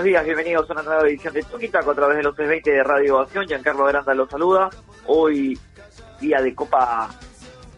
buenos 0.00 0.12
días, 0.12 0.24
bienvenidos 0.24 0.70
a 0.70 0.72
una 0.72 0.82
nueva 0.82 1.06
edición 1.06 1.34
de 1.34 1.42
Tuquitaco 1.42 1.90
a 1.90 1.94
través 1.94 2.16
de 2.16 2.22
los 2.22 2.34
320 2.34 2.70
de 2.70 2.82
Radio 2.82 3.16
Ovación. 3.16 3.46
Giancarlo 3.46 3.84
Granda 3.84 4.14
los 4.14 4.30
saluda. 4.30 4.70
Hoy, 5.06 5.58
día 6.18 6.40
de 6.40 6.54
Copa 6.54 7.10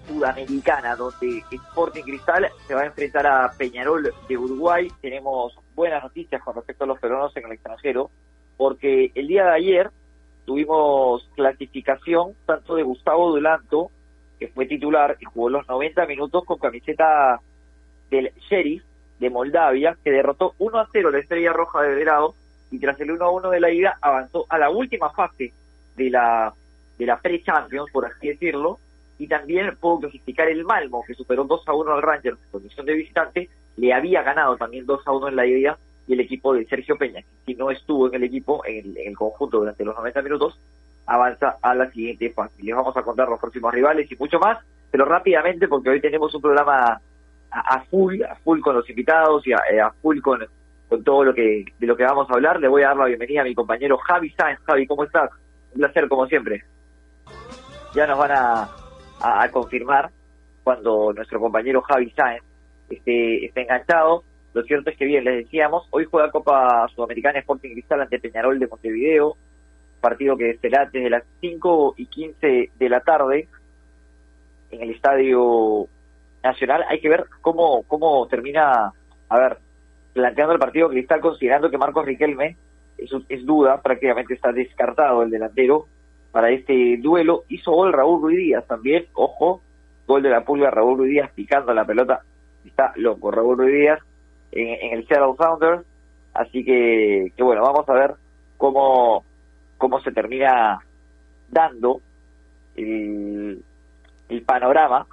Sudamericana, 0.07 0.95
donde 0.95 1.43
Sporting 1.51 2.05
Cristal 2.05 2.49
se 2.69 2.75
va 2.77 2.83
a 2.83 2.87
enfrentar 2.87 3.27
a 3.27 3.51
Peñarol 3.59 4.15
de 4.29 4.39
Uruguay. 4.39 4.87
Tenemos 5.01 5.59
buenas 5.75 6.01
noticias 6.05 6.41
con 6.45 6.55
respecto 6.55 6.85
a 6.85 6.87
los 6.87 7.01
peruanos 7.01 7.37
en 7.37 7.45
el 7.45 7.53
extranjero, 7.55 8.09
porque 8.57 9.11
el 9.17 9.27
día 9.27 9.47
de 9.47 9.55
ayer 9.57 9.91
tuvimos 10.47 11.29
clasificación 11.35 12.35
tanto 12.47 12.77
de 12.77 12.85
Gustavo 12.85 13.31
Dulanto, 13.31 13.91
que 14.39 14.47
fue 14.47 14.67
titular 14.67 15.17
y 15.19 15.25
jugó 15.25 15.49
los 15.49 15.67
90 15.67 16.07
minutos 16.07 16.45
con 16.45 16.61
camiseta 16.61 17.41
del 18.11 18.33
Sheriff 18.49 18.85
de 19.23 19.31
Moldavia, 19.31 19.97
que 20.03 20.11
derrotó 20.11 20.55
1 20.59 20.79
a 20.79 20.89
0 20.91 21.11
la 21.13 21.19
Estrella 21.21 21.53
Roja 21.53 21.81
de 21.81 21.95
Belgrado 21.95 22.35
y 22.73 22.79
tras 22.81 23.01
el 23.01 23.13
1 23.13 23.25
a 23.25 23.31
1 23.31 23.51
de 23.51 23.61
la 23.61 23.71
ida 23.71 23.97
avanzó 24.01 24.47
a 24.49 24.59
la 24.59 24.69
última 24.69 25.11
fase 25.11 25.53
de 25.97 26.11
la 26.11 26.53
de 26.99 27.07
la 27.07 27.19
pre-Champions, 27.19 27.91
por 27.93 28.05
así 28.05 28.29
decirlo, 28.29 28.79
y 29.19 29.29
también 29.29 29.77
pudo 29.81 30.01
clasificar 30.01 30.49
el 30.49 30.65
Malmo, 30.65 31.05
que 31.07 31.15
superó 31.15 31.45
2 31.45 31.69
a 31.69 31.73
1 31.73 31.93
al 31.93 32.03
Rangers 32.03 32.39
en 32.43 32.51
condición 32.51 32.85
de 32.85 32.95
visitante, 32.95 33.49
le 33.77 33.93
había 33.93 34.23
ganado 34.23 34.57
también 34.57 34.87
2 34.87 35.01
a 35.07 35.13
1 35.13 35.29
en 35.29 35.37
la 35.37 35.47
ida 35.47 35.79
y 36.07 36.15
el 36.15 36.21
equipo 36.21 36.53
de 36.53 36.67
Sergio 36.67 36.97
Peña, 36.97 37.23
que 37.47 37.55
no 37.55 37.71
estuvo 37.71 38.09
en 38.09 38.17
el 38.17 38.25
equipo, 38.25 38.65
en 38.67 38.97
el, 38.97 39.17
conjunto 39.17 39.59
durante 39.59 39.85
los 39.85 39.97
90 39.97 40.23
minutos, 40.23 40.59
avanza 41.07 41.57
a 41.63 41.75
la 41.75 41.91
siguiente 41.91 42.31
fase. 42.31 42.63
Les 42.63 42.75
vamos 42.75 42.97
a 42.97 43.03
contar 43.03 43.29
los 43.29 43.41
próximos 43.41 43.73
rivales 43.73 44.11
y 44.11 44.17
mucho 44.17 44.39
más, 44.39 44.59
pero 44.91 45.05
rápidamente 45.05 45.69
porque 45.69 45.91
hoy 45.91 46.01
tenemos 46.01 46.35
un 46.35 46.43
programa 46.43 47.01
a, 47.53 47.83
full, 47.91 48.23
a 48.23 48.35
full 48.37 48.61
con 48.61 48.75
los 48.75 48.89
invitados 48.89 49.47
y 49.47 49.53
a, 49.53 49.59
eh, 49.71 49.83
full 50.01 50.21
con, 50.21 50.41
con 50.89 51.05
todo 51.05 51.25
lo 51.25 51.35
que 51.35 51.65
de 51.79 51.87
lo 51.87 51.97
que 51.97 52.05
vamos 52.05 52.29
a 52.31 52.35
hablar. 52.35 52.59
Le 52.61 52.69
voy 52.69 52.83
a 52.83 52.89
dar 52.89 52.97
la 52.97 53.07
bienvenida 53.07 53.43
a 53.43 53.45
mi 53.45 53.55
compañero 53.55 53.99
Javi 53.99 54.31
Sáenz. 54.31 54.61
Javi, 54.65 54.87
¿cómo 54.87 55.05
estás? 55.05 55.31
Un 55.75 55.81
placer, 55.81 56.09
como 56.09 56.27
siempre. 56.27 56.65
Ya 57.95 58.07
nos 58.07 58.19
van 58.19 58.33
a, 58.33 58.69
a, 59.21 59.49
confirmar 59.51 60.11
cuando 60.65 61.13
nuestro 61.13 61.41
compañero 61.41 61.83
Javi 61.83 62.11
Sáenz 62.13 62.43
esté, 62.89 63.45
esté 63.45 63.63
enganchado. 63.63 64.25
Lo 64.55 64.63
cierto 64.63 64.91
es 64.91 64.97
que 64.97 65.05
bien, 65.05 65.25
les 65.25 65.45
decíamos, 65.45 65.87
hoy 65.91 66.05
juega 66.05 66.31
Copa 66.31 66.87
Sudamericana 66.95 67.39
Sporting 67.39 67.73
Cristal 67.73 68.03
ante 68.03 68.19
Peñarol 68.19 68.59
de 68.59 68.67
Montevideo, 68.67 69.37
partido 70.01 70.37
que 70.37 70.59
será 70.59 70.87
desde 70.93 71.09
las 71.09 71.25
5 71.41 71.95
y 71.97 72.07
15 72.07 72.71
de 72.79 72.89
la 72.89 73.01
tarde 73.01 73.49
en 74.71 74.83
el 74.83 74.91
estadio 74.91 75.89
Nacional. 76.43 76.85
Hay 76.89 77.01
que 77.01 77.09
ver 77.09 77.27
cómo, 77.41 77.83
cómo 77.85 78.27
termina, 78.29 78.93
a 79.29 79.39
ver, 79.39 79.59
planteando 80.13 80.55
el 80.55 80.59
partido 80.59 80.89
Cristal, 80.89 81.21
considerando 81.21 81.71
que 81.71 81.79
Marcos 81.79 82.05
Riquelme 82.05 82.57
eso 82.99 83.23
es 83.29 83.45
duda, 83.45 83.81
prácticamente 83.83 84.35
está 84.35 84.53
descartado 84.53 85.23
el 85.23 85.31
delantero 85.31 85.87
para 86.31 86.51
este 86.51 86.97
duelo. 86.99 87.45
Hizo 87.49 87.73
gol 87.73 87.93
Raúl 87.93 88.23
Ruiz 88.23 88.39
Díaz 88.39 88.67
también, 88.67 89.07
ojo, 89.15 89.61
gol 90.07 90.23
de 90.23 90.31
la 90.31 90.45
pulga 90.45 90.71
Raúl 90.71 90.99
Ruiz 90.99 91.11
Díaz 91.11 91.31
picando 91.35 91.75
la 91.75 91.85
pelota. 91.85 92.23
Está 92.65 92.93
loco 92.97 93.31
Raúl 93.31 93.59
Ruiz 93.59 93.75
Díaz 93.75 93.99
en, 94.53 94.99
el 94.99 95.07
Seattle 95.07 95.35
Sounders. 95.37 95.85
Así 96.35 96.65
que, 96.65 97.33
que 97.37 97.43
bueno, 97.43 97.63
vamos 97.63 97.89
a 97.89 97.93
ver 97.93 98.15
cómo, 98.57 99.25
cómo 99.77 100.01
se 100.01 100.13
termina 100.13 100.79
dando 101.51 102.01
el 102.75 103.63
panorama 104.47 105.07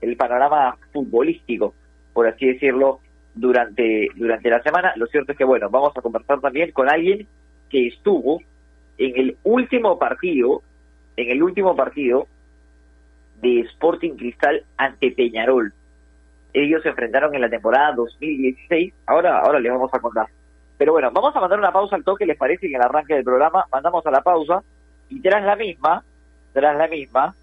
el 0.00 0.16
panorama 0.16 0.76
futbolístico, 0.92 1.74
por 2.12 2.26
así 2.26 2.46
decirlo, 2.46 3.00
durante, 3.34 4.08
durante 4.16 4.50
la 4.50 4.62
semana. 4.62 4.92
Lo 4.96 5.06
cierto 5.06 5.32
es 5.32 5.38
que, 5.38 5.44
bueno, 5.44 5.68
vamos 5.70 5.92
a 5.96 6.02
conversar 6.02 6.40
también 6.40 6.72
con 6.72 6.88
alguien 6.88 7.26
que 7.70 7.88
estuvo 7.88 8.40
en 8.98 9.16
el 9.16 9.36
último 9.44 9.98
partido, 9.98 10.62
en 11.16 11.30
el 11.30 11.42
último 11.42 11.76
partido 11.76 12.26
de 13.40 13.60
Sporting 13.60 14.16
Cristal 14.16 14.64
ante 14.76 15.12
Peñarol. 15.12 15.72
Ellos 16.52 16.82
se 16.82 16.88
enfrentaron 16.88 17.34
en 17.34 17.42
la 17.42 17.50
temporada 17.50 17.92
2016. 17.94 18.94
Ahora, 19.06 19.38
ahora 19.38 19.60
les 19.60 19.70
vamos 19.70 19.92
a 19.92 20.00
contar. 20.00 20.26
Pero 20.76 20.92
bueno, 20.92 21.10
vamos 21.12 21.34
a 21.34 21.40
mandar 21.40 21.58
una 21.58 21.72
pausa 21.72 21.96
al 21.96 22.04
toque, 22.04 22.26
¿les 22.26 22.36
parece? 22.36 22.66
En 22.66 22.76
el 22.76 22.82
arranque 22.82 23.14
del 23.14 23.24
programa 23.24 23.66
mandamos 23.70 24.06
a 24.06 24.10
la 24.10 24.22
pausa 24.22 24.62
y 25.08 25.20
tras 25.20 25.44
la 25.44 25.56
misma, 25.56 26.04
tras 26.52 26.76
la 26.76 26.88
misma, 26.88 27.34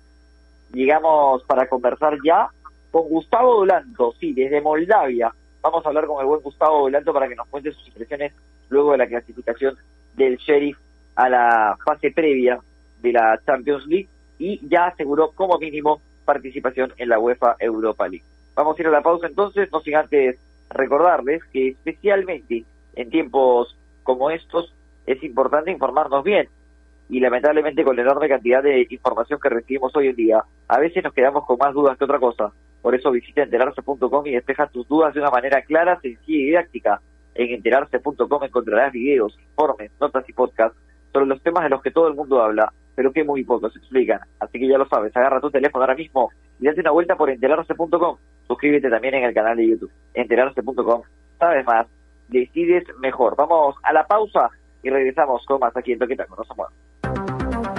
llegamos 0.74 1.44
para 1.44 1.68
conversar 1.68 2.18
ya 2.24 2.50
con 2.92 3.10
Gustavo 3.10 3.56
Dolanto, 3.56 4.14
sí, 4.20 4.34
desde 4.34 4.62
Moldavia. 4.62 5.34
Vamos 5.62 5.86
a 5.86 5.90
hablar 5.90 6.06
con 6.06 6.22
el 6.22 6.28
buen 6.28 6.42
Gustavo 6.42 6.82
Dolanto 6.82 7.14
para 7.14 7.28
que 7.28 7.36
nos 7.36 7.48
cuente 7.48 7.72
sus 7.72 7.88
impresiones 7.88 8.34
luego 8.70 8.92
de 8.92 9.00
la 9.00 9.08
clasificación 9.08 9.76
del 10.16 10.38
Sheriff 10.38 10.78
a 11.16 11.30
la 11.30 11.78
fase 11.84 12.12
previa 12.12 12.60
de 13.02 13.12
la 13.12 13.40
Champions 13.46 13.86
League 13.88 14.10
y 14.38 14.68
ya 14.68 14.88
aseguró 14.88 15.32
como 15.32 15.58
mínimo 15.58 16.02
participación 16.26 16.94
en 16.98 17.10
la 17.10 17.20
UEFA 17.20 17.56
Europa 17.60 18.08
League. 18.08 18.26
Vamos 18.56 18.78
a 18.78 18.82
ir 18.82 18.88
a 18.88 18.92
la 18.92 19.02
pausa 19.02 19.28
entonces, 19.28 19.70
no 19.72 19.82
sin 19.82 19.96
antes 19.96 20.40
recordarles 20.70 21.44
que 21.52 21.70
especialmente 21.70 22.66
en 22.96 23.10
tiempos 23.10 23.78
como 24.04 24.30
estos 24.32 24.74
es 25.06 25.22
importante 25.24 25.72
informarnos 25.72 26.24
bien 26.24 26.48
y 27.10 27.20
lamentablemente 27.20 27.84
con 27.84 27.96
la 27.96 28.02
enorme 28.02 28.28
cantidad 28.28 28.64
de 28.64 28.88
información 28.90 29.40
que 29.40 29.50
recibimos 29.50 29.96
hoy 29.96 30.08
en 30.08 30.16
día, 30.16 30.44
a 30.68 30.80
veces 30.80 31.04
nos 31.04 31.14
quedamos 31.14 31.46
con 31.46 31.58
más 31.58 31.74
dudas 31.74 31.98
que 31.98 32.06
otra 32.06 32.20
cosa. 32.20 32.52
Por 32.82 32.96
eso 32.96 33.12
visita 33.12 33.44
enterarse.com 33.44 34.28
y 34.28 34.32
despeja 34.32 34.68
tus 34.68 34.88
dudas 34.88 35.14
de 35.14 35.20
una 35.20 35.32
manera 35.32 35.62
clara, 35.64 36.00
sencilla 36.02 36.38
y 36.38 36.46
didáctica. 36.46 37.02
En 37.34 37.54
enterarse.com 37.54 38.44
encontrarás 38.44 38.94
videos, 38.94 39.38
informes, 39.40 39.92
notas 40.00 40.28
y 40.30 40.34
podcasts 40.34 40.78
sobre 41.12 41.26
los 41.26 41.42
temas 41.42 41.64
de 41.64 41.70
los 41.70 41.82
que 41.82 41.92
todo 41.92 42.08
el 42.08 42.14
mundo 42.14 42.42
habla, 42.42 42.72
pero 42.96 43.12
que 43.12 43.24
muy 43.24 43.44
pocos 43.44 43.76
explican. 43.76 44.20
Así 44.40 44.60
que 44.60 44.68
ya 44.68 44.78
lo 44.78 44.88
sabes, 44.88 45.16
agarra 45.16 45.42
tu 45.42 45.52
teléfono 45.52 45.84
ahora 45.84 45.96
mismo 45.96 46.30
y 46.60 46.66
date 46.66 46.82
una 46.82 46.92
vuelta 46.92 47.16
por 47.16 47.30
enterarse.com. 47.30 48.18
Suscríbete 48.48 48.90
también 48.90 49.16
en 49.16 49.24
el 49.24 49.34
canal 49.34 49.58
de 49.58 49.68
YouTube. 49.68 49.92
Enterarse.com. 50.14 51.02
Sabes 51.40 51.66
más, 51.66 51.88
decides 52.28 52.84
mejor. 53.00 53.36
Vamos 53.36 53.76
a 53.84 53.94
la 53.94 54.06
pausa 54.06 54.50
y 54.84 54.90
regresamos 54.90 55.46
con 55.46 55.60
más 55.60 55.76
aquí 55.76 55.94
en 55.94 56.00
Toquita 56.00 56.26
con. 56.26 56.46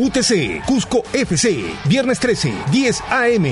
UTC, 0.00 0.64
Cusco 0.64 1.02
FC, 1.12 1.62
viernes 1.84 2.18
13, 2.18 2.54
10 2.72 3.02
AM. 3.10 3.44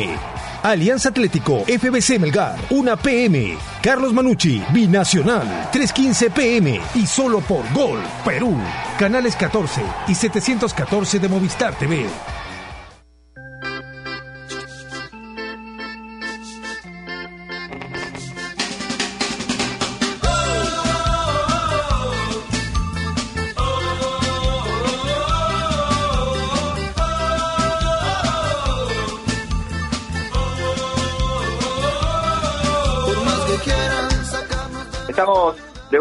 Alianza 0.63 1.11
Atlético, 1.11 1.63
FBC 1.67 2.19
Melgar, 2.19 2.57
1 2.71 2.97
PM. 2.97 3.59
Carlos 3.83 4.15
Manucci, 4.15 4.63
Binacional, 4.73 5.69
315 5.71 6.31
PM. 6.31 6.81
Y 6.95 7.07
solo 7.07 7.41
por 7.41 7.71
Gol, 7.75 8.01
Perú. 8.25 8.57
Canales 8.99 9.37
14 9.37 9.83
y 10.09 10.15
714 10.15 11.19
de 11.19 11.29
Movistar 11.29 11.75
TV. 11.79 12.07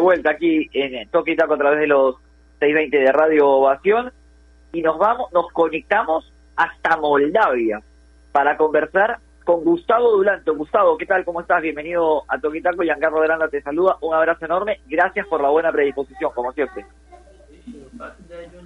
Vuelta 0.08 0.30
aquí 0.30 0.70
en 0.72 1.10
Toque 1.10 1.32
y 1.32 1.36
Taco 1.36 1.56
a 1.56 1.58
través 1.58 1.82
de 1.82 1.88
los 1.88 2.16
620 2.60 2.98
de 2.98 3.12
Radio 3.12 3.46
Ovación 3.46 4.14
y 4.72 4.82
nos 4.82 4.98
vamos, 4.98 5.30
nos 5.34 5.52
conectamos 5.52 6.32
hasta 6.56 6.96
Moldavia 6.96 7.82
para 8.32 8.56
conversar 8.56 9.20
con 9.44 9.66
Gustavo 9.66 10.12
Dulanto. 10.12 10.56
Gustavo, 10.56 10.98
¿qué 10.98 11.06
tal? 11.06 11.26
¿Cómo 11.26 11.42
estás? 11.42 11.62
Bienvenido 11.62 12.24
a 12.30 12.40
Toque 12.40 12.60
y 12.60 12.62
Taco. 12.62 12.84
Giancarlo 12.84 13.50
te 13.50 13.62
saluda. 13.62 13.98
Un 14.00 14.14
abrazo 14.14 14.46
enorme. 14.46 14.80
Gracias 14.88 15.28
por 15.28 15.42
la 15.42 15.50
buena 15.50 15.74
predisposición, 15.74 16.32
como 16.34 16.54
siempre. 16.54 16.86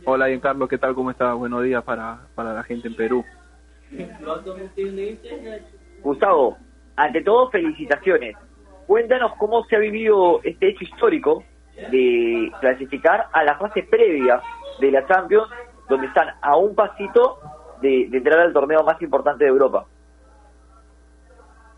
Hola 0.05 0.27
Giancarlo, 0.27 0.67
¿qué 0.67 0.77
tal? 0.77 0.93
¿Cómo 0.93 1.09
estás? 1.09 1.35
Buenos 1.35 1.63
días 1.63 1.83
para, 1.83 2.19
para 2.35 2.53
la 2.53 2.61
gente 2.61 2.87
en 2.87 2.95
Perú. 2.95 3.25
Gustavo, 6.03 6.59
ante 6.95 7.21
todo, 7.23 7.49
felicitaciones. 7.49 8.35
Cuéntanos 8.91 9.31
cómo 9.37 9.63
se 9.67 9.77
ha 9.77 9.79
vivido 9.79 10.41
este 10.43 10.67
hecho 10.67 10.83
histórico 10.83 11.45
de 11.91 12.51
clasificar 12.59 13.29
a 13.31 13.41
la 13.45 13.57
fase 13.57 13.83
previa 13.83 14.41
de 14.81 14.91
la 14.91 15.07
Champions, 15.07 15.47
donde 15.87 16.07
están 16.07 16.27
a 16.41 16.57
un 16.57 16.75
pasito 16.75 17.39
de, 17.81 18.09
entrar 18.11 18.39
al 18.41 18.51
torneo 18.51 18.83
más 18.83 19.01
importante 19.01 19.45
de 19.45 19.49
Europa. 19.49 19.85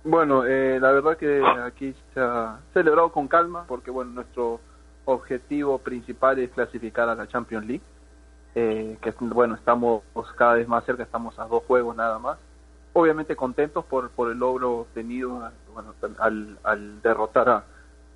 Bueno, 0.04 0.44
eh, 0.44 0.80
la 0.82 0.92
verdad 0.92 1.16
que 1.16 1.40
aquí 1.64 1.94
se 2.16 2.20
ha 2.20 2.58
celebrado 2.74 3.12
con 3.12 3.28
calma, 3.28 3.66
porque 3.68 3.92
bueno, 3.92 4.10
nuestro 4.10 4.60
objetivo 5.06 5.78
principal 5.78 6.40
es 6.40 6.50
clasificar 6.50 7.10
a 7.10 7.14
la 7.14 7.28
Champions 7.28 7.68
League, 7.68 7.84
eh, 8.56 8.98
que 9.00 9.14
bueno, 9.20 9.54
estamos 9.54 10.02
cada 10.36 10.56
vez 10.56 10.68
más 10.68 10.84
cerca, 10.84 11.04
estamos 11.04 11.38
a 11.38 11.46
dos 11.46 11.64
juegos 11.66 11.96
nada 11.96 12.18
más 12.18 12.40
obviamente 12.94 13.36
contentos 13.36 13.84
por, 13.86 14.12
por 14.12 14.32
el 14.32 14.38
logro 14.38 14.80
obtenido 14.82 15.52
bueno, 15.74 15.94
al, 16.20 16.58
al 16.64 17.02
derrotar 17.02 17.50
a, 17.50 17.64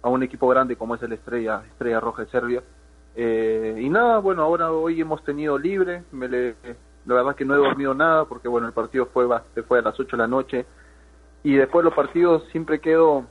a, 0.02 0.10
un 0.10 0.24
equipo 0.24 0.48
grande 0.48 0.76
como 0.76 0.96
es 0.96 1.04
el 1.04 1.14
Estrella, 1.14 1.64
Estrella 1.72 2.00
Roja 2.00 2.24
de 2.24 2.32
Serbia. 2.32 2.64
Eh, 3.16 3.80
y 3.80 3.90
nada, 3.90 4.20
bueno, 4.20 4.44
ahora 4.44 4.72
hoy 4.72 5.02
hemos 5.02 5.24
tenido 5.24 5.58
libre, 5.58 6.04
me 6.12 6.28
le, 6.28 6.56
la 7.06 7.16
verdad 7.16 7.36
que 7.36 7.46
no 7.46 7.56
he 7.56 7.58
dormido 7.58 7.96
nada 7.96 8.26
porque 8.26 8.48
bueno, 8.48 8.68
el 8.68 8.74
partido 8.74 9.08
fue, 9.08 9.28
fue 9.68 9.80
a 9.80 9.82
las 9.82 10.00
8 10.00 10.16
de 10.16 10.22
la 10.22 10.28
noche 10.28 10.66
y 11.44 11.56
después 11.56 11.84
los 11.84 11.96
partidos 11.96 12.44
siempre 12.52 12.80
quedo 12.80 13.26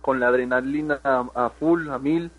con 0.00 0.18
la 0.18 0.28
adrenalina 0.28 1.00
a, 1.04 1.26
a 1.34 1.50
full, 1.50 1.90
a 1.90 1.98
mil 1.98 2.30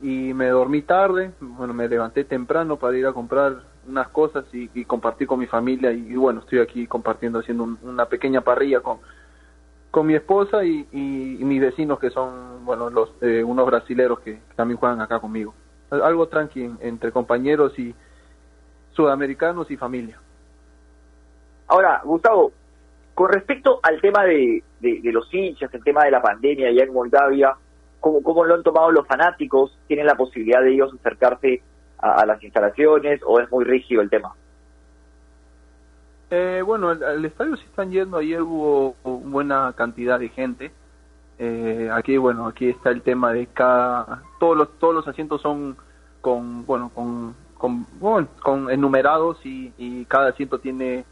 y 0.00 0.34
me 0.34 0.48
dormí 0.48 0.82
tarde, 0.82 1.30
bueno, 1.40 1.72
me 1.72 1.88
levanté 1.88 2.24
temprano 2.24 2.76
para 2.76 2.98
ir 2.98 3.06
a 3.06 3.12
comprar 3.12 3.62
unas 3.86 4.08
cosas 4.08 4.44
y, 4.52 4.84
compartir 4.84 5.26
con 5.26 5.38
mi 5.38 5.46
familia 5.46 5.92
y, 5.92 6.14
bueno, 6.14 6.40
estoy 6.40 6.60
aquí 6.60 6.86
compartiendo, 6.86 7.40
haciendo 7.40 7.76
una 7.82 8.06
pequeña 8.06 8.40
parrilla 8.40 8.80
con, 8.80 8.98
con 9.90 10.06
mi 10.06 10.14
esposa 10.14 10.64
y, 10.64 10.86
mis 10.92 11.60
vecinos 11.60 11.98
que 11.98 12.10
son, 12.10 12.64
bueno, 12.64 12.90
los 12.90 13.12
eh, 13.20 13.42
unos 13.44 13.66
brasileros 13.66 14.20
que 14.20 14.38
también 14.56 14.78
juegan 14.78 15.00
acá 15.00 15.18
conmigo. 15.20 15.54
Algo 15.90 16.26
tranqui 16.28 16.70
entre 16.80 17.12
compañeros 17.12 17.78
y 17.78 17.94
sudamericanos 18.92 19.70
y 19.70 19.76
familia. 19.76 20.18
Ahora, 21.68 22.00
Gustavo, 22.04 22.52
con 23.14 23.30
respecto 23.30 23.80
al 23.82 24.00
tema 24.00 24.24
de, 24.24 24.62
de, 24.80 25.12
los 25.12 25.32
hinchas, 25.32 25.72
el 25.74 25.84
tema 25.84 26.04
de 26.04 26.10
la 26.10 26.22
pandemia 26.22 26.68
allá 26.68 26.84
en 26.84 26.92
Moldavia, 26.92 27.54
¿cómo, 28.00 28.22
¿cómo 28.22 28.44
lo 28.44 28.54
han 28.54 28.62
tomado 28.62 28.90
los 28.90 29.06
fanáticos? 29.06 29.78
¿Tienen 29.86 30.06
la 30.06 30.14
posibilidad 30.14 30.62
de 30.62 30.72
ellos 30.72 30.94
acercarse 30.94 31.62
a, 32.02 32.26
las 32.26 32.42
instalaciones 32.42 33.20
o 33.24 33.40
es 33.40 33.50
muy 33.50 33.64
rígido 33.64 34.02
el 34.02 34.10
tema? 34.10 34.34
Eh, 36.30 36.62
bueno, 36.64 36.90
al, 36.90 37.24
estadio 37.24 37.56
se 37.56 37.64
están 37.64 37.90
yendo, 37.90 38.16
ayer 38.18 38.42
hubo 38.42 38.96
buena 39.04 39.72
cantidad 39.76 40.18
de 40.18 40.28
gente. 40.28 40.72
Eh, 41.38 41.90
aquí, 41.92 42.16
bueno, 42.16 42.46
aquí 42.46 42.68
está 42.68 42.90
el 42.90 43.02
tema 43.02 43.32
de 43.32 43.46
cada, 43.46 44.22
todos 44.38 44.56
los, 44.56 44.78
todos 44.78 44.94
los 44.94 45.08
asientos 45.08 45.40
son 45.40 45.76
con, 46.20 46.64
bueno, 46.66 46.90
con, 46.94 47.34
con, 47.56 47.86
con 48.42 48.70
enumerados 48.70 49.38
y, 49.44 50.04
cada 50.06 50.28
asiento 50.30 50.58
tiene 50.58 51.04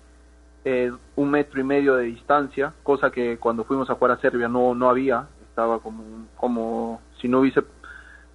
eh, 0.64 0.92
un 1.16 1.31
metro 1.31 1.60
y 1.60 1.64
medio 1.64 1.96
de 1.96 2.04
distancia, 2.04 2.72
cosa 2.82 3.10
que 3.10 3.38
cuando 3.38 3.64
fuimos 3.64 3.88
a 3.90 3.94
jugar 3.94 4.12
a 4.12 4.20
Serbia 4.20 4.48
no, 4.48 4.75
no 4.75 4.88
había, 4.88 5.26
estaba 5.48 5.78
como, 5.81 6.26
como 6.37 7.00
si 7.20 7.28
no 7.28 7.40
hubiese 7.40 7.62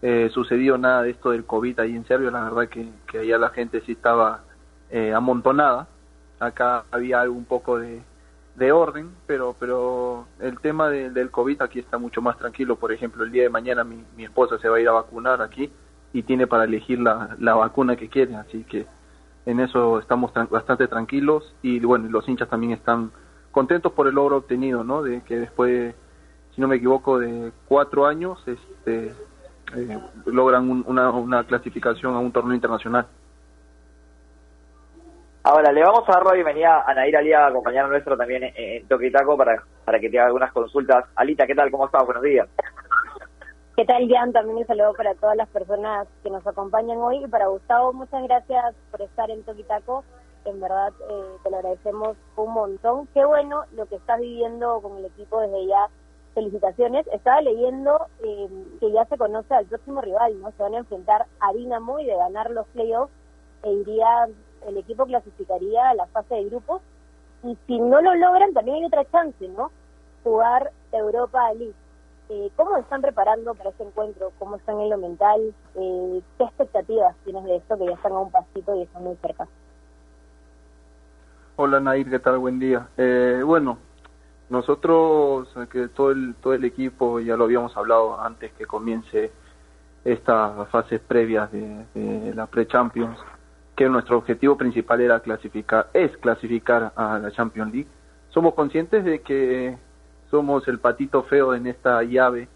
eh, 0.07 0.29
sucedió 0.29 0.77
nada 0.77 1.01
de 1.01 1.09
esto 1.09 1.31
del 1.31 1.45
COVID 1.45 1.79
ahí 1.79 1.95
en 1.95 2.05
Serbia, 2.05 2.29
la 2.29 2.43
verdad 2.43 2.69
que, 2.69 2.87
que 3.07 3.17
allá 3.17 3.39
la 3.39 3.49
gente 3.49 3.81
sí 3.87 3.93
estaba 3.93 4.43
eh, 4.91 5.11
amontonada, 5.11 5.87
acá 6.39 6.85
había 6.91 7.27
un 7.27 7.45
poco 7.45 7.79
de, 7.79 8.03
de 8.53 8.71
orden, 8.71 9.09
pero 9.25 9.55
pero 9.59 10.27
el 10.39 10.59
tema 10.59 10.89
del 10.89 11.31
COVID 11.31 11.59
aquí 11.63 11.79
está 11.79 11.97
mucho 11.97 12.21
más 12.21 12.37
tranquilo, 12.37 12.75
por 12.75 12.91
ejemplo, 12.91 13.23
el 13.23 13.31
día 13.31 13.41
de 13.41 13.49
mañana 13.49 13.83
mi, 13.83 14.03
mi 14.15 14.25
esposa 14.25 14.59
se 14.59 14.69
va 14.69 14.77
a 14.77 14.79
ir 14.79 14.87
a 14.87 14.91
vacunar 14.91 15.41
aquí 15.41 15.71
y 16.13 16.21
tiene 16.21 16.45
para 16.45 16.65
elegir 16.65 16.99
la, 16.99 17.35
la 17.39 17.55
vacuna 17.55 17.95
que 17.95 18.07
quiere, 18.07 18.35
así 18.35 18.63
que 18.63 18.85
en 19.47 19.59
eso 19.59 19.97
estamos 19.97 20.31
bastante 20.51 20.87
tranquilos 20.87 21.55
y 21.63 21.79
bueno, 21.79 22.07
los 22.09 22.29
hinchas 22.29 22.47
también 22.47 22.74
están 22.74 23.09
contentos 23.50 23.91
por 23.93 24.05
el 24.05 24.13
logro 24.13 24.38
obtenido, 24.38 24.83
¿no? 24.83 25.01
De 25.01 25.24
que 25.24 25.39
después, 25.39 25.95
si 26.53 26.62
no 26.62 26.67
me 26.67 26.75
equivoco, 26.75 27.17
de 27.17 27.51
cuatro 27.67 28.05
años, 28.05 28.38
este, 28.45 29.12
eh, 29.75 30.00
logran 30.25 30.84
una, 30.86 31.10
una 31.12 31.43
clasificación 31.45 32.13
a 32.15 32.19
un 32.19 32.31
torneo 32.31 32.53
internacional. 32.53 33.07
Ahora, 35.43 35.72
le 35.72 35.84
vamos 35.84 36.03
a 36.07 36.13
dar 36.13 36.25
la 36.25 36.34
bienvenida 36.34 36.84
a 36.88 36.93
Nair 36.95 37.17
Alía, 37.17 37.51
compañero 37.53 37.88
nuestro 37.88 38.17
también 38.17 38.43
en, 38.43 38.53
en 38.55 38.88
Toquitaco, 38.88 39.38
para, 39.38 39.63
para 39.86 40.00
que 40.00 40.10
te 40.10 40.17
haga 40.17 40.27
algunas 40.27 40.51
consultas. 40.51 41.05
Alita, 41.15 41.45
¿qué 41.45 41.53
tal? 41.53 41.69
¿Cómo 41.69 41.86
estás? 41.86 42.03
Buenos 42.03 42.24
días. 42.24 42.48
¿Qué 43.75 43.86
tal, 43.86 44.10
Jan? 44.10 44.31
También 44.31 44.57
un 44.57 44.65
saludo 44.65 44.93
para 44.93 45.13
todas 45.15 45.36
las 45.36 45.50
personas 45.50 46.07
que 46.24 46.29
nos 46.29 46.48
acompañan 46.48 46.98
hoy. 46.98 47.24
Y 47.24 47.27
para 47.27 47.48
Gustavo, 47.48 47.93
muchas 47.93 48.24
gracias 48.24 48.74
por 48.89 49.01
estar 49.01 49.29
en 49.29 49.43
Toquitaco. 49.43 50.03
En 50.45 50.62
verdad, 50.62 50.93
eh, 51.10 51.38
te 51.43 51.50
lo 51.51 51.57
agradecemos 51.57 52.17
un 52.38 52.53
montón. 52.53 53.07
Qué 53.13 53.25
bueno 53.25 53.65
lo 53.75 53.86
que 53.86 53.98
estás 53.98 54.19
viviendo 54.19 54.79
con 54.81 54.98
el 54.98 55.05
equipo 55.05 55.41
desde 55.41 55.67
ya 55.67 55.89
felicitaciones. 56.36 57.08
Estaba 57.08 57.42
leyendo 57.42 58.06
eh, 58.24 58.50
que 58.80 58.92
ya 58.92 59.06
se 59.06 59.18
conoce 59.18 59.56
al 59.56 59.65
próximo 59.65 60.01
rival, 60.01 60.39
¿no? 60.39 60.51
Se 60.51 60.62
van 60.62 60.75
a 60.75 60.80
enfrentar 60.80 61.25
a 61.39 61.54
Dinamo 61.54 62.00
y 62.00 62.06
de 62.06 62.15
ganar 62.15 62.51
los 62.51 62.68
playoffs 62.68 63.12
e 63.63 63.72
iría, 63.72 64.27
el 64.68 64.77
equipo 64.77 65.06
clasificaría 65.06 65.89
a 65.89 65.96
la 65.96 66.06
fase 66.08 66.36
de 66.36 66.46
grupos. 66.46 66.82
Y 67.44 67.58
si 67.65 67.80
no 67.80 68.01
lo 68.01 68.13
logran, 68.13 68.54
también 68.54 68.77
hay 68.77 68.86
otra 68.86 69.06
chance, 69.10 69.48
¿no? 69.48 69.72
Jugar 70.24 70.72
Europa 70.92 71.51
League. 71.54 71.74
Eh, 72.30 72.50
¿Cómo 72.56 72.75
están 72.77 73.01
preparando 73.01 73.54
para 73.54 73.70
ese 73.70 73.84
encuentro? 73.84 74.32
¿Cómo 74.39 74.56
están 74.56 74.80
en 74.80 74.89
lo 74.89 74.98
mental? 74.98 75.54
Eh, 75.75 76.22
¿Qué 76.38 76.44
expectativas 76.44 77.15
tienes 77.24 77.44
de 77.46 77.58
esto 77.58 77.77
que 77.77 77.86
ya 77.86 77.94
están 77.94 78.13
a 78.13 78.20
un 78.20 78.32
pasito 78.32 78.75
y 78.75 78.82
están 78.82 79.04
muy 79.04 79.15
cerca? 79.18 79.48
Hola 81.58 81.80
Nair, 81.80 82.10
¿qué 82.10 82.20
tal? 82.20 82.39
Buen 82.39 82.60
día. 82.60 82.89
Eh, 82.98 83.42
bueno, 83.46 83.77
nosotros, 84.49 85.47
que 85.71 85.87
todo 85.87 86.11
el, 86.11 86.35
todo 86.35 86.53
el 86.53 86.63
equipo, 86.65 87.19
ya 87.19 87.35
lo 87.35 87.45
habíamos 87.45 87.75
hablado 87.75 88.19
antes 88.21 88.51
que 88.53 88.65
comience 88.65 89.31
esta 90.03 90.65
fase 90.65 90.99
previa 90.99 91.47
de, 91.47 92.33
la 92.33 92.45
pre-Champions, 92.45 93.17
que 93.75 93.89
nuestro 93.89 94.17
objetivo 94.17 94.55
principal 94.55 95.01
era 95.01 95.19
clasificar, 95.19 95.89
es 95.93 96.15
clasificar 96.17 96.93
a 96.95 97.17
la 97.17 97.31
Champions 97.31 97.73
League. 97.73 97.89
Somos 98.29 98.53
conscientes 98.53 99.03
de 99.03 99.21
que 99.21 99.77
somos 100.29 100.67
el 100.67 100.79
patito 100.79 101.23
feo 101.23 101.55
en 101.55 101.65
esta 101.67 102.03
llave 102.03 102.47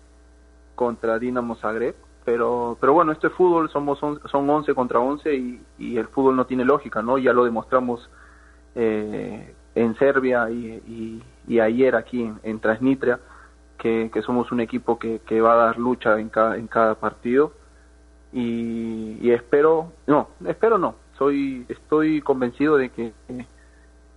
contra 0.76 1.18
Dinamo 1.18 1.56
Zagreb, 1.56 1.96
pero, 2.24 2.78
pero 2.80 2.94
bueno, 2.94 3.12
este 3.12 3.30
fútbol 3.30 3.70
somos 3.72 3.98
son 4.00 4.50
11 4.50 4.76
contra 4.76 5.00
11 5.00 5.34
y, 5.34 5.62
y, 5.80 5.98
el 5.98 6.08
fútbol 6.08 6.36
no 6.36 6.46
tiene 6.46 6.64
lógica, 6.64 7.02
¿no? 7.02 7.18
Ya 7.18 7.34
lo 7.34 7.44
demostramos 7.44 8.10
eh, 8.76 9.56
en 9.80 9.96
Serbia 9.98 10.50
y, 10.50 11.24
y, 11.48 11.60
ayer 11.60 11.96
aquí 11.96 12.32
en, 12.44 12.60
Transnistria, 12.60 13.20
que, 13.78 14.12
somos 14.26 14.52
un 14.52 14.60
equipo 14.60 15.00
que, 15.00 15.20
que, 15.26 15.42
va 15.42 15.54
a 15.54 15.66
dar 15.66 15.78
lucha 15.78 16.20
en 16.20 16.30
cada, 16.30 16.58
en 16.58 16.68
cada 16.68 16.96
partido. 16.96 17.54
Y, 18.32 19.32
espero, 19.32 19.94
no, 20.06 20.30
espero 20.46 20.78
no, 20.78 20.96
soy, 21.18 21.66
estoy 21.70 22.22
convencido 22.22 22.78
de 22.78 22.90
que, 22.90 23.14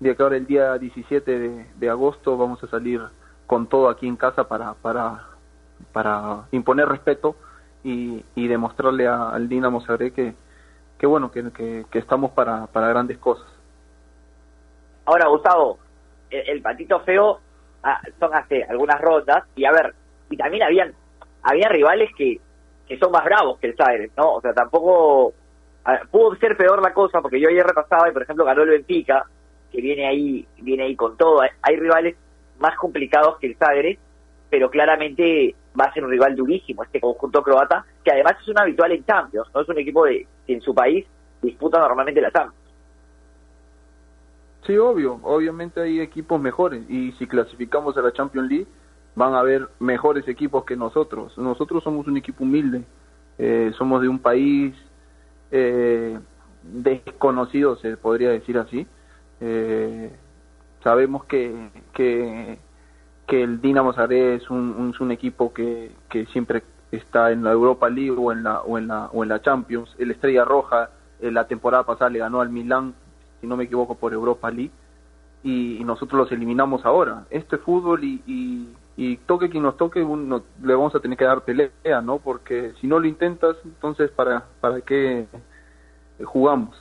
de 0.00 0.16
que 0.16 0.22
ahora 0.22 0.36
el 0.36 0.46
día 0.46 0.76
17 0.76 1.38
de, 1.38 1.66
de 1.78 1.90
agosto 1.90 2.36
vamos 2.36 2.62
a 2.62 2.66
salir 2.66 3.00
con 3.46 3.66
todo 3.66 3.88
aquí 3.88 4.06
en 4.06 4.16
casa 4.16 4.48
para, 4.48 4.74
para, 4.74 5.26
para 5.92 6.44
imponer 6.50 6.88
respeto 6.88 7.36
y, 7.84 8.24
y 8.34 8.48
demostrarle 8.48 9.06
al 9.06 9.48
Dinamo 9.48 9.80
Zagreb 9.82 10.12
que, 10.12 10.34
que 10.98 11.06
bueno, 11.06 11.30
que, 11.30 11.84
que, 11.90 11.98
estamos 11.98 12.32
para, 12.32 12.66
para 12.66 12.88
grandes 12.88 13.18
cosas. 13.18 13.46
Ahora, 15.04 15.28
Gustavo, 15.28 15.78
el, 16.30 16.62
patito 16.62 17.00
feo 17.00 17.40
ah, 17.82 18.00
son 18.18 18.34
hace 18.34 18.64
algunas 18.64 19.00
rondas 19.00 19.44
y 19.54 19.64
a 19.64 19.72
ver, 19.72 19.94
y 20.30 20.36
también 20.36 20.62
habían 20.62 20.94
había 21.42 21.68
rivales 21.68 22.10
que, 22.16 22.40
que 22.86 22.98
son 22.98 23.10
más 23.10 23.24
bravos 23.24 23.58
que 23.58 23.68
el 23.68 23.76
Zagreb, 23.76 24.10
¿no? 24.16 24.34
O 24.34 24.40
sea, 24.40 24.52
tampoco 24.52 25.34
pudo 26.10 26.36
ser 26.36 26.56
peor 26.56 26.80
la 26.80 26.92
cosa 26.92 27.20
porque 27.20 27.40
yo 27.40 27.48
ayer 27.48 27.66
repasaba 27.66 28.08
y 28.08 28.12
por 28.12 28.22
ejemplo 28.22 28.44
ganó 28.44 28.62
el 28.62 28.70
Benfica, 28.70 29.26
que 29.70 29.80
viene 29.80 30.06
ahí 30.06 30.46
viene 30.58 30.84
ahí 30.84 30.96
con 30.96 31.16
todo. 31.16 31.40
Hay, 31.40 31.76
rivales 31.76 32.16
más 32.58 32.76
complicados 32.76 33.38
que 33.38 33.48
el 33.48 33.56
Zagreb 33.56 33.98
pero 34.48 34.68
claramente 34.70 35.54
va 35.80 35.86
a 35.86 35.94
ser 35.94 36.04
un 36.04 36.10
rival 36.10 36.36
durísimo 36.36 36.84
este 36.84 37.00
conjunto 37.00 37.42
croata, 37.42 37.86
que 38.04 38.12
además 38.12 38.36
es 38.38 38.48
un 38.48 38.58
habitual 38.58 38.92
en 38.92 39.02
Champions, 39.06 39.48
no 39.54 39.62
es 39.62 39.68
un 39.70 39.78
equipo 39.78 40.04
de, 40.04 40.26
que 40.46 40.52
en 40.52 40.60
su 40.60 40.74
país 40.74 41.06
disputa 41.40 41.78
normalmente 41.78 42.20
la 42.20 42.30
Champions. 42.30 42.61
Sí, 44.66 44.76
obvio, 44.76 45.18
obviamente 45.24 45.80
hay 45.80 46.00
equipos 46.00 46.40
mejores 46.40 46.88
y 46.88 47.12
si 47.12 47.26
clasificamos 47.26 47.96
a 47.96 48.02
la 48.02 48.12
Champions 48.12 48.48
League 48.48 48.66
van 49.16 49.34
a 49.34 49.40
haber 49.40 49.68
mejores 49.80 50.26
equipos 50.28 50.64
que 50.64 50.76
nosotros. 50.76 51.36
Nosotros 51.36 51.82
somos 51.82 52.06
un 52.06 52.16
equipo 52.16 52.44
humilde, 52.44 52.84
eh, 53.38 53.72
somos 53.76 54.00
de 54.02 54.08
un 54.08 54.20
país 54.20 54.74
eh, 55.50 56.16
desconocido, 56.62 57.76
se 57.76 57.96
podría 57.96 58.30
decir 58.30 58.56
así. 58.56 58.86
Eh, 59.40 60.12
sabemos 60.84 61.24
que, 61.24 61.70
que, 61.92 62.58
el 63.28 63.62
Dinamo 63.62 63.94
Zagreb 63.94 64.34
es 64.34 64.50
un, 64.50 65.10
equipo 65.10 65.52
que, 65.52 65.90
que 66.08 66.26
siempre 66.26 66.62
está 66.92 67.32
en 67.32 67.42
la 67.42 67.50
Europa 67.50 67.88
League 67.88 68.14
o 68.16 68.30
en 68.30 68.44
la, 68.44 68.60
o 68.60 68.78
en 68.78 68.88
la, 68.88 69.06
o 69.06 69.24
en 69.24 69.30
la 69.30 69.42
Champions. 69.42 69.92
El 69.98 70.10
Estrella 70.12 70.44
Roja 70.44 70.90
la 71.20 71.46
temporada 71.46 71.84
pasada 71.84 72.10
le 72.10 72.18
ganó 72.18 72.40
al 72.40 72.50
Milán 72.50 72.94
si 73.42 73.46
no 73.48 73.56
me 73.56 73.64
equivoco, 73.64 73.96
por 73.96 74.14
Europa 74.14 74.50
League, 74.50 74.70
y, 75.42 75.82
nosotros 75.84 76.20
los 76.20 76.32
eliminamos 76.32 76.86
ahora. 76.86 77.26
Este 77.28 77.58
fútbol 77.58 78.04
y, 78.04 78.22
y, 78.96 79.16
toque 79.26 79.50
quien 79.50 79.64
nos 79.64 79.76
toque, 79.76 80.00
uno, 80.02 80.44
le 80.62 80.74
vamos 80.74 80.94
a 80.94 81.00
tener 81.00 81.18
que 81.18 81.24
dar 81.24 81.42
pelea, 81.42 82.00
¿no? 82.00 82.18
Porque 82.18 82.72
si 82.80 82.86
no 82.86 83.00
lo 83.00 83.06
intentas, 83.08 83.56
entonces, 83.64 84.12
¿para, 84.12 84.44
para 84.60 84.80
qué 84.80 85.26
jugamos? 86.24 86.80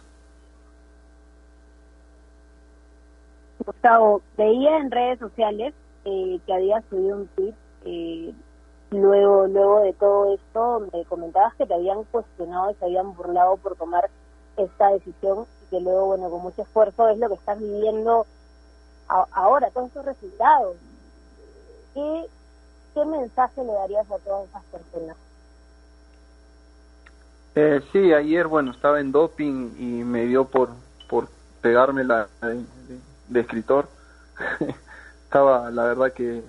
Gustavo, 3.66 4.22
veía 4.38 4.78
en 4.78 4.92
redes 4.92 5.18
sociales 5.18 5.74
eh, 6.06 6.40
que 6.46 6.54
había 6.54 6.82
subido 6.90 7.18
un 7.18 7.28
tweet 7.36 7.54
eh, 7.86 8.34
luego, 8.92 9.48
luego 9.48 9.80
de 9.82 9.94
todo 9.94 10.34
esto, 10.36 10.80
donde 10.80 11.06
comentabas 11.06 11.56
que 11.56 11.66
te 11.66 11.74
habían 11.74 12.04
cuestionado 12.06 12.70
y 12.70 12.76
se 12.76 12.86
habían 12.86 13.16
burlado 13.16 13.58
por 13.58 13.76
tomar 13.76 14.10
esta 14.58 14.90
decisión 14.90 15.46
que 15.72 15.80
luego, 15.80 16.08
bueno, 16.08 16.30
con 16.30 16.42
mucho 16.42 16.62
esfuerzo 16.62 17.10
es 17.10 17.18
lo 17.18 17.30
que 17.30 17.36
estás 17.36 17.58
viviendo 17.58 18.28
ahora, 19.08 19.72
todos 19.72 19.90
esos 19.90 20.06
resultados. 20.06 20.76
¿Qué, 21.94 22.26
¿Qué 22.94 23.06
mensaje 23.06 23.64
le 23.64 23.74
darías 23.74 24.12
a 24.12 24.20
todas 24.20 24.50
esas 24.50 24.64
personas? 24.66 25.18
Eh, 27.56 27.82
sí, 27.92 28.14
ayer, 28.14 28.48
bueno, 28.48 28.72
estaba 28.72 29.00
en 29.00 29.12
doping 29.12 29.72
y 29.78 30.04
me 30.04 30.26
dio 30.26 30.46
por, 30.46 30.70
por 31.10 31.30
pegarme 31.62 32.04
la 32.04 32.28
de, 33.30 33.40
escritor. 33.40 33.88
estaba, 35.24 35.72
la 35.72 35.84
verdad 35.86 36.14
que 36.14 36.44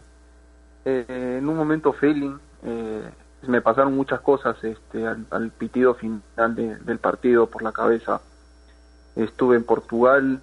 eh, 0.85 1.05
en 1.39 1.49
un 1.49 1.57
momento 1.57 1.93
feeling, 1.93 2.39
eh, 2.65 3.09
me 3.43 3.61
pasaron 3.61 3.95
muchas 3.95 4.21
cosas 4.21 4.57
este, 4.63 5.07
al, 5.07 5.51
pitido 5.51 5.95
final 5.95 6.23
del 6.55 6.99
partido 6.99 7.47
por 7.47 7.63
la 7.63 7.73
cabeza 7.73 8.21
estuve 9.17 9.57
en 9.57 9.65
Portugal, 9.65 10.41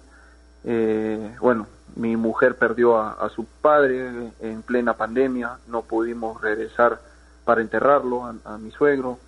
eh, 0.64 1.36
bueno, 1.40 1.66
mi 1.96 2.16
mujer 2.16 2.56
perdió 2.56 2.98
a, 2.98 3.28
su 3.30 3.44
padre 3.44 4.32
en 4.40 4.62
plena 4.62 4.94
pandemia, 4.94 5.58
no 5.66 5.82
pudimos 5.82 6.40
regresar 6.40 7.00
para 7.44 7.60
enterrarlo 7.60 8.32
a, 8.44 8.58
mi 8.58 8.70
suegro, 8.70 9.18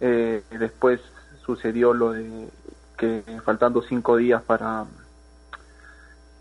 eh, 0.00 0.42
después 0.50 1.00
sucedió 1.44 1.94
lo 1.94 2.12
de 2.12 2.48
que 2.98 3.22
faltando 3.44 3.82
cinco 3.82 4.16
días 4.16 4.42
para 4.42 4.84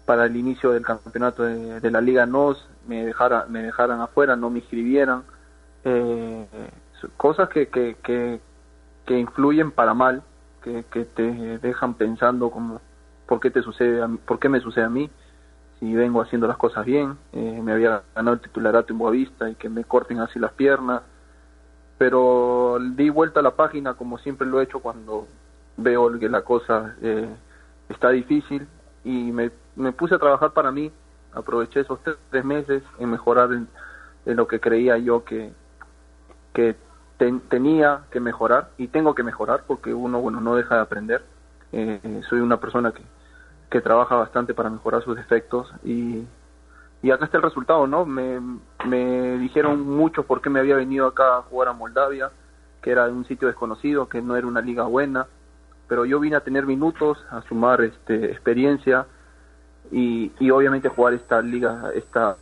para 0.05 0.25
el 0.25 0.35
inicio 0.35 0.71
del 0.71 0.83
campeonato 0.83 1.43
de, 1.43 1.91
la 1.91 2.01
Liga 2.01 2.25
NOS 2.25 2.67
me 2.87 3.05
dejara, 3.05 3.45
me 3.47 3.63
dejaran 3.63 4.01
afuera, 4.01 4.35
no 4.35 4.49
me 4.49 4.59
inscribieran, 4.59 5.23
eh, 5.85 6.45
cosas 7.15 7.47
que, 7.49 7.67
que, 7.67 7.95
que 9.05 9.17
influyen 9.17 9.71
para 9.71 9.93
mal 9.93 10.23
que, 10.61 10.83
te 11.05 11.57
dejan 11.59 11.95
pensando 11.95 12.51
como 12.51 12.81
por 13.25 13.39
qué 13.39 13.49
te 13.49 13.61
sucede 13.61 14.05
por 14.25 14.39
qué 14.39 14.49
me 14.49 14.59
sucede 14.59 14.85
a 14.85 14.89
mí 14.89 15.09
si 15.79 15.95
vengo 15.95 16.21
haciendo 16.21 16.47
las 16.47 16.57
cosas 16.57 16.85
bien 16.85 17.17
eh, 17.33 17.59
me 17.63 17.71
había 17.71 18.03
ganado 18.15 18.35
el 18.35 18.41
titularato 18.41 18.93
en 18.93 18.99
Boavista 18.99 19.49
y 19.49 19.55
que 19.55 19.67
me 19.67 19.83
corten 19.83 20.19
así 20.19 20.37
las 20.39 20.53
piernas. 20.53 21.01
Pero 21.97 22.79
di 22.79 23.09
vuelta 23.09 23.39
a 23.39 23.43
la 23.43 23.55
página 23.55 23.93
como 23.95 24.17
siempre 24.19 24.47
lo 24.47 24.59
he 24.59 24.63
hecho 24.63 24.79
cuando 24.79 25.27
veo 25.77 26.17
que 26.19 26.29
la 26.29 26.41
cosa 26.41 26.95
eh, 27.01 27.29
está 27.89 28.09
difícil. 28.09 28.67
Y 29.03 29.31
me, 29.31 29.51
me, 29.75 29.91
puse 29.91 30.15
a 30.15 30.19
trabajar 30.19 30.51
para 30.51 30.71
mí. 30.71 30.91
Aproveché 31.33 31.81
esos 31.81 31.99
tres, 32.29 32.45
meses 32.45 32.83
en 32.99 33.09
mejorar 33.09 33.53
en, 33.53 33.67
en, 34.25 34.35
lo 34.35 34.47
que 34.47 34.59
creía 34.59 34.97
yo 34.97 35.23
que 35.23 35.53
que 36.53 36.75
tenía 37.49 38.01
que 38.11 38.19
mejorar 38.19 38.69
y 38.77 38.87
tengo 38.87 39.13
que 39.15 39.23
mejorar 39.23 39.63
porque 39.67 39.93
uno 39.93 40.19
bueno 40.19 40.41
no 40.41 40.55
deja 40.55 40.75
de 40.75 40.81
aprender. 40.81 41.23
Eh, 41.71 42.21
soy 42.29 42.39
una 42.39 42.59
persona 42.59 42.91
que, 42.91 43.03
que 43.71 43.81
trabaja 43.81 44.15
bastante 44.15 44.53
para 44.53 44.69
mejorar 44.69 45.01
sus 45.03 45.15
defectos 45.15 45.73
y, 45.83 46.25
y 47.01 47.11
acá 47.11 47.25
está 47.25 47.37
el 47.37 47.43
resultado 47.43 47.87
no 47.87 48.05
me, 48.05 48.41
me 48.85 49.37
dijeron 49.37 49.81
mucho 49.87 50.23
por 50.23 50.41
qué 50.41 50.49
me 50.49 50.59
había 50.59 50.75
venido 50.75 51.07
acá 51.07 51.37
a 51.37 51.41
jugar 51.43 51.69
a 51.69 51.73
Moldavia 51.73 52.29
que 52.81 52.91
era 52.91 53.05
un 53.05 53.25
sitio 53.25 53.47
desconocido 53.47 54.09
que 54.09 54.21
no 54.21 54.35
era 54.35 54.45
una 54.45 54.59
liga 54.59 54.83
buena 54.83 55.25
pero 55.87 56.03
yo 56.03 56.19
vine 56.19 56.35
a 56.35 56.41
tener 56.41 56.65
minutos 56.65 57.25
a 57.31 57.41
sumar 57.43 57.81
este 57.81 58.31
experiencia 58.31 59.05
y, 59.89 60.33
y 60.39 60.51
obviamente 60.51 60.89
jugar 60.89 61.13
esta 61.13 61.41
liga 61.41 61.91
esta 61.95 62.35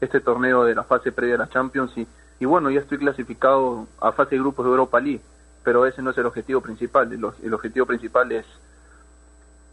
este 0.00 0.20
torneo 0.20 0.64
de 0.64 0.74
la 0.74 0.84
fase 0.84 1.12
previa 1.12 1.34
a 1.34 1.38
la 1.38 1.48
Champions 1.50 1.92
y 1.98 2.06
y 2.40 2.44
bueno, 2.44 2.70
ya 2.70 2.80
estoy 2.80 2.98
clasificado 2.98 3.86
a 4.00 4.12
fase 4.12 4.36
de 4.36 4.40
grupos 4.40 4.64
de 4.64 4.70
Europa 4.70 5.00
League, 5.00 5.20
pero 5.64 5.86
ese 5.86 6.02
no 6.02 6.10
es 6.10 6.18
el 6.18 6.26
objetivo 6.26 6.60
principal, 6.60 7.12
el, 7.12 7.54
objetivo 7.54 7.86
principal 7.86 8.30
es, 8.30 8.46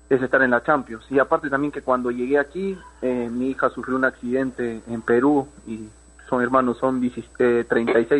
es 0.09 0.21
estar 0.21 0.41
en 0.41 0.51
la 0.51 0.63
Champions. 0.63 1.05
Y 1.11 1.19
aparte 1.19 1.49
también 1.49 1.71
que 1.71 1.83
cuando 1.83 2.09
llegué 2.09 2.39
aquí, 2.39 2.77
eh, 3.01 3.29
mi 3.31 3.51
hija 3.51 3.69
sufrió 3.69 3.95
un 3.95 4.05
accidente 4.05 4.81
en 4.87 5.01
Perú 5.01 5.47
y 5.67 5.89
son 6.27 6.41
hermanos, 6.41 6.77
son 6.79 6.99
36 6.99 7.77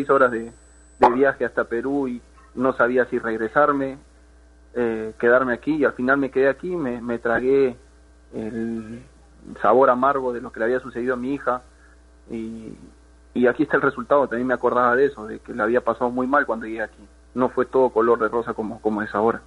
eh, 0.08 0.12
horas 0.12 0.30
de, 0.30 0.52
viaje 1.14 1.44
hasta 1.44 1.64
Perú 1.64 2.08
y 2.08 2.22
no 2.54 2.72
sabía 2.72 3.04
si 3.06 3.18
regresarme, 3.18 3.98
eh, 4.74 5.12
quedarme 5.18 5.52
aquí. 5.52 5.76
Y 5.76 5.84
al 5.84 5.92
final 5.92 6.18
me 6.18 6.30
quedé 6.30 6.48
aquí, 6.48 6.74
me, 6.74 7.02
me 7.02 7.18
tragué 7.18 7.76
el 8.32 9.02
sabor 9.60 9.90
amargo 9.90 10.32
de 10.32 10.40
lo 10.40 10.52
que 10.52 10.60
le 10.60 10.66
había 10.66 10.80
sucedido 10.80 11.14
a 11.14 11.16
mi 11.16 11.34
hija. 11.34 11.62
Y, 12.30 12.72
y 13.36 13.46
aquí 13.46 13.64
está 13.64 13.76
el 13.76 13.82
resultado, 13.82 14.26
también 14.26 14.46
me 14.46 14.54
acordaba 14.54 14.96
de 14.96 15.06
eso, 15.06 15.26
de 15.26 15.40
que 15.40 15.52
le 15.52 15.62
había 15.62 15.82
pasado 15.82 16.10
muy 16.10 16.26
mal 16.26 16.46
cuando 16.46 16.64
llegué 16.64 16.80
aquí. 16.80 17.06
No 17.34 17.50
fue 17.50 17.66
todo 17.66 17.90
color 17.90 18.18
de 18.18 18.28
rosa 18.28 18.54
como, 18.54 18.80
como 18.80 19.02
es 19.02 19.14
ahora. 19.14 19.42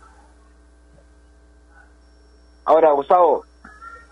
Ahora, 2.65 2.91
Gustavo, 2.91 3.46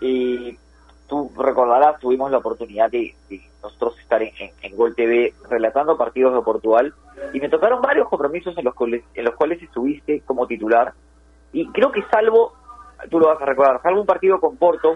y 0.00 0.58
tú 1.06 1.30
recordarás, 1.36 2.00
tuvimos 2.00 2.28
la 2.32 2.38
oportunidad 2.38 2.90
de, 2.90 3.14
nosotros 3.62 3.96
estar 4.00 4.20
en, 4.20 4.32
en, 4.60 4.76
Gol 4.76 4.96
TV 4.96 5.32
relatando 5.48 5.96
partidos 5.96 6.34
de 6.34 6.42
Portugal 6.42 6.92
y 7.32 7.38
me 7.38 7.48
tocaron 7.48 7.80
varios 7.80 8.08
compromisos 8.08 8.58
en 8.58 8.64
los 8.64 8.74
cuales, 8.74 9.04
en 9.14 9.24
los 9.24 9.36
cuales 9.36 9.62
estuviste 9.62 10.22
como 10.22 10.48
titular 10.48 10.92
y 11.52 11.66
creo 11.68 11.92
que 11.92 12.02
salvo, 12.10 12.52
tú 13.10 13.20
lo 13.20 13.28
vas 13.28 13.40
a 13.40 13.46
recordar, 13.46 13.80
salvo 13.82 14.00
un 14.00 14.06
partido 14.06 14.40
con 14.40 14.56
Porto 14.56 14.94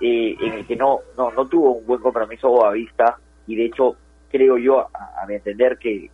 eh, 0.00 0.36
en 0.38 0.52
el 0.52 0.66
que 0.66 0.76
no, 0.76 1.00
no, 1.16 1.30
no 1.30 1.46
tuvo 1.46 1.72
un 1.72 1.86
buen 1.86 2.00
compromiso 2.00 2.64
a 2.64 2.72
vista 2.72 3.18
y 3.46 3.56
de 3.56 3.66
hecho 3.66 3.96
creo 4.30 4.58
yo, 4.58 4.80
a, 4.80 5.26
mi 5.26 5.34
entender, 5.34 5.78
que, 5.78 6.10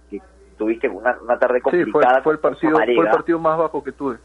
tuviste 0.57 0.89
una, 0.89 1.17
tarde 1.39 1.61
complicada. 1.61 2.17
Sí, 2.17 2.23
fue, 2.23 2.33
el 2.33 2.39
partido, 2.39 2.77
fue 2.77 2.93
el 2.93 3.11
partido 3.11 3.39
más 3.39 3.59
bajo 3.59 3.83
que 3.83 3.93
tuve. 3.93 4.17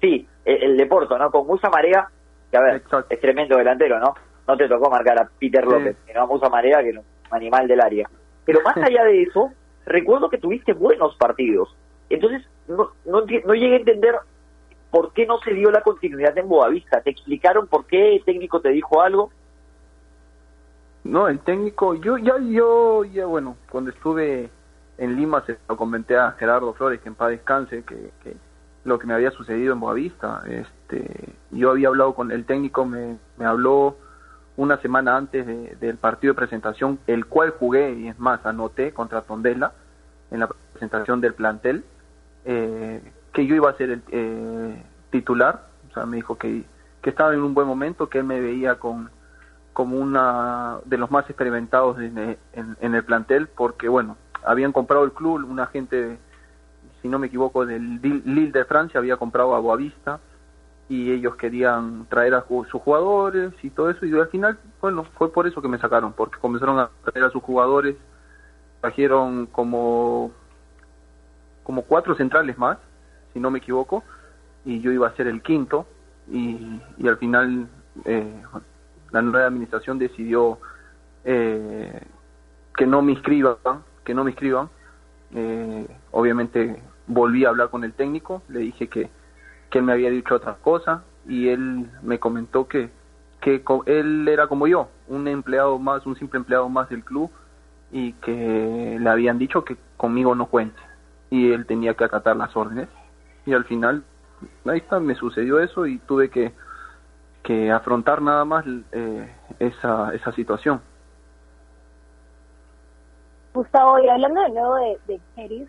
Sí, 0.00 0.26
el, 0.44 0.76
de 0.76 0.86
Porto, 0.86 1.18
¿no? 1.18 1.30
Con 1.30 1.46
Musa 1.46 1.68
Marea, 1.70 2.08
que 2.50 2.56
a 2.56 2.60
ver, 2.60 2.82
es 3.08 3.20
tremendo 3.20 3.56
delantero, 3.56 3.98
¿no? 3.98 4.14
No 4.46 4.56
te 4.56 4.68
tocó 4.68 4.90
marcar 4.90 5.18
a 5.20 5.28
Peter 5.38 5.64
López, 5.64 5.96
sino 6.06 6.22
a 6.22 6.26
Musa 6.26 6.48
Marea, 6.48 6.82
que 6.82 6.90
es 6.90 6.96
un 6.96 7.04
animal 7.30 7.66
del 7.66 7.80
área. 7.80 8.08
Pero 8.44 8.60
más 8.62 8.76
allá 8.82 9.04
de 9.04 9.22
eso, 9.22 9.52
recuerdo 9.84 10.30
que 10.30 10.38
tuviste 10.38 10.72
buenos 10.72 11.16
partidos. 11.16 11.74
Entonces, 12.08 12.46
no, 12.66 12.92
no, 13.04 13.20
no 13.20 13.54
llegué 13.54 13.74
a 13.74 13.78
entender 13.78 14.14
por 14.90 15.12
qué 15.12 15.26
no 15.26 15.38
se 15.40 15.52
dio 15.52 15.70
la 15.70 15.82
continuidad 15.82 16.36
en 16.38 16.48
Boavista. 16.48 17.00
¿Te 17.02 17.10
explicaron 17.10 17.66
por 17.66 17.86
qué 17.86 18.16
el 18.16 18.24
técnico 18.24 18.60
te 18.60 18.70
dijo 18.70 19.02
algo? 19.02 19.30
No, 21.08 21.26
el 21.26 21.38
técnico, 21.38 21.94
yo 21.94 22.18
ya, 22.18 22.36
yo, 22.38 23.02
ya 23.02 23.24
bueno, 23.24 23.56
cuando 23.70 23.90
estuve 23.90 24.50
en 24.98 25.16
Lima 25.16 25.42
se 25.46 25.56
lo 25.66 25.76
comenté 25.78 26.18
a 26.18 26.32
Gerardo 26.32 26.74
Flores, 26.74 27.00
que 27.00 27.08
en 27.08 27.14
paz 27.14 27.30
descanse, 27.30 27.82
que, 27.82 28.10
que 28.22 28.36
lo 28.84 28.98
que 28.98 29.06
me 29.06 29.14
había 29.14 29.30
sucedido 29.30 29.72
en 29.72 29.80
Boavista. 29.80 30.42
Este, 30.46 31.32
yo 31.50 31.70
había 31.70 31.88
hablado 31.88 32.14
con 32.14 32.30
el 32.30 32.44
técnico, 32.44 32.84
me, 32.84 33.16
me 33.38 33.46
habló 33.46 33.96
una 34.58 34.76
semana 34.82 35.16
antes 35.16 35.46
del 35.80 35.96
partido 35.96 36.34
de 36.34 36.38
presentación, 36.40 36.98
el 37.06 37.24
cual 37.24 37.54
jugué, 37.58 37.90
y 37.94 38.08
es 38.08 38.18
más, 38.18 38.44
anoté 38.44 38.92
contra 38.92 39.22
Tondela 39.22 39.72
en 40.30 40.40
la 40.40 40.50
presentación 40.74 41.22
del 41.22 41.32
plantel, 41.32 41.84
eh, 42.44 43.00
que 43.32 43.46
yo 43.46 43.54
iba 43.54 43.70
a 43.70 43.76
ser 43.78 43.90
el 43.92 44.02
eh, 44.10 44.82
titular, 45.08 45.68
o 45.90 45.94
sea, 45.94 46.04
me 46.04 46.16
dijo 46.16 46.36
que, 46.36 46.64
que 47.00 47.08
estaba 47.08 47.32
en 47.32 47.40
un 47.40 47.54
buen 47.54 47.66
momento, 47.66 48.10
que 48.10 48.18
él 48.18 48.24
me 48.24 48.40
veía 48.40 48.74
con 48.74 49.08
como 49.78 49.96
una 49.96 50.80
de 50.86 50.98
los 50.98 51.08
más 51.08 51.30
experimentados 51.30 52.00
en, 52.00 52.36
en, 52.52 52.94
el 52.96 53.04
plantel, 53.04 53.46
porque 53.46 53.88
bueno, 53.88 54.16
habían 54.44 54.72
comprado 54.72 55.04
el 55.04 55.12
club, 55.12 55.48
una 55.48 55.68
gente, 55.68 56.18
si 57.00 57.06
no 57.06 57.20
me 57.20 57.28
equivoco, 57.28 57.64
del 57.64 58.00
Lille 58.02 58.50
de 58.50 58.64
Francia 58.64 58.98
había 58.98 59.18
comprado 59.18 59.54
a 59.54 59.60
Boavista 59.60 60.18
y 60.88 61.12
ellos 61.12 61.36
querían 61.36 62.06
traer 62.08 62.34
a 62.34 62.44
sus 62.48 62.72
jugadores 62.72 63.52
y 63.62 63.70
todo 63.70 63.88
eso 63.88 64.04
y 64.04 64.12
al 64.18 64.26
final, 64.26 64.58
bueno, 64.80 65.04
fue 65.16 65.30
por 65.30 65.46
eso 65.46 65.62
que 65.62 65.68
me 65.68 65.78
sacaron, 65.78 66.12
porque 66.12 66.40
comenzaron 66.40 66.80
a 66.80 66.90
traer 67.04 67.26
a 67.26 67.30
sus 67.30 67.44
jugadores, 67.44 67.94
trajeron 68.80 69.46
como 69.46 70.32
como 71.62 71.82
cuatro 71.82 72.16
centrales 72.16 72.58
más, 72.58 72.78
si 73.32 73.38
no 73.38 73.52
me 73.52 73.60
equivoco, 73.60 74.02
y 74.64 74.80
yo 74.80 74.90
iba 74.90 75.06
a 75.06 75.14
ser 75.14 75.28
el 75.28 75.40
quinto 75.40 75.86
y, 76.28 76.80
y 76.96 77.06
al 77.06 77.18
final 77.18 77.68
eh, 78.06 78.42
la 79.10 79.22
nueva 79.22 79.46
administración 79.46 79.98
decidió 79.98 80.58
eh, 81.24 82.00
que 82.76 82.86
no 82.86 83.02
me 83.02 83.12
inscriban, 83.12 83.56
que 84.04 84.14
no 84.14 84.24
me 84.24 84.30
inscriban. 84.30 84.68
Eh, 85.34 85.86
obviamente 86.10 86.82
volví 87.06 87.44
a 87.44 87.50
hablar 87.50 87.70
con 87.70 87.84
el 87.84 87.92
técnico, 87.92 88.42
le 88.48 88.60
dije 88.60 88.88
que, 88.88 89.10
que 89.70 89.78
él 89.78 89.84
me 89.84 89.92
había 89.92 90.10
dicho 90.10 90.34
otra 90.34 90.54
cosa 90.54 91.04
y 91.26 91.48
él 91.48 91.90
me 92.02 92.18
comentó 92.18 92.68
que, 92.68 92.90
que 93.40 93.62
él 93.86 94.28
era 94.28 94.46
como 94.46 94.66
yo, 94.66 94.88
un 95.08 95.28
empleado 95.28 95.78
más, 95.78 96.06
un 96.06 96.16
simple 96.16 96.38
empleado 96.38 96.68
más 96.68 96.88
del 96.88 97.04
club 97.04 97.30
y 97.90 98.12
que 98.14 98.98
le 99.00 99.10
habían 99.10 99.38
dicho 99.38 99.64
que 99.64 99.76
conmigo 99.96 100.34
no 100.34 100.46
cuente 100.46 100.78
y 101.30 101.52
él 101.52 101.66
tenía 101.66 101.94
que 101.94 102.04
acatar 102.04 102.36
las 102.36 102.54
órdenes 102.56 102.88
y 103.46 103.54
al 103.54 103.64
final 103.64 104.04
ahí 104.66 104.78
está 104.78 105.00
me 105.00 105.14
sucedió 105.14 105.60
eso 105.60 105.86
y 105.86 105.98
tuve 105.98 106.28
que 106.28 106.52
que 107.48 107.72
afrontar 107.72 108.20
nada 108.20 108.44
más 108.44 108.62
eh, 108.92 109.34
esa, 109.58 110.14
esa 110.14 110.32
situación. 110.32 110.82
Gustavo, 113.54 113.98
y 114.00 114.08
hablando 114.10 114.42
de 114.42 114.50
nuevo 114.50 114.74
de, 114.74 114.98
de 115.06 115.66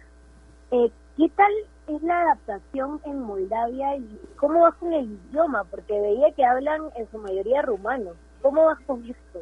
eh, 0.71 0.91
¿qué 1.15 1.29
tal 1.37 1.51
es 1.87 2.03
la 2.03 2.19
adaptación 2.23 2.99
en 3.05 3.21
Moldavia 3.21 3.95
y 3.95 4.19
cómo 4.35 4.59
vas 4.59 4.75
con 4.75 4.91
el 4.91 5.05
idioma? 5.05 5.63
Porque 5.71 5.97
veía 6.01 6.33
que 6.33 6.43
hablan 6.43 6.81
en 6.97 7.09
su 7.11 7.17
mayoría 7.17 7.61
rumano. 7.61 8.11
¿Cómo 8.41 8.65
vas 8.65 8.79
con 8.85 9.01
esto? 9.05 9.39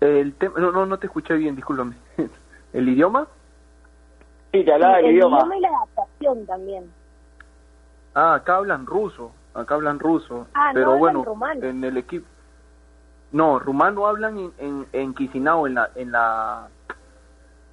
El 0.00 0.32
tema, 0.36 0.60
no, 0.60 0.72
no, 0.72 0.86
no 0.86 0.98
te 0.98 1.08
escuché 1.08 1.34
bien, 1.34 1.56
discúlpame. 1.56 1.94
¿El 2.72 2.88
idioma? 2.88 3.28
Sí, 4.50 4.64
te 4.64 4.72
hablaba 4.72 5.00
el 5.00 5.14
idioma. 5.14 5.40
El 5.40 5.44
idioma 5.44 5.56
y 5.58 5.60
la 5.60 5.68
adaptación 5.68 6.46
también. 6.46 6.90
Ah, 8.14 8.36
acá 8.36 8.56
hablan 8.56 8.86
ruso 8.86 9.30
acá 9.54 9.74
hablan 9.74 9.98
ruso, 9.98 10.46
ah, 10.54 10.70
pero 10.74 10.96
bueno, 10.98 11.24
en 11.62 11.84
el 11.84 11.96
equipo 11.96 12.26
no, 13.32 13.58
rumano 13.58 14.06
hablan 14.06 14.38
en, 14.38 14.52
en, 14.58 14.86
en 14.92 15.14
Chisinau, 15.14 15.66
en 15.66 15.74
la 15.74 15.90
en 15.96 16.12
la 16.12 16.68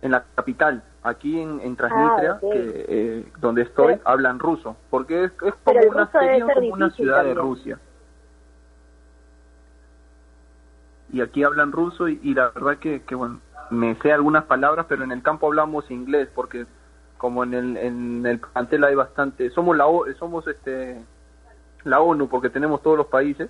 en 0.01 0.11
la 0.11 0.23
capital, 0.33 0.83
aquí 1.03 1.39
en, 1.39 1.59
en 1.61 1.75
Transnistria, 1.75 2.31
ah, 2.33 2.39
que, 2.39 2.85
eh, 2.87 3.31
donde 3.39 3.61
estoy, 3.61 3.99
hablan 4.03 4.39
ruso, 4.39 4.75
porque 4.89 5.25
es, 5.25 5.31
es 5.43 5.53
como, 5.63 5.79
una, 5.79 6.09
como 6.53 6.73
una 6.73 6.89
ciudad 6.89 7.23
de 7.23 7.35
Rusia. 7.35 7.79
Y 11.13 11.21
aquí 11.21 11.43
hablan 11.43 11.71
ruso 11.71 12.07
y, 12.07 12.19
y 12.23 12.33
la 12.33 12.49
verdad 12.49 12.77
que, 12.77 13.03
que, 13.03 13.13
bueno, 13.13 13.41
me 13.69 13.95
sé 13.95 14.11
algunas 14.11 14.45
palabras, 14.45 14.87
pero 14.89 15.03
en 15.03 15.11
el 15.11 15.21
campo 15.21 15.47
hablamos 15.47 15.91
inglés, 15.91 16.29
porque 16.33 16.65
como 17.17 17.43
en 17.43 17.53
el, 17.53 17.77
en 17.77 18.25
el 18.25 18.39
plantel 18.39 18.83
hay 18.83 18.95
bastante, 18.95 19.51
somos 19.51 19.77
la 19.77 19.85
somos 20.17 20.47
este 20.47 20.99
la 21.83 21.99
ONU, 22.01 22.27
porque 22.27 22.49
tenemos 22.49 22.81
todos 22.81 22.97
los 22.97 23.07
países, 23.07 23.49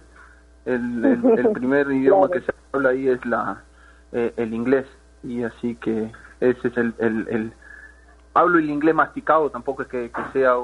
el, 0.66 1.06
el, 1.06 1.50
primer 1.54 1.92
idioma 1.92 2.30
que 2.30 2.42
se 2.42 2.54
habla 2.72 2.90
ahí 2.90 3.08
es 3.08 3.26
la 3.26 3.64
eh, 4.12 4.34
el 4.38 4.54
inglés. 4.54 4.86
Y 5.24 5.44
así 5.44 5.76
que 5.76 6.12
ese 6.40 6.68
es 6.68 6.78
el, 6.78 6.94
el, 7.00 7.54
hablo 8.34 8.60
el 8.60 8.70
inglés 8.70 8.96
masticado 8.96 9.50
tampoco 9.50 9.84
es 9.84 9.88
que, 9.88 10.12
sea 10.34 10.56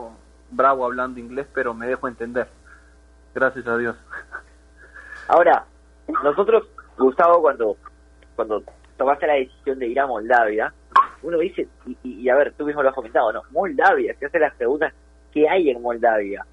bravo 0.50 0.86
hablando 0.86 1.20
inglés 1.20 1.48
pero 1.54 1.74
me 1.74 1.88
dejo 1.88 2.08
entender. 2.08 2.48
Gracias 3.36 3.68
a 3.68 3.78
Dios. 3.78 3.96
Ahora 5.28 5.66
nosotros 6.24 6.68
Gustavo 6.98 7.42
cuando 7.42 7.78
cuando 8.36 8.64
tomaste 8.98 9.28
la 9.28 9.34
decisión 9.34 9.78
de 9.80 9.88
ir 9.88 10.00
a 10.00 10.08
Moldavia 10.08 10.74
uno 11.22 11.38
dice 11.38 11.68
y, 11.86 11.98
y 12.04 12.30
a 12.30 12.36
ver 12.36 12.54
tú 12.54 12.66
mismo 12.66 12.82
lo 12.82 12.90
has 12.90 12.96
comentado 12.96 13.34
no 13.34 13.44
Moldavia 13.52 14.16
se 14.18 14.26
hace 14.26 14.40
las 14.40 14.56
preguntas 14.56 14.94
¿qué 15.34 15.50
hay 15.50 15.70
en 15.70 15.82
Moldavia 15.82 16.46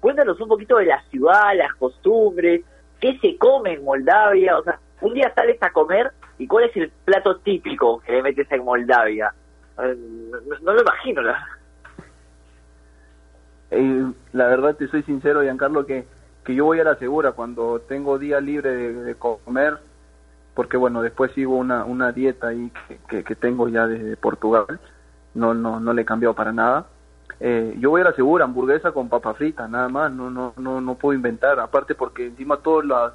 Cuéntanos 0.00 0.40
un 0.40 0.48
poquito 0.48 0.78
de 0.78 0.86
la 0.86 1.02
ciudad, 1.04 1.54
las 1.54 1.74
costumbres, 1.74 2.62
qué 3.00 3.18
se 3.18 3.36
come 3.36 3.74
en 3.74 3.84
Moldavia, 3.84 4.58
o 4.58 4.62
sea, 4.62 4.78
un 5.02 5.14
día 5.14 5.32
sales 5.34 5.62
a 5.62 5.70
comer 5.70 6.10
y 6.38 6.46
cuál 6.46 6.64
es 6.64 6.76
el 6.76 6.90
plato 7.04 7.36
típico 7.38 8.00
que 8.00 8.12
le 8.12 8.22
metes 8.22 8.50
en 8.50 8.64
Moldavia. 8.64 9.32
No, 9.76 10.72
lo 10.72 10.80
imagino, 10.80 11.22
la 11.22 11.46
eh, 13.70 14.12
la 14.32 14.46
verdad 14.48 14.74
te 14.74 14.88
soy 14.88 15.02
sincero, 15.04 15.42
Giancarlo, 15.42 15.86
que, 15.86 16.04
que 16.44 16.54
yo 16.54 16.64
voy 16.64 16.80
a 16.80 16.84
la 16.84 16.96
segura 16.96 17.32
cuando 17.32 17.80
tengo 17.80 18.18
día 18.18 18.40
libre 18.40 18.70
de, 18.74 19.14
comer, 19.14 19.78
porque 20.54 20.76
bueno, 20.76 21.02
después 21.02 21.30
sigo 21.32 21.56
una, 21.56 21.84
una 21.84 22.10
dieta 22.10 22.48
ahí 22.48 22.72
que, 23.08 23.22
que, 23.22 23.34
tengo 23.36 23.68
ya 23.68 23.86
desde 23.86 24.16
Portugal, 24.16 24.80
no, 25.34 25.54
no, 25.54 25.78
no 25.78 25.92
le 25.92 26.02
he 26.02 26.04
cambiado 26.04 26.34
para 26.34 26.52
nada 26.52 26.86
eh, 27.42 27.74
yo 27.78 27.88
voy 27.88 28.02
a 28.02 28.04
la 28.04 28.12
segura, 28.12 28.44
hamburguesa 28.44 28.92
con 28.92 29.08
papa 29.08 29.32
frita, 29.32 29.66
nada 29.66 29.88
más, 29.88 30.12
no, 30.12 30.30
no, 30.30 30.52
no, 30.58 30.82
no 30.82 30.94
puedo 30.96 31.14
inventar, 31.14 31.58
aparte 31.58 31.94
porque 31.94 32.26
encima 32.26 32.58
todas 32.58 32.84
las, 32.84 33.12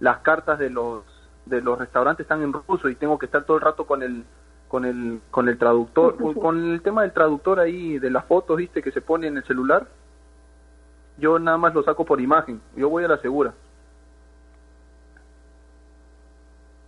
las 0.00 0.18
cartas 0.18 0.58
de 0.58 0.68
los, 0.68 1.02
de 1.46 1.62
los 1.62 1.78
restaurantes 1.78 2.24
están 2.24 2.42
en 2.42 2.52
ruso 2.52 2.90
y 2.90 2.94
tengo 2.94 3.18
que 3.18 3.24
estar 3.24 3.44
todo 3.44 3.56
el 3.56 3.62
rato 3.62 3.86
con 3.86 4.02
el, 4.02 4.24
con 4.68 4.84
el, 4.84 5.20
con 5.30 5.48
el 5.48 5.56
traductor, 5.56 6.16
con 6.34 6.72
el 6.72 6.82
tema 6.82 7.02
del 7.02 7.12
traductor 7.12 7.58
ahí, 7.58 7.98
de 7.98 8.10
las 8.10 8.26
fotos, 8.26 8.58
viste, 8.58 8.82
que 8.82 8.92
se 8.92 9.00
pone 9.00 9.28
en 9.28 9.38
el 9.38 9.44
celular, 9.44 9.86
yo 11.16 11.38
nada 11.38 11.56
más 11.56 11.74
lo 11.74 11.82
saco 11.82 12.04
por 12.04 12.20
imagen, 12.20 12.60
yo 12.76 12.90
voy 12.90 13.04
a 13.04 13.08
la 13.08 13.18
segura. 13.18 13.54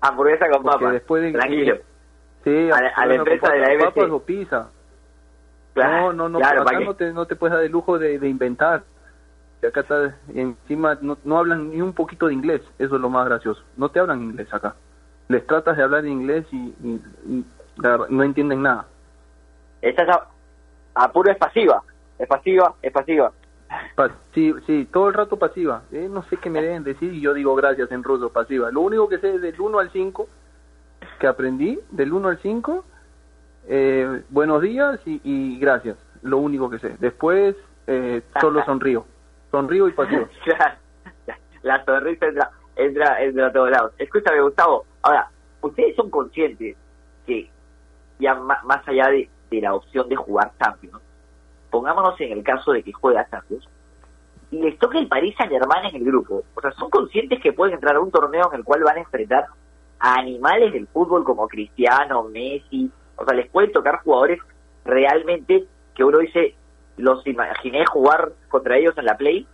Hamburguesa 0.02 0.46
con 0.50 0.62
papa, 0.62 0.92
después 0.92 1.32
tranquilo. 1.32 1.78
Sí, 2.44 2.70
a, 2.70 3.06
la 3.06 3.14
empresa 3.14 3.50
de 3.50 3.58
la 3.60 3.84
Papas 3.86 4.10
o 4.10 4.20
pizza 4.20 4.70
no, 5.76 6.12
no, 6.12 6.28
no, 6.28 6.38
acá 6.38 6.80
no, 6.80 6.94
te, 6.94 7.12
no 7.12 7.26
te 7.26 7.36
puedes 7.36 7.54
dar 7.54 7.64
el 7.64 7.72
lujo 7.72 7.98
de, 7.98 8.14
inventar. 8.28 8.84
Y 9.62 9.66
acá 9.66 9.80
está, 9.80 10.16
encima 10.34 10.98
no, 11.00 11.18
no 11.24 11.38
hablan 11.38 11.70
ni 11.70 11.80
un 11.80 11.92
poquito 11.92 12.26
de 12.26 12.34
inglés, 12.34 12.62
eso 12.78 12.96
es 12.96 13.00
lo 13.00 13.10
más 13.10 13.26
gracioso. 13.26 13.62
No 13.76 13.88
te 13.88 14.00
hablan 14.00 14.22
inglés 14.22 14.52
acá. 14.52 14.74
Les 15.28 15.46
tratas 15.46 15.76
de 15.76 15.82
hablar 15.82 16.06
inglés 16.06 16.46
y, 16.52 16.74
no 18.08 18.22
entienden 18.22 18.62
nada. 18.62 18.86
Esta 19.82 20.02
es 20.02 20.08
a, 20.94 21.12
puro 21.12 21.30
es 21.30 21.36
pasiva, 21.36 21.82
es 22.18 22.26
pasiva, 22.26 22.74
es 22.80 22.92
pasiva. 22.92 23.32
sí, 24.32 24.54
sí, 24.66 24.88
todo 24.90 25.08
el 25.08 25.14
rato 25.14 25.36
pasiva. 25.36 25.82
Eh, 25.92 26.08
no 26.10 26.22
sé 26.24 26.38
qué 26.38 26.48
me 26.48 26.62
deben 26.62 26.84
decir 26.84 27.12
y 27.12 27.20
yo 27.20 27.34
digo 27.34 27.54
gracias 27.54 27.90
en 27.92 28.02
ruso, 28.02 28.30
pasiva. 28.30 28.70
Lo 28.70 28.80
único 28.80 29.08
que 29.08 29.18
sé 29.18 29.34
es 29.34 29.42
del 29.42 29.60
1 29.60 29.78
al 29.78 29.90
5 29.90 30.28
que 31.18 31.26
aprendí, 31.26 31.78
del 31.90 32.12
1 32.12 32.28
al 32.28 32.38
5, 32.38 32.84
eh, 33.68 34.22
buenos 34.30 34.62
días 34.62 35.00
y, 35.04 35.58
gracias, 35.58 35.96
lo 36.22 36.38
único 36.38 36.70
que 36.70 36.78
sé. 36.78 36.96
Después 36.98 37.56
eh, 37.86 38.22
solo 38.40 38.64
sonrío, 38.66 39.04
sonrío 39.50 39.88
y 39.88 39.92
pasivo. 39.92 40.28
la 41.62 41.84
sonrisa 41.84 42.26
entra, 42.26 42.50
entra, 42.76 43.22
entra 43.22 43.46
a 43.48 43.52
todos 43.52 43.70
lados. 43.70 43.92
Escúchame, 43.98 44.40
Gustavo, 44.40 44.84
ahora, 45.02 45.30
ustedes 45.60 45.96
son 45.96 46.10
conscientes 46.10 46.76
que 47.26 47.50
ya 48.18 48.34
más, 48.34 48.86
allá 48.86 49.08
de, 49.08 49.28
la 49.60 49.74
opción 49.74 50.08
de 50.08 50.16
jugar 50.16 50.52
Champions, 50.58 51.02
pongámonos 51.70 52.20
en 52.20 52.32
el 52.32 52.42
caso 52.42 52.72
de 52.72 52.82
que 52.82 52.92
juega 52.92 53.28
Champions, 53.30 53.66
y 54.50 54.60
les 54.60 54.78
toca 54.78 54.98
el 54.98 55.08
París 55.08 55.34
Saint 55.36 55.52
Germain 55.52 55.86
en 55.86 55.96
el 55.96 56.04
grupo. 56.04 56.44
O 56.54 56.60
sea, 56.60 56.70
son 56.72 56.88
conscientes 56.90 57.40
que 57.42 57.52
pueden 57.52 57.74
entrar 57.74 57.96
a 57.96 58.00
un 58.00 58.10
torneo 58.10 58.48
en 58.52 58.58
el 58.58 58.64
cual 58.64 58.84
van 58.84 58.96
a 58.96 59.00
enfrentar 59.00 59.46
a 59.98 60.14
animales 60.14 60.72
del 60.72 60.86
fútbol 60.86 61.24
como 61.24 61.48
Cristiano, 61.48 62.24
Messi, 62.24 62.90
o 63.16 63.24
sea, 63.24 63.34
les 63.34 63.48
puede 63.50 63.68
tocar 63.68 64.00
jugadores 64.02 64.40
realmente 64.84 65.66
que 65.94 66.04
uno 66.04 66.18
dice, 66.18 66.54
los 66.96 67.26
imaginé 67.26 67.84
jugar 67.86 68.32
contra 68.48 68.76
ellos 68.76 68.96
en 68.98 69.06
la 69.06 69.16
Play. 69.16 69.46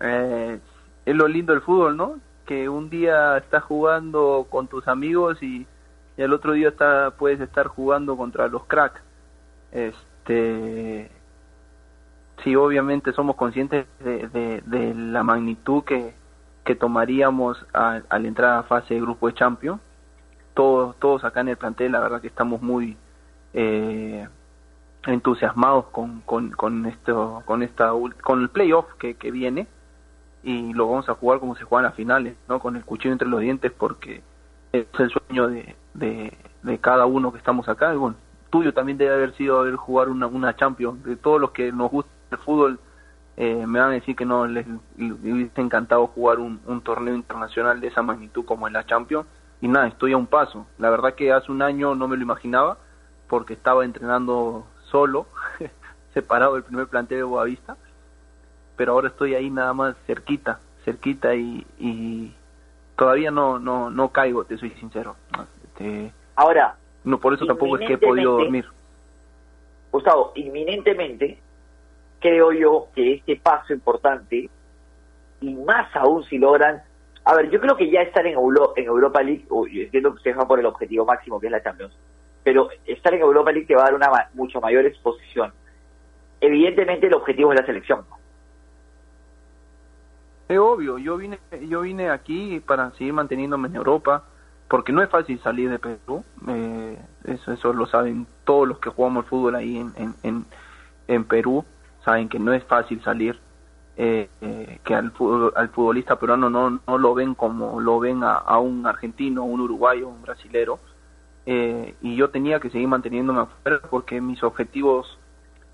Eh, 0.00 0.58
es 1.06 1.14
lo 1.14 1.28
lindo 1.28 1.52
del 1.52 1.62
fútbol, 1.62 1.96
¿no? 1.96 2.20
Que 2.46 2.68
un 2.68 2.90
día 2.90 3.38
estás 3.38 3.64
jugando 3.64 4.46
con 4.48 4.68
tus 4.68 4.86
amigos 4.88 5.42
y, 5.42 5.66
y 6.16 6.22
el 6.22 6.32
otro 6.32 6.52
día 6.52 6.68
está, 6.68 7.12
puedes 7.12 7.40
estar 7.40 7.66
jugando 7.66 8.16
contra 8.16 8.48
los 8.48 8.64
cracks. 8.64 9.00
Este, 9.72 11.10
sí, 12.42 12.56
obviamente 12.56 13.12
somos 13.12 13.36
conscientes 13.36 13.86
de, 14.00 14.62
de, 14.66 14.94
la 14.94 15.22
magnitud 15.22 15.84
que, 15.84 16.14
que 16.64 16.74
tomaríamos 16.74 17.64
al 17.72 18.26
entrar 18.26 18.58
a 18.58 18.62
fase 18.64 18.94
de 18.94 19.00
grupo 19.00 19.28
de 19.28 19.34
Champions 19.34 19.80
todos, 20.60 20.94
todos 20.96 21.24
acá 21.24 21.40
en 21.40 21.48
el 21.48 21.56
plantel, 21.56 21.92
la 21.92 22.00
verdad 22.00 22.20
que 22.20 22.26
estamos 22.26 22.60
muy 22.60 22.94
eh, 23.54 24.28
entusiasmados 25.06 25.86
con, 25.86 26.20
con, 26.20 26.50
con, 26.50 26.84
esto, 26.84 27.42
con, 27.46 27.62
esta, 27.62 27.92
con 28.22 28.42
el 28.42 28.50
playoff 28.50 28.84
que, 28.98 29.14
viene. 29.30 29.66
y 30.42 30.74
lo 30.74 30.86
vamos 30.86 31.08
a 31.08 31.14
jugar 31.14 31.40
como 31.40 31.56
se 31.56 31.64
juegan 31.64 31.86
las 31.86 31.94
finales, 31.94 32.36
¿no? 32.46 32.58
Con 32.60 32.76
el 32.76 32.84
cuchillo 32.84 33.12
entre 33.12 33.26
los 33.26 33.40
dientes 33.40 33.72
porque 33.72 34.22
es 34.70 34.86
el 34.98 35.10
sueño 35.10 35.48
de, 35.48 35.74
de, 35.94 36.78
cada 36.78 37.06
uno 37.06 37.32
que 37.32 37.38
estamos 37.38 37.66
acá. 37.66 37.94
Y 37.94 37.96
bueno, 37.96 38.16
tuyo 38.50 38.74
también 38.74 38.98
debe 38.98 39.14
haber 39.14 39.34
sido 39.36 39.60
haber 39.60 39.76
jugar 39.76 40.10
una, 40.10 40.26
una 40.26 40.56
Champions. 40.56 41.02
De 41.04 41.16
todos 41.16 41.40
los 41.40 41.52
que 41.52 41.72
nos 41.72 41.90
gusta 41.90 42.10
el 42.32 42.36
fútbol, 42.36 42.78
eh, 43.38 43.64
me 43.66 43.80
van 43.80 43.92
a 43.92 43.94
decir 43.94 44.14
que 44.14 44.26
no 44.26 44.46
les, 44.46 44.66
hubiese 44.98 45.62
encantado 45.62 46.06
jugar 46.08 46.38
un, 46.38 46.60
un, 46.66 46.82
torneo 46.82 47.14
internacional 47.14 47.80
de 47.80 47.86
esa 47.86 48.02
magnitud 48.02 48.44
como 48.44 48.66
en 48.66 48.74
la 48.74 48.84
Champions. 48.84 49.26
Y 49.60 49.68
nada, 49.68 49.88
estoy 49.88 50.12
a 50.12 50.16
un 50.16 50.26
paso. 50.26 50.66
La 50.78 50.90
verdad 50.90 51.14
que 51.14 51.32
hace 51.32 51.52
un 51.52 51.62
año 51.62 51.94
no 51.94 52.08
me 52.08 52.16
lo 52.16 52.22
imaginaba 52.22 52.78
porque 53.28 53.54
estaba 53.54 53.84
entrenando 53.84 54.66
solo, 54.90 55.26
separado 56.14 56.54
del 56.54 56.64
primer 56.64 56.86
plantel 56.88 57.18
de 57.18 57.24
Boavista. 57.24 57.76
Pero 58.76 58.92
ahora 58.92 59.08
estoy 59.08 59.34
ahí 59.34 59.50
nada 59.50 59.74
más 59.74 59.94
cerquita, 60.06 60.60
cerquita 60.84 61.34
y, 61.34 61.66
y 61.78 62.34
todavía 62.96 63.30
no, 63.30 63.58
no, 63.58 63.90
no 63.90 64.08
caigo, 64.08 64.44
te 64.44 64.56
soy 64.56 64.70
sincero. 64.70 65.16
Este, 65.64 66.12
Ahora, 66.36 66.76
no 67.04 67.18
por 67.18 67.34
eso 67.34 67.44
tampoco 67.44 67.78
es 67.78 67.86
que 67.86 67.94
he 67.94 67.98
podido 67.98 68.38
dormir. 68.38 68.66
Gustavo, 69.92 70.32
inminentemente 70.36 71.38
creo 72.20 72.52
yo 72.52 72.88
que 72.94 73.14
este 73.14 73.36
paso 73.36 73.72
importante, 73.72 74.48
y 75.40 75.54
más 75.54 75.94
aún 75.96 76.24
si 76.24 76.38
logran, 76.38 76.82
a 77.30 77.34
ver, 77.36 77.48
yo 77.48 77.60
creo 77.60 77.76
que 77.76 77.88
ya 77.88 78.02
estar 78.02 78.26
en, 78.26 78.34
Europa 78.34 79.22
League, 79.22 79.46
entiendo 79.72 80.10
que 80.10 80.16
ustedes 80.16 80.36
van 80.36 80.48
por 80.48 80.58
el 80.58 80.66
objetivo 80.66 81.04
máximo 81.04 81.38
que 81.38 81.46
es 81.46 81.52
la 81.52 81.62
Champions, 81.62 81.96
pero 82.42 82.70
estar 82.84 83.14
en 83.14 83.20
Europa 83.20 83.52
League 83.52 83.68
te 83.68 83.76
va 83.76 83.82
a 83.82 83.84
dar 83.84 83.94
una 83.94 84.10
mucho 84.34 84.60
mayor 84.60 84.84
exposición. 84.84 85.52
Evidentemente 86.40 87.06
el 87.06 87.14
objetivo 87.14 87.52
es 87.52 87.60
la 87.60 87.66
selección. 87.66 88.04
Es 90.48 90.58
obvio, 90.58 90.98
yo 90.98 91.16
vine, 91.18 91.38
yo 91.68 91.82
vine 91.82 92.10
aquí 92.10 92.58
para 92.66 92.90
seguir 92.92 93.12
manteniéndome 93.12 93.68
en 93.68 93.76
Europa, 93.76 94.24
porque 94.66 94.90
no 94.90 95.00
es 95.00 95.08
fácil 95.08 95.38
salir 95.40 95.70
de 95.70 95.78
Perú, 95.78 96.24
eh, 96.48 96.98
eso, 97.26 97.52
eso 97.52 97.72
lo 97.72 97.86
saben 97.86 98.26
todos 98.42 98.66
los 98.66 98.80
que 98.80 98.90
jugamos 98.90 99.26
fútbol 99.26 99.54
ahí 99.54 99.78
en, 99.78 100.14
en, 100.24 100.44
en, 101.06 101.24
Perú, 101.24 101.64
saben 102.04 102.28
que 102.28 102.40
no 102.40 102.52
es 102.52 102.64
fácil 102.64 103.00
salir, 103.04 103.38
eh, 103.96 104.28
eh, 104.40 104.78
que 104.84 104.94
al, 104.94 105.12
al 105.56 105.68
futbolista 105.70 106.18
peruano 106.18 106.48
no, 106.48 106.80
no 106.86 106.98
lo 106.98 107.14
ven 107.14 107.34
como 107.34 107.80
lo 107.80 107.98
ven 108.00 108.24
a, 108.24 108.34
a 108.34 108.58
un 108.58 108.86
argentino, 108.86 109.44
un 109.44 109.60
uruguayo, 109.60 110.08
un 110.08 110.22
brasilero, 110.22 110.78
y 111.46 112.14
yo 112.14 112.30
tenía 112.30 112.60
que 112.60 112.70
seguir 112.70 112.86
manteniéndome 112.86 113.40
afuera 113.40 113.80
porque 113.90 114.20
mis 114.20 114.40
objetivos 114.44 115.18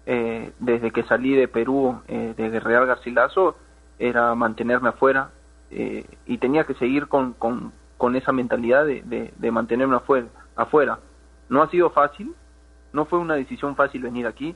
desde 0.07 0.90
que 0.90 1.02
salí 1.02 1.35
de 1.35 1.48
Perú, 1.48 2.00
de 2.07 2.61
Real 2.61 2.87
Garcilaso, 2.87 3.57
era 3.98 4.35
mantenerme 4.35 4.88
afuera 4.88 5.31
eh, 5.70 6.07
y 6.26 6.38
tenía 6.38 6.64
que 6.64 6.74
seguir 6.74 7.09
con, 7.09 7.33
con, 7.33 7.72
con 7.96 8.16
esa 8.16 8.33
mentalidad 8.33 8.85
de, 8.85 9.33
de, 9.37 9.50
mantenerme 9.50 9.96
afuera, 9.96 10.29
afuera. 10.55 10.98
No 11.48 11.62
ha 11.62 11.70
sido 11.70 11.90
fácil, 11.90 12.35
no 12.92 13.07
fue 13.07 13.18
una 13.18 13.35
decisión 13.35 13.74
fácil 13.76 14.02
venir 14.02 14.26
aquí, 14.26 14.55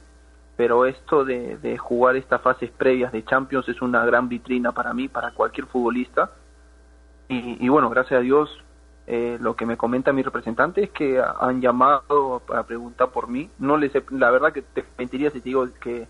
pero 0.61 0.85
esto 0.85 1.25
de, 1.25 1.57
de 1.57 1.79
jugar 1.79 2.17
estas 2.17 2.43
fases 2.43 2.71
previas 2.71 3.13
de 3.13 3.25
Champions 3.25 3.67
es 3.71 3.81
una 3.81 4.05
gran 4.05 4.29
vitrina 4.29 4.73
para 4.73 4.93
mí, 4.93 5.09
para 5.09 5.31
cualquier 5.31 5.67
futbolista. 5.67 6.33
Y, 7.29 7.65
y 7.65 7.69
bueno, 7.71 7.89
gracias 7.89 8.19
a 8.19 8.23
Dios, 8.23 8.63
eh, 9.07 9.39
lo 9.41 9.57
que 9.57 9.65
me 9.65 9.79
comenta 9.79 10.13
mi 10.13 10.23
representante 10.23 10.83
es 10.85 10.91
que 10.91 11.19
han 11.19 11.63
llamado 11.63 12.43
para 12.47 12.65
preguntar 12.65 13.09
por 13.09 13.29
mí. 13.29 13.49
No 13.59 13.79
les 13.79 13.91
la 14.11 14.31
verdad 14.31 14.53
que 14.53 14.61
te 14.61 14.85
mentiría 14.99 15.31
si 15.31 15.41
te 15.41 15.49
digo 15.49 15.67
que 15.81 16.07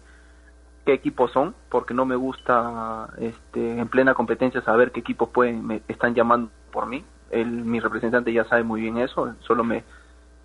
qué 0.84 0.94
equipos 0.94 1.30
son, 1.30 1.54
porque 1.68 1.94
no 1.94 2.04
me 2.04 2.16
gusta 2.16 3.08
este, 3.18 3.78
en 3.78 3.86
plena 3.86 4.14
competencia 4.14 4.62
saber 4.62 4.90
qué 4.90 4.98
equipos 4.98 5.28
pueden 5.28 5.64
me 5.64 5.80
están 5.86 6.16
llamando 6.16 6.50
por 6.72 6.86
mí. 6.86 7.04
Mi 7.32 7.78
representante 7.78 8.32
ya 8.32 8.46
sabe 8.46 8.64
muy 8.64 8.80
bien 8.80 8.98
eso, 8.98 9.32
solo 9.46 9.62
me, 9.62 9.84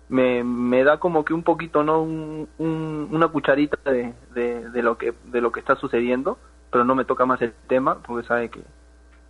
me, 0.08 0.44
me 0.44 0.84
da 0.84 0.98
como 0.98 1.24
que 1.24 1.34
un 1.34 1.42
poquito, 1.42 1.82
¿no? 1.82 2.02
Un, 2.02 2.48
una 2.58 3.28
cucharita 3.28 3.78
de, 3.90 4.14
de, 4.34 4.82
lo 4.82 4.98
que, 4.98 5.14
de 5.24 5.40
lo 5.40 5.50
que 5.50 5.60
está 5.60 5.76
sucediendo, 5.76 6.38
pero 6.70 6.84
no 6.84 6.94
me 6.94 7.04
toca 7.04 7.26
más 7.26 7.42
el 7.42 7.52
tema, 7.66 7.98
porque 8.02 8.26
sabe 8.26 8.50
que, 8.50 8.60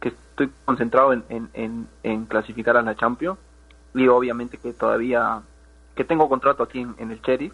que 0.00 0.08
estoy 0.08 0.50
concentrado 0.64 1.12
en, 1.12 1.24
en, 1.28 1.88
en, 2.02 2.26
clasificar 2.26 2.76
a 2.76 2.82
la 2.82 2.94
Champions 2.94 3.38
y 3.94 4.06
obviamente 4.08 4.58
que 4.58 4.72
todavía 4.72 5.40
que 5.94 6.04
tengo 6.04 6.28
contrato 6.28 6.62
aquí 6.62 6.86
en, 6.98 7.10
el 7.10 7.22
Cherry 7.22 7.50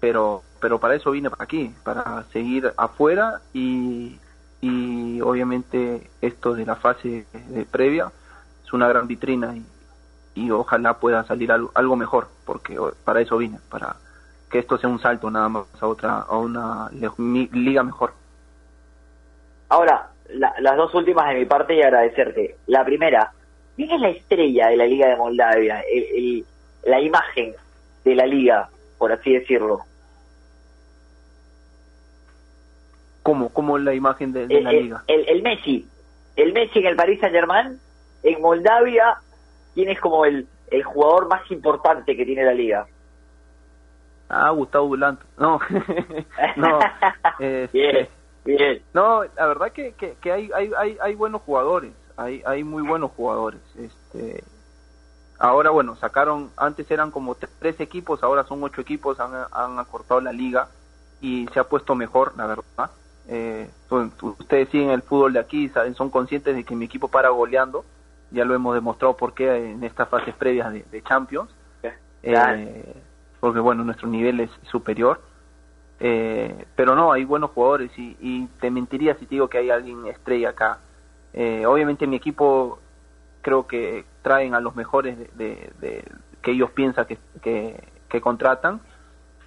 pero 0.00 0.42
pero 0.60 0.80
para 0.80 0.96
eso 0.96 1.12
vine 1.12 1.30
para 1.30 1.44
aquí, 1.44 1.72
para 1.84 2.24
seguir 2.32 2.72
afuera 2.76 3.40
y, 3.52 4.18
y 4.60 5.20
obviamente 5.20 6.10
esto 6.20 6.54
de 6.54 6.66
la 6.66 6.74
fase 6.74 7.26
de 7.32 7.64
previa 7.64 8.10
es 8.64 8.72
una 8.72 8.88
gran 8.88 9.06
vitrina 9.06 9.54
y, 9.54 9.64
y 10.38 10.50
ojalá 10.50 10.94
pueda 10.94 11.24
salir 11.24 11.50
algo, 11.50 11.70
algo, 11.74 11.96
mejor, 11.96 12.28
porque 12.44 12.78
para 13.04 13.20
eso 13.20 13.36
vine, 13.36 13.58
para 13.70 13.96
que 14.50 14.60
esto 14.60 14.78
sea 14.78 14.88
un 14.88 15.00
salto 15.00 15.30
nada 15.30 15.48
más 15.48 15.64
a 15.80 15.86
otra 15.86 16.20
a 16.20 16.38
una 16.38 16.88
liga 16.92 17.82
mejor. 17.82 18.12
Ahora, 19.68 20.10
las 20.30 20.76
dos 20.76 20.94
últimas 20.94 21.28
de 21.28 21.40
mi 21.40 21.44
parte 21.44 21.74
y 21.74 21.82
agradecerte. 21.82 22.56
La 22.66 22.84
primera, 22.84 23.32
¿quién 23.76 23.90
es 23.90 24.00
la 24.00 24.08
estrella 24.08 24.68
de 24.68 24.76
la 24.76 24.86
Liga 24.86 25.08
de 25.08 25.16
Moldavia? 25.16 25.82
el, 25.92 26.44
la 26.84 27.00
imagen 27.00 27.54
de 28.04 28.14
la 28.14 28.26
liga, 28.26 28.70
por 28.96 29.12
así 29.12 29.32
decirlo. 29.32 29.80
¿Cómo? 33.22 33.50
¿Cómo 33.50 33.76
la 33.78 33.94
imagen 33.94 34.32
de, 34.32 34.46
la 34.62 34.72
liga? 34.72 35.04
El, 35.06 35.42
Messi. 35.42 35.86
El 36.36 36.54
Messi 36.54 36.78
en 36.78 36.86
el 36.86 36.96
Paris 36.96 37.20
Saint 37.20 37.34
Germain. 37.34 37.78
En 38.22 38.40
Moldavia, 38.40 39.18
¿quién 39.74 39.90
es 39.90 40.00
como 40.00 40.24
el, 40.24 40.46
el 40.70 40.82
jugador 40.82 41.28
más 41.28 41.50
importante 41.50 42.16
que 42.16 42.24
tiene 42.24 42.44
la 42.44 42.54
liga? 42.54 42.86
Ah, 44.28 44.50
Gustavo 44.50 44.88
Bulanto. 44.88 45.24
No, 45.38 45.58
no. 46.56 46.78
Este, 47.38 48.08
bien, 48.44 48.82
No, 48.92 49.22
la 49.24 49.46
verdad 49.46 49.72
que, 49.72 49.92
que, 49.92 50.32
hay, 50.32 50.50
hay, 50.54 50.70
hay, 50.76 50.98
hay, 51.00 51.14
buenos 51.14 51.42
jugadores. 51.42 51.92
Hay, 52.16 52.42
hay 52.44 52.64
muy 52.64 52.82
buenos 52.82 53.12
jugadores. 53.12 53.60
Este, 53.76 54.42
ahora, 55.38 55.70
bueno, 55.70 55.96
sacaron, 55.96 56.50
antes 56.56 56.90
eran 56.90 57.10
como 57.10 57.36
tres 57.58 57.80
equipos, 57.80 58.22
ahora 58.22 58.44
son 58.44 58.62
ocho 58.64 58.80
equipos, 58.80 59.20
han, 59.20 59.32
han 59.52 59.78
acortado 59.78 60.20
la 60.20 60.32
liga 60.32 60.68
y 61.20 61.46
se 61.52 61.60
ha 61.60 61.64
puesto 61.64 61.94
mejor, 61.94 62.34
la 62.36 62.46
verdad. 62.46 62.90
Eh, 63.28 63.68
ustedes 64.22 64.68
siguen 64.70 64.90
el 64.90 65.02
fútbol 65.02 65.34
de 65.34 65.40
aquí, 65.40 65.68
saben, 65.68 65.94
son 65.94 66.10
conscientes 66.10 66.56
de 66.56 66.64
que 66.64 66.74
mi 66.74 66.86
equipo 66.86 67.08
para 67.08 67.28
goleando, 67.28 67.84
ya 68.30 68.44
lo 68.44 68.54
hemos 68.54 68.74
demostrado 68.74 69.16
porque 69.16 69.72
en 69.72 69.82
estas 69.84 70.08
fases 70.08 70.34
previas 70.34 70.72
de, 70.72 71.02
Champions, 71.02 71.50
eh, 72.22 72.94
porque 73.40 73.60
bueno, 73.60 73.84
nuestro 73.84 74.08
nivel 74.08 74.40
es 74.40 74.50
superior, 74.70 75.20
eh, 76.00 76.66
pero 76.76 76.94
no, 76.94 77.12
hay 77.12 77.24
buenos 77.24 77.50
jugadores 77.50 77.90
y, 77.96 78.46
te 78.60 78.70
mentiría 78.70 79.14
si 79.14 79.26
te 79.26 79.36
digo 79.36 79.48
que 79.48 79.58
hay 79.58 79.70
alguien 79.70 80.06
estrella 80.06 80.50
acá. 80.50 80.78
Eh, 81.32 81.66
obviamente 81.66 82.06
mi 82.06 82.16
equipo 82.16 82.78
creo 83.42 83.66
que 83.66 84.04
traen 84.22 84.54
a 84.54 84.60
los 84.60 84.74
mejores 84.74 85.16
de, 85.36 86.04
que 86.42 86.50
ellos 86.50 86.70
piensan 86.72 87.06
que, 87.06 87.82
que 88.08 88.20
contratan 88.20 88.80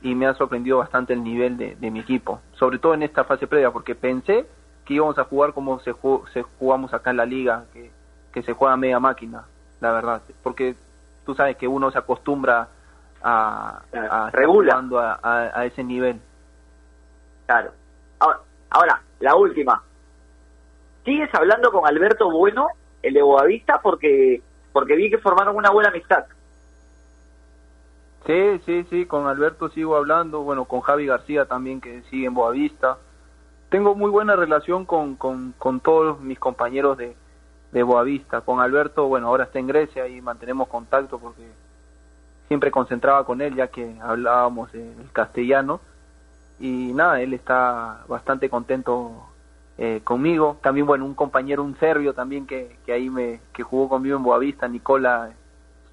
y 0.01 0.15
me 0.15 0.25
ha 0.25 0.33
sorprendido 0.33 0.79
bastante 0.79 1.13
el 1.13 1.23
nivel 1.23 1.57
de, 1.57 1.91
mi 1.91 1.99
equipo, 1.99 2.41
sobre 2.53 2.79
todo 2.79 2.93
en 2.93 3.03
esta 3.03 3.23
fase 3.23 3.47
previa, 3.47 3.71
porque 3.71 3.95
pensé 3.95 4.45
que 4.85 4.95
íbamos 4.95 5.17
a 5.19 5.25
jugar 5.25 5.53
como 5.53 5.79
se, 5.81 5.93
se 6.33 6.41
jugamos 6.59 6.93
acá 6.93 7.11
en 7.11 7.17
la 7.17 7.25
liga, 7.25 7.65
que, 7.73 7.91
que 8.31 8.43
se 8.43 8.53
juega 8.53 8.77
media 8.77 8.99
máquina, 8.99 9.45
la 9.79 9.91
verdad, 9.91 10.21
porque 10.43 10.75
tú 11.25 11.35
sabes 11.35 11.57
que 11.57 11.67
uno 11.67 11.91
se 11.91 11.97
acostumbra 11.97 12.67
a, 13.21 13.81
a 13.93 14.31
jugando 14.45 14.99
a, 14.99 15.19
a, 15.21 15.65
ese 15.65 15.83
nivel. 15.83 16.19
Claro. 17.45 17.71
Ahora, 18.19 18.39
ahora, 18.69 19.01
la 19.19 19.35
última. 19.35 19.81
¿Sigues 21.03 21.33
hablando 21.33 21.71
con 21.71 21.87
Alberto 21.87 22.29
Bueno, 22.29 22.67
el 23.01 23.13
de 23.13 23.21
Boavista? 23.21 23.79
Porque, 23.81 24.41
porque 24.71 24.95
vi 24.95 25.09
que 25.09 25.17
formaron 25.17 25.55
una 25.55 25.71
buena 25.71 25.89
amistad. 25.89 26.25
Sí, 28.25 28.61
sí, 28.65 28.85
sí, 28.89 29.05
con 29.07 29.27
Alberto 29.27 29.69
sigo 29.69 29.95
hablando, 29.95 30.41
bueno, 30.43 30.65
con 30.65 30.81
Javi 30.81 31.07
García 31.07 31.45
también 31.45 31.81
que 31.81 32.03
sigue 32.03 32.27
en 32.27 32.35
Boavista. 32.35 32.97
Tengo 33.69 33.95
muy 33.95 34.11
buena 34.11 34.35
relación 34.35 34.85
con, 34.85 35.15
con, 35.15 35.53
con 35.57 35.79
todos 35.79 36.19
mis 36.19 36.37
compañeros 36.37 36.97
de, 36.97 37.15
de 37.71 37.83
Boavista. 37.83 38.41
Con 38.41 38.59
Alberto, 38.59 39.07
bueno, 39.07 39.27
ahora 39.27 39.45
está 39.45 39.59
en 39.59 39.67
Grecia 39.67 40.07
y 40.07 40.21
mantenemos 40.21 40.67
contacto 40.67 41.19
porque 41.19 41.43
siempre 42.47 42.71
concentraba 42.71 43.25
con 43.25 43.41
él 43.41 43.55
ya 43.55 43.67
que 43.67 43.95
hablábamos 44.01 44.73
el 44.73 45.09
castellano. 45.13 45.81
Y 46.59 46.93
nada, 46.93 47.21
él 47.21 47.33
está 47.33 48.03
bastante 48.07 48.49
contento 48.49 49.27
eh, 49.77 50.01
conmigo. 50.03 50.57
También, 50.61 50.85
bueno, 50.85 51.05
un 51.05 51.15
compañero, 51.15 51.63
un 51.63 51.77
serbio 51.77 52.13
también 52.13 52.45
que, 52.45 52.77
que 52.85 52.93
ahí 52.93 53.09
me, 53.09 53.41
que 53.53 53.63
jugó 53.63 53.89
conmigo 53.89 54.17
en 54.17 54.23
Boavista, 54.23 54.67
Nikola 54.67 55.31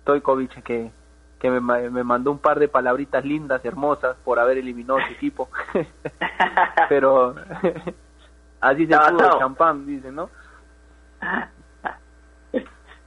Stojkovic, 0.03 0.63
que 0.63 0.91
que 1.39 1.51
me, 1.51 1.61
me, 1.61 2.03
mandó 2.03 2.33
un 2.33 2.41
par 2.41 2.59
de 2.59 2.67
palabritas 2.67 3.25
lindas, 3.25 3.65
hermosas, 3.65 4.17
por 4.25 4.41
haber 4.41 4.59
eliminado 4.59 4.99
su 5.07 5.13
equipo. 5.13 5.49
pero 6.89 7.37
Así 8.61 8.87
se 8.87 8.97
pudo 8.97 9.39
champán, 9.39 9.87
dicen, 9.87 10.15
¿no? 10.15 10.31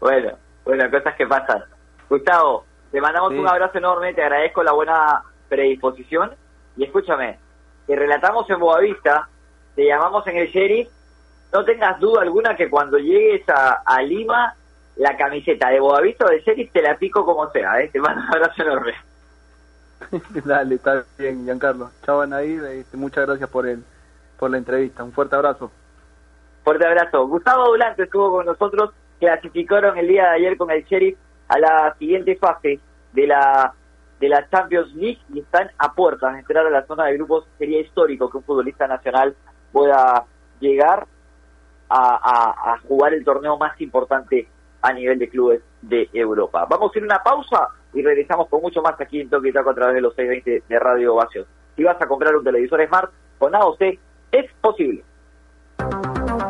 bueno, 0.01 0.37
bueno, 0.65 0.91
cosas 0.91 1.15
que 1.15 1.27
pasan. 1.27 1.63
Gustavo, 2.09 2.65
te 2.91 2.99
mandamos 2.99 3.31
un 3.31 3.47
abrazo 3.47 3.77
enorme, 3.77 4.13
te 4.13 4.23
agradezco 4.23 4.63
la 4.63 4.73
buena 4.73 5.23
predisposición 5.47 6.31
y 6.75 6.83
escúchame, 6.83 7.39
te 7.87 7.95
relatamos 7.95 8.49
en 8.49 8.59
Boavista, 8.59 9.29
te 9.75 9.85
llamamos 9.85 10.27
en 10.27 10.37
el 10.37 10.47
sheriff, 10.47 10.89
no 11.53 11.63
tengas 11.63 11.99
duda 11.99 12.23
alguna 12.23 12.55
que 12.55 12.69
cuando 12.69 12.97
llegues 12.97 13.47
a, 13.47 13.81
a 13.85 14.01
Lima, 14.01 14.55
la 14.97 15.15
camiseta 15.15 15.69
de 15.69 15.79
Boavista 15.79 16.25
o 16.25 16.29
de 16.29 16.41
sheriff 16.41 16.71
te 16.71 16.81
la 16.81 16.97
pico 16.97 17.23
como 17.23 17.49
sea, 17.51 17.79
¿eh? 17.81 17.89
te 17.93 17.99
mando 17.99 18.21
un 18.21 18.35
abrazo 18.35 18.61
enorme. 18.61 18.93
Dale, 20.45 20.75
está 20.75 21.05
bien, 21.17 21.45
Giancarlo. 21.45 21.91
Chao, 22.03 22.21
Anaí, 22.21 22.59
este, 22.71 22.97
muchas 22.97 23.25
gracias 23.27 23.49
por 23.49 23.67
el, 23.67 23.83
por 24.37 24.49
la 24.49 24.57
entrevista. 24.57 25.03
Un 25.03 25.11
fuerte 25.11 25.35
abrazo. 25.35 25.71
Fuerte 26.63 26.85
abrazo. 26.85 27.27
Gustavo 27.27 27.67
Dulante 27.67 28.03
estuvo 28.03 28.31
con 28.31 28.45
nosotros, 28.45 28.91
clasificaron 29.21 29.97
el 29.99 30.07
día 30.07 30.23
de 30.23 30.35
ayer 30.37 30.57
con 30.57 30.71
el 30.71 30.83
Sheriff 30.83 31.17
a 31.47 31.59
la 31.59 31.95
siguiente 31.99 32.35
fase 32.35 32.79
de 33.13 33.27
la 33.27 33.73
de 34.19 34.29
la 34.29 34.47
Champions 34.49 34.93
League 34.95 35.19
y 35.33 35.39
están 35.39 35.71
a 35.77 35.93
puertas 35.93 36.33
de 36.33 36.39
entrar 36.39 36.65
a 36.65 36.69
la 36.69 36.85
zona 36.85 37.05
de 37.05 37.13
grupos. 37.13 37.45
Sería 37.57 37.81
histórico 37.81 38.29
que 38.29 38.37
un 38.37 38.43
futbolista 38.43 38.87
nacional 38.87 39.35
pueda 39.71 40.25
llegar 40.59 41.07
a, 41.89 42.77
jugar 42.87 43.13
el 43.13 43.25
torneo 43.25 43.57
más 43.57 43.79
importante 43.81 44.47
a 44.81 44.93
nivel 44.93 45.19
de 45.19 45.29
clubes 45.29 45.61
de 45.81 46.09
Europa. 46.13 46.65
Vamos 46.69 46.91
a 46.93 46.97
ir 46.97 47.03
a 47.03 47.07
una 47.07 47.23
pausa 47.23 47.67
y 47.93 48.01
regresamos 48.01 48.47
con 48.47 48.61
mucho 48.61 48.81
más 48.81 48.99
aquí 49.01 49.19
en 49.19 49.29
Toque 49.29 49.51
Taco 49.51 49.71
a 49.71 49.75
través 49.75 49.95
de 49.95 50.01
los 50.01 50.15
620 50.15 50.63
de 50.67 50.79
Radio 50.79 51.15
Ovación. 51.15 51.45
Si 51.75 51.83
vas 51.83 52.01
a 52.01 52.07
comprar 52.07 52.35
un 52.35 52.43
televisor 52.43 52.85
Smart 52.87 53.11
con 53.37 53.55
AOC, 53.55 53.81
es 54.31 54.51
posible. 54.61 55.03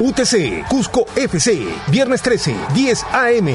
UTC, 0.00 0.66
Cusco 0.66 1.04
FC, 1.14 1.68
viernes 1.88 2.22
13, 2.22 2.56
10 2.72 3.04
AM. 3.12 3.48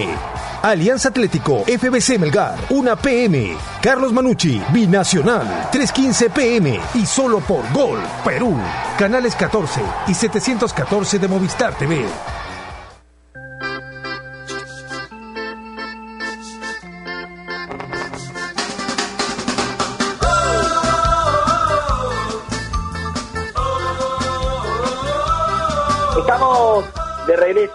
Alianza 0.62 1.10
Atlético, 1.10 1.63
FBC 1.65 2.19
Melgar, 2.19 2.55
1 2.69 2.95
PM. 2.97 3.58
Carlos 3.81 4.13
Manucci, 4.13 4.62
Binacional, 4.71 5.69
3.15 5.71 6.29
PM. 6.29 6.79
Y 6.93 7.05
solo 7.05 7.39
por 7.39 7.71
Gol, 7.73 7.99
Perú. 8.23 8.55
Canales 8.97 9.36
14 9.36 9.81
y 10.08 10.13
714 10.13 11.17
de 11.17 11.27
Movistar 11.27 11.75
TV. 11.77 12.05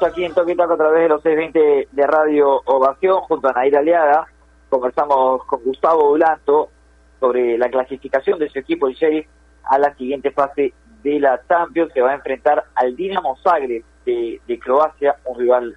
Aquí 0.07 0.25
en 0.25 0.33
Toque 0.35 0.55
Taco 0.55 0.75
a 0.75 0.77
través 0.77 1.03
de 1.03 1.09
los 1.09 1.23
620 1.23 1.89
de 1.93 2.07
Radio 2.07 2.63
Ovación 2.65 3.21
junto 3.23 3.49
a 3.49 3.53
Naira 3.53 3.81
Aliaga. 3.81 4.27
Conversamos 4.69 5.45
con 5.45 5.63
Gustavo 5.63 6.11
Dulanto 6.11 6.71
sobre 7.19 7.59
la 7.59 7.69
clasificación 7.69 8.39
de 8.39 8.49
su 8.49 8.59
equipo, 8.59 8.89
el 8.89 8.95
Sheriff, 8.95 9.27
a 9.65 9.79
la 9.79 9.95
siguiente 9.95 10.31
fase 10.31 10.73
de 11.03 11.21
la 11.21 11.41
Champions. 11.47 11.93
Se 11.93 12.01
va 12.01 12.13
a 12.13 12.15
enfrentar 12.15 12.65
al 12.75 12.97
Dinamo 12.97 13.37
Zagreb 13.43 13.85
de, 14.07 14.41
de 14.47 14.59
Croacia, 14.59 15.17
un 15.25 15.39
rival 15.39 15.77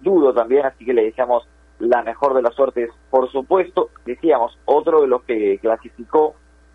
duro 0.00 0.32
también, 0.32 0.66
así 0.66 0.84
que 0.84 0.94
le 0.94 1.04
deseamos 1.04 1.48
la 1.80 2.02
mejor 2.02 2.34
de 2.34 2.42
las 2.42 2.54
suertes, 2.54 2.90
por 3.10 3.30
supuesto. 3.32 3.90
Decíamos, 4.04 4.56
otro 4.66 5.00
de 5.00 5.08
los 5.08 5.22
que 5.24 5.58
clasificó 5.58 6.34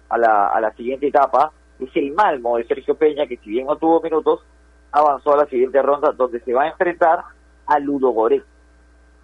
a 0.10 0.18
la, 0.18 0.48
a 0.48 0.60
la 0.60 0.72
siguiente 0.74 1.08
etapa 1.08 1.52
es 1.80 1.96
el 1.96 2.12
Malmo 2.12 2.58
de 2.58 2.66
Sergio 2.66 2.96
Peña, 2.96 3.26
que 3.26 3.38
si 3.38 3.52
bien 3.52 3.68
no 3.68 3.78
tuvo 3.78 4.02
minutos, 4.02 4.42
avanzó 4.92 5.34
a 5.34 5.38
la 5.38 5.46
siguiente 5.46 5.82
ronda 5.82 6.12
donde 6.12 6.40
se 6.42 6.54
va 6.54 6.64
a 6.64 6.70
enfrentar 6.70 7.24
a 7.68 7.80
Ludo 7.80 8.10
Goretz. 8.10 8.46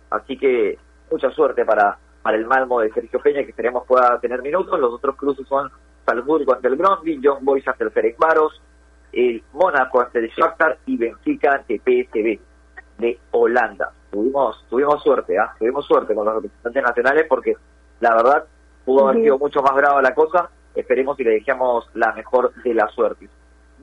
Así 0.09 0.37
que 0.37 0.77
mucha 1.11 1.29
suerte 1.31 1.65
para, 1.65 1.97
para 2.21 2.37
el 2.37 2.45
Malmo 2.45 2.79
de 2.79 2.91
Sergio 2.91 3.19
Peña, 3.19 3.43
que 3.43 3.49
esperemos 3.49 3.85
pueda 3.85 4.19
tener 4.19 4.41
minutos. 4.41 4.79
Los 4.79 4.93
otros 4.93 5.15
cruces 5.15 5.47
son 5.47 5.69
Salzburgo 6.05 6.53
ante 6.53 6.67
el 6.67 6.75
Brondby, 6.75 7.19
John 7.23 7.43
Boyce 7.43 7.69
ante 7.69 7.83
el 7.83 7.91
Ferencváros, 7.91 8.61
el 9.11 9.43
Mónaco 9.53 10.01
ante 10.01 10.19
el 10.19 10.29
Shakhtar 10.29 10.77
y 10.85 10.97
Benfica 10.97 11.53
ante 11.53 11.79
PSV 11.79 12.39
de 12.99 13.19
Holanda. 13.31 13.91
Tuvimos, 14.11 14.63
tuvimos 14.69 15.03
suerte, 15.03 15.37
¿ah? 15.37 15.53
tuvimos 15.57 15.85
suerte 15.85 16.13
con 16.13 16.25
los 16.25 16.35
representantes 16.35 16.83
nacionales 16.83 17.25
porque 17.27 17.55
la 17.99 18.15
verdad 18.15 18.45
pudo 18.85 19.07
haber 19.07 19.23
sido 19.23 19.37
mucho 19.37 19.61
más 19.61 19.75
brava 19.75 20.01
la 20.01 20.13
cosa. 20.13 20.49
Esperemos 20.75 21.19
y 21.19 21.23
le 21.23 21.31
dejemos 21.31 21.89
la 21.93 22.13
mejor 22.13 22.53
de 22.63 22.73
la 22.73 22.87
suerte. 22.89 23.27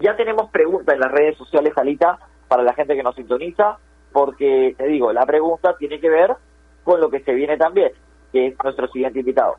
Ya 0.03 0.17
tenemos 0.17 0.51
preguntas 0.51 0.95
en 0.95 1.01
las 1.01 1.13
redes 1.13 1.39
sociales, 1.39 1.73
Alita, 1.77 2.19
para 2.49 2.65
la 2.65 2.75
gente 2.75 2.97
que 2.97 3.05
nos 3.05 3.15
sintoniza, 3.15 3.79
porque 4.13 4.75
te 4.77 4.87
digo, 4.89 5.13
la 5.13 5.25
pregunta 5.25 5.77
tiene 5.79 6.01
que 6.01 6.11
ver 6.11 6.35
con 6.83 7.01
lo 7.01 7.09
que 7.09 7.21
se 7.21 7.33
viene 7.33 7.57
también, 7.57 7.93
que 8.33 8.49
es 8.49 8.57
nuestro 8.65 8.89
siguiente 8.89 9.21
invitado. 9.21 9.59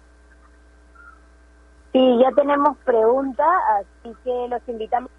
Sí, 1.93 2.19
ya 2.21 2.29
tenemos 2.31 2.77
pregunta, 2.79 3.45
así 3.79 4.13
que 4.25 4.47
los 4.49 4.61
invitamos 4.67 5.09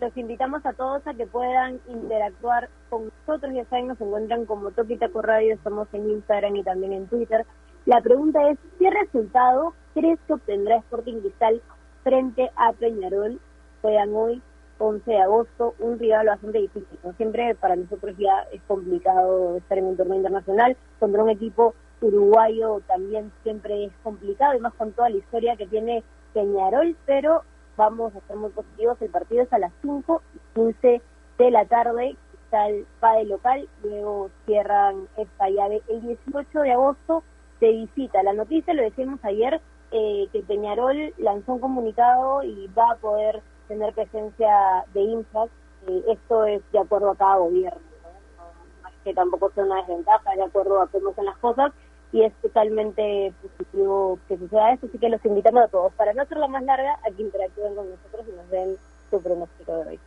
los 0.00 0.16
invitamos 0.16 0.64
a 0.64 0.72
todos 0.72 1.06
a 1.06 1.14
que 1.14 1.26
puedan 1.26 1.80
interactuar 1.86 2.68
con 2.88 3.10
nosotros. 3.26 3.52
Ya 3.54 3.64
saben, 3.66 3.88
nos 3.88 4.00
encuentran 4.00 4.46
como 4.46 4.70
Topitaco 4.70 5.20
Radio, 5.20 5.54
estamos 5.54 5.86
en 5.92 6.08
Instagram 6.08 6.56
y 6.56 6.62
también 6.62 6.94
en 6.94 7.06
Twitter. 7.08 7.44
La 7.84 8.00
pregunta 8.00 8.50
es, 8.50 8.58
¿qué 8.78 8.90
resultado 8.90 9.74
crees 9.92 10.18
que 10.26 10.32
obtendrá 10.32 10.76
Sporting 10.76 11.20
Cristal 11.20 11.62
frente 12.04 12.50
a 12.54 12.72
Peñarol 12.72 13.40
juegan 13.82 14.14
hoy 14.14 14.40
11 14.78 15.10
de 15.10 15.20
agosto, 15.20 15.74
un 15.78 15.98
rival 15.98 16.26
bastante 16.26 16.58
difícil. 16.58 16.98
siempre 17.16 17.54
para 17.54 17.76
nosotros 17.76 18.14
ya 18.18 18.46
es 18.52 18.60
complicado 18.68 19.56
estar 19.56 19.78
en 19.78 19.86
un 19.86 19.96
torneo 19.96 20.16
internacional, 20.16 20.76
contra 21.00 21.22
un 21.22 21.30
equipo 21.30 21.74
uruguayo 22.00 22.80
también 22.86 23.32
siempre 23.42 23.86
es 23.86 23.92
complicado, 24.02 24.54
y 24.54 24.60
más 24.60 24.74
con 24.74 24.92
toda 24.92 25.08
la 25.08 25.16
historia 25.16 25.56
que 25.56 25.66
tiene 25.66 26.02
Peñarol, 26.34 26.96
pero 27.06 27.42
vamos 27.76 28.14
a 28.14 28.18
estar 28.18 28.36
muy 28.36 28.50
positivos, 28.50 29.00
el 29.00 29.10
partido 29.10 29.42
es 29.42 29.52
a 29.52 29.58
las 29.58 29.72
5 29.82 30.22
y 30.34 30.60
15 30.60 31.02
de 31.38 31.50
la 31.50 31.64
tarde, 31.64 32.16
está 32.44 32.68
el 32.68 32.86
PADE 33.00 33.24
local, 33.24 33.68
luego 33.82 34.30
cierran 34.44 35.08
esta 35.16 35.48
llave 35.48 35.82
el 35.88 36.02
18 36.02 36.60
de 36.60 36.72
agosto, 36.72 37.22
se 37.60 37.70
visita. 37.70 38.22
La 38.22 38.32
noticia, 38.32 38.74
lo 38.74 38.82
decimos 38.82 39.18
ayer, 39.22 39.60
eh, 39.96 40.28
que 40.32 40.42
Peñarol 40.42 41.14
lanzó 41.18 41.52
un 41.52 41.60
comunicado 41.60 42.42
y 42.42 42.68
va 42.76 42.90
a 42.90 42.96
poder 42.96 43.40
tener 43.68 43.94
presencia 43.94 44.84
de 44.92 45.00
infras. 45.02 45.48
Eh, 45.86 46.02
esto 46.08 46.44
es 46.46 46.62
de 46.72 46.80
acuerdo 46.80 47.10
a 47.10 47.16
cada 47.16 47.36
gobierno, 47.36 47.78
¿no? 48.02 48.90
que 49.04 49.14
tampoco 49.14 49.52
sea 49.54 49.62
una 49.62 49.76
desventaja, 49.76 50.34
de 50.34 50.42
acuerdo 50.42 50.82
a 50.82 50.88
cómo 50.88 51.14
son 51.14 51.26
las 51.26 51.38
cosas. 51.38 51.72
y 52.10 52.22
es 52.22 52.32
totalmente 52.42 53.32
positivo 53.40 54.18
que 54.26 54.36
suceda 54.36 54.72
esto, 54.72 54.86
así 54.86 54.98
que 54.98 55.08
los 55.08 55.24
invitamos 55.24 55.62
a 55.62 55.68
todos, 55.68 55.92
para 55.94 56.12
no 56.12 56.22
hacerla 56.22 56.48
más 56.48 56.64
larga, 56.64 56.94
a 57.06 57.10
que 57.10 57.22
interactúen 57.22 57.76
con 57.76 57.90
nosotros 57.90 58.26
y 58.28 58.32
nos 58.32 58.50
den 58.50 58.76
su 59.10 59.22
pronóstico 59.22 59.76
de 59.76 59.90
hoy. 59.90 60.00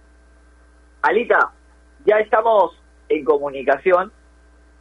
Alita, 1.02 1.54
ya 2.06 2.18
estamos 2.18 2.78
en 3.08 3.24
comunicación 3.24 4.12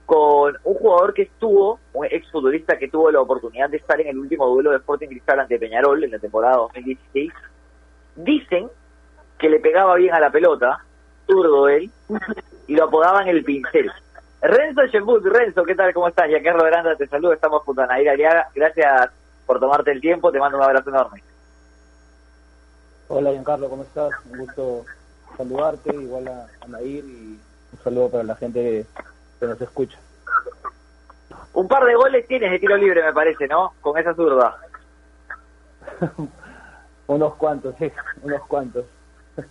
con 0.07 0.57
un 0.62 0.75
jugador 0.75 1.12
que 1.12 1.23
estuvo, 1.23 1.81
un 1.92 2.07
exfutbolista 2.07 2.79
que 2.79 2.88
tuvo 2.88 3.11
la 3.11 3.21
oportunidad 3.21 3.69
de 3.69 3.79
estar 3.79 4.01
en 4.01 4.07
el 4.07 4.19
último 4.19 4.47
duelo 4.47 4.71
de 4.71 4.77
Sporting 4.77 5.09
Cristal 5.09 5.40
ante 5.40 5.59
Peñarol 5.59 6.03
en 6.03 6.12
la 6.12 6.21
temporada 6.21 6.57
2016. 6.57 7.33
Dicen 8.14 8.69
que 9.37 9.51
le 9.51 9.59
pegaba 9.59 9.97
bien 9.97 10.14
a 10.14 10.21
la 10.21 10.31
pelota, 10.31 10.85
zurdo 11.27 11.69
él, 11.69 11.90
y 12.69 12.77
lo 12.77 12.85
apodaban 12.85 13.27
el 13.27 13.45
pincel. 13.45 13.90
Renzo 14.40 14.87
Shembut, 14.87 15.25
Renzo, 15.25 15.64
¿qué 15.64 15.75
tal? 15.75 15.92
¿Cómo 15.92 16.07
estás? 16.07 16.31
Ya 16.31 16.40
Carlos 16.40 16.64
Granda 16.66 16.95
te 16.95 17.09
saludo, 17.09 17.33
estamos 17.33 17.62
junto 17.64 17.83
a 17.83 17.87
Nair 17.87 18.09
Aliaga. 18.09 18.49
Gracias 18.55 19.11
por 19.45 19.59
tomarte 19.59 19.90
el 19.90 20.01
tiempo, 20.01 20.31
te 20.31 20.38
mando 20.38 20.57
un 20.57 20.64
abrazo 20.64 20.90
enorme. 20.90 21.23
Hola 23.09 23.33
Giancarlo, 23.33 23.69
¿cómo 23.69 23.83
estás? 23.83 24.11
Un 24.31 24.38
gusto 24.38 24.85
saludarte, 25.37 25.95
igual 25.95 26.29
a, 26.29 26.47
a 26.61 26.69
Nair 26.69 27.05
y 27.05 27.40
un 27.73 27.79
saludo 27.83 28.09
para 28.09 28.23
la 28.23 28.37
gente 28.37 28.87
nos 29.40 29.61
escucha. 29.61 29.99
Un 31.55 31.68
par 31.68 31.85
de 31.85 31.94
goles 31.94 32.27
tienes 32.27 32.51
de 32.51 32.59
tiro 32.59 32.77
libre, 32.77 33.03
me 33.03 33.12
parece, 33.12 33.46
¿no? 33.46 33.72
Con 33.81 33.99
esa 33.99 34.14
zurda. 34.14 34.57
unos 37.07 37.35
cuantos, 37.37 37.75
sí, 37.79 37.90
unos 38.22 38.42
cuantos. 38.46 38.85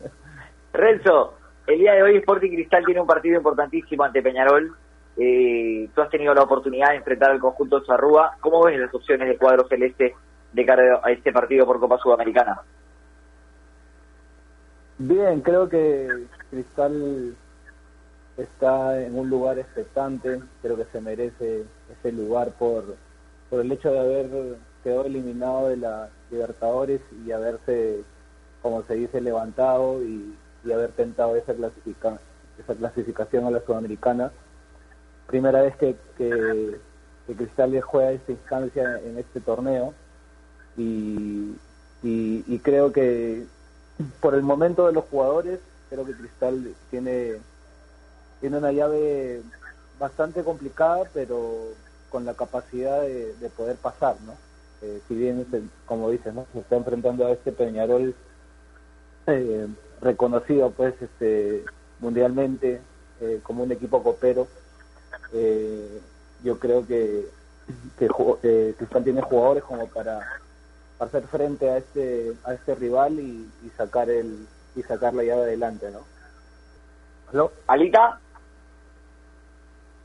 Renzo, 0.74 1.36
el 1.68 1.80
día 1.80 1.94
de 1.94 2.04
hoy 2.04 2.18
Sporting 2.18 2.52
Cristal 2.52 2.86
tiene 2.86 3.02
un 3.02 3.08
partido 3.08 3.38
importantísimo 3.38 4.04
ante 4.04 4.22
Peñarol. 4.22 4.76
Eh, 5.18 5.90
tú 5.96 6.02
has 6.02 6.10
tenido 6.10 6.34
la 6.34 6.44
oportunidad 6.44 6.90
de 6.90 6.98
enfrentar 6.98 7.32
al 7.32 7.40
conjunto 7.40 7.80
de 7.80 7.86
Zarrúa. 7.86 8.38
¿Cómo 8.40 8.64
ves 8.66 8.80
las 8.80 8.94
opciones 8.94 9.28
de 9.28 9.38
cuadro 9.38 9.68
celeste 9.68 10.14
de 10.52 10.66
cara 10.66 11.02
a 11.04 11.12
este 11.12 11.32
partido 11.32 11.66
por 11.66 11.80
Copa 11.80 11.98
Sudamericana? 11.98 12.62
Bien, 14.98 15.42
creo 15.42 15.68
que 15.68 16.08
Cristal 16.50 17.36
está 18.38 19.02
en 19.02 19.18
un 19.18 19.30
lugar 19.30 19.60
expectante, 19.60 20.42
creo 20.62 20.76
que 20.76 20.86
se 20.92 21.02
merece 21.02 21.64
ese 22.00 22.12
lugar 22.12 22.52
por, 22.52 22.96
por 23.50 23.62
el 23.62 23.72
hecho 23.72 23.92
de 23.92 24.00
haber 24.00 24.30
quedado 24.84 25.06
eliminado 25.06 25.70
de 25.70 25.78
la 25.78 26.10
Libertadores 26.32 27.02
y 27.26 27.32
haberse, 27.32 28.02
como 28.62 28.84
se 28.84 28.96
dice, 28.96 29.22
levantado 29.22 30.04
y, 30.04 30.36
haber 30.74 30.92
tentado 30.94 31.36
esa, 31.36 31.54
esa 31.54 32.76
clasificación 32.76 33.46
a 33.46 33.52
la 33.52 33.62
Sudamericana. 33.62 34.32
Primera 35.28 35.62
vez 35.62 35.76
que, 35.78 35.96
que, 36.18 36.80
Cristal 37.36 37.80
juega 37.82 38.12
esta 38.12 38.32
instancia 38.32 39.00
en 39.00 39.20
este 39.20 39.42
torneo 39.42 39.94
y, 40.76 41.56
y 42.02 42.60
creo 42.64 42.92
que 42.92 43.46
por 44.20 44.36
el 44.36 44.42
momento 44.42 44.88
de 44.88 44.94
los 44.94 45.06
jugadores, 45.06 45.60
creo 45.90 46.06
que 46.06 46.14
Cristal 46.14 46.74
tiene, 46.90 47.38
tiene 48.42 48.58
una 48.58 48.72
llave 48.72 49.42
bastante 50.00 50.44
complicada, 50.44 51.04
pero 51.14 51.70
con 52.10 52.26
la 52.26 52.34
capacidad 52.34 53.02
de, 53.02 53.50
poder 53.56 53.76
pasar, 53.78 54.16
¿no? 54.26 54.34
Eh, 54.82 55.02
si 55.08 55.16
bien, 55.16 55.46
como 55.86 56.10
dices, 56.10 56.34
¿no? 56.34 56.46
Se 56.54 56.60
está 56.60 56.76
enfrentando 56.76 57.26
a 57.26 57.32
este 57.32 57.52
Peñarol 57.52 58.14
eh, 59.28 59.68
reconocido, 60.02 60.72
pues, 60.72 60.94
este 61.02 61.64
mundialmente 62.00 62.82
eh, 63.22 63.40
como 63.44 63.64
un 63.64 63.72
equipo 63.72 64.04
copero. 64.04 64.48
yo 66.44 66.60
creo 66.60 66.86
que, 66.86 67.28
que 67.98 68.76
Cristal 68.78 69.04
tiene 69.04 69.22
jugadores 69.22 69.64
como 69.64 69.88
para 69.88 70.20
hacer 71.00 71.24
frente 71.28 71.70
a 71.70 71.78
este 71.78 72.34
a 72.46 72.54
este 72.54 72.76
rival 72.76 73.20
y, 73.20 73.50
sacar 73.76 74.10
el 74.10 74.48
y 74.76 74.84
sacar 74.84 75.14
la 75.14 75.24
llave 75.24 75.44
adelante, 75.44 75.90
¿no? 75.92 76.00
¿Aló? 77.32 77.52
¿Alita? 77.68 78.20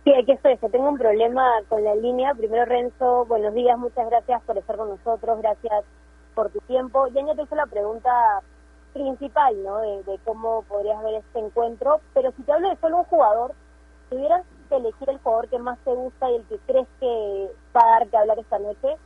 Sí, 0.05 0.15
aquí 0.15 0.33
estoy, 0.33 0.57
que 0.57 0.69
tengo 0.71 0.89
un 0.89 0.97
problema 0.97 1.45
con 1.69 1.85
la 1.85 1.95
línea. 1.95 2.35
Primero, 2.35 2.65
Renzo, 2.65 3.27
buenos 3.27 3.53
días, 3.53 3.79
muchas 3.79 4.09
gracias 4.09 4.43
por 4.45 4.57
estar 4.57 4.77
con 4.77 4.89
nosotros, 4.89 5.43
gracias 5.43 5.85
por 6.35 6.51
tu 6.51 6.59
tiempo. 6.61 7.07
Ya 7.09 7.23
te 7.35 7.43
hice 7.43 7.55
la 7.55 7.67
pregunta 7.67 8.11
principal, 8.95 9.63
¿no? 9.63 9.79
De, 9.81 10.19
cómo 10.25 10.63
podrías 10.63 11.03
ver 11.03 11.17
este 11.17 11.41
encuentro, 11.41 12.01
pero 12.15 12.33
si 12.33 12.43
te 12.45 12.53
hablo 12.53 12.71
de 12.71 12.77
solo 12.77 12.99
un 12.99 13.05
jugador, 13.05 13.53
tuvieras 14.09 14.43
que 14.71 14.77
elegir 14.77 15.11
el 15.11 15.19
jugador 15.19 15.49
que 15.49 15.59
más 15.59 15.79
te 15.81 15.93
gusta 15.93 16.31
y 16.31 16.37
el 16.37 16.45
que 16.47 16.59
crees 16.67 16.89
que 16.99 17.53
va 17.77 17.83
a 17.83 17.91
dar 17.99 18.09
que 18.09 18.17
hablar 18.17 18.39
esta 18.39 18.59
noche, 18.59 18.97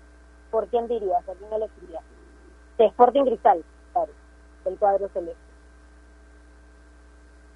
¿por 0.53 0.69
quién 0.69 0.87
dirías? 0.87 1.29
¿A 1.29 1.33
quién 1.33 1.53
elegirías? 1.53 2.05
De 2.79 2.87
Sporting 2.87 3.25
Cristal, 3.25 3.65
claro, 3.93 4.13
del 4.65 4.79
cuadro 4.79 5.09
celeste. 5.09 5.44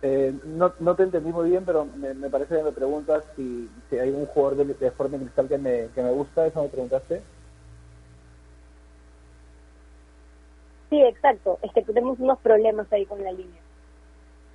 Eh, 0.03 0.33
no, 0.45 0.73
no 0.79 0.95
te 0.95 1.03
entendí 1.03 1.33
muy 1.33 1.51
bien, 1.51 1.65
pero 1.65 1.85
me, 1.85 2.15
parece 2.31 2.57
que 2.57 2.63
me 2.63 2.73
preguntas 2.73 3.25
si, 3.35 3.69
si 3.91 3.99
hay 3.99 4.11
un 4.11 4.27
jugador 4.27 4.59
de, 4.59 4.75
de, 4.75 4.87
Sporting 4.87 5.19
Cristal 5.19 5.49
que 5.49 5.59
me, 5.59 5.89
que 5.95 6.03
me 6.03 6.13
gusta, 6.13 6.47
¿eso 6.47 6.63
me 6.63 6.69
preguntaste? 6.69 7.23
Sí, 10.91 11.03
exacto. 11.03 11.59
Es 11.63 11.73
que 11.73 11.83
tenemos 11.83 12.19
unos 12.21 12.39
problemas 12.39 12.91
ahí 12.93 13.05
con 13.07 13.23
la 13.23 13.33
línea. 13.33 13.61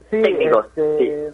Sí, 0.10 0.22
este, 0.22 1.34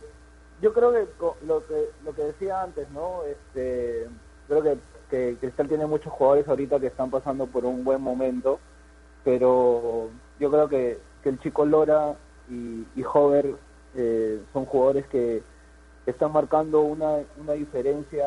yo 0.62 0.74
creo 0.74 0.92
que 0.92 1.06
lo 1.46 1.66
que 1.68 1.90
lo 2.04 2.14
que 2.14 2.24
decía 2.24 2.62
antes, 2.62 2.90
¿no? 2.92 3.24
Este, 3.24 4.08
creo 4.48 4.64
que 4.64 4.78
que 5.10 5.38
Cristal 5.40 5.68
tiene 5.68 5.86
muchos 5.86 6.14
jugadores 6.14 6.48
ahorita 6.48 6.80
que 6.80 6.88
están 6.88 7.10
pasando 7.10 7.48
por 7.48 7.66
un 7.66 7.84
buen 7.84 8.02
momento, 8.02 8.60
pero 9.24 10.10
yo 10.40 10.52
creo 10.52 10.70
que, 10.70 11.00
que 11.24 11.30
el 11.30 11.40
chico 11.40 11.66
Lora 11.66 12.16
y, 12.50 12.86
y 12.96 13.04
Hover 13.12 13.56
eh, 13.96 14.42
son 14.54 14.66
jugadores 14.66 15.06
que, 15.08 15.44
están 16.06 16.32
marcando 16.32 16.82
una, 16.82 17.18
una 17.38 17.54
diferencia, 17.54 18.26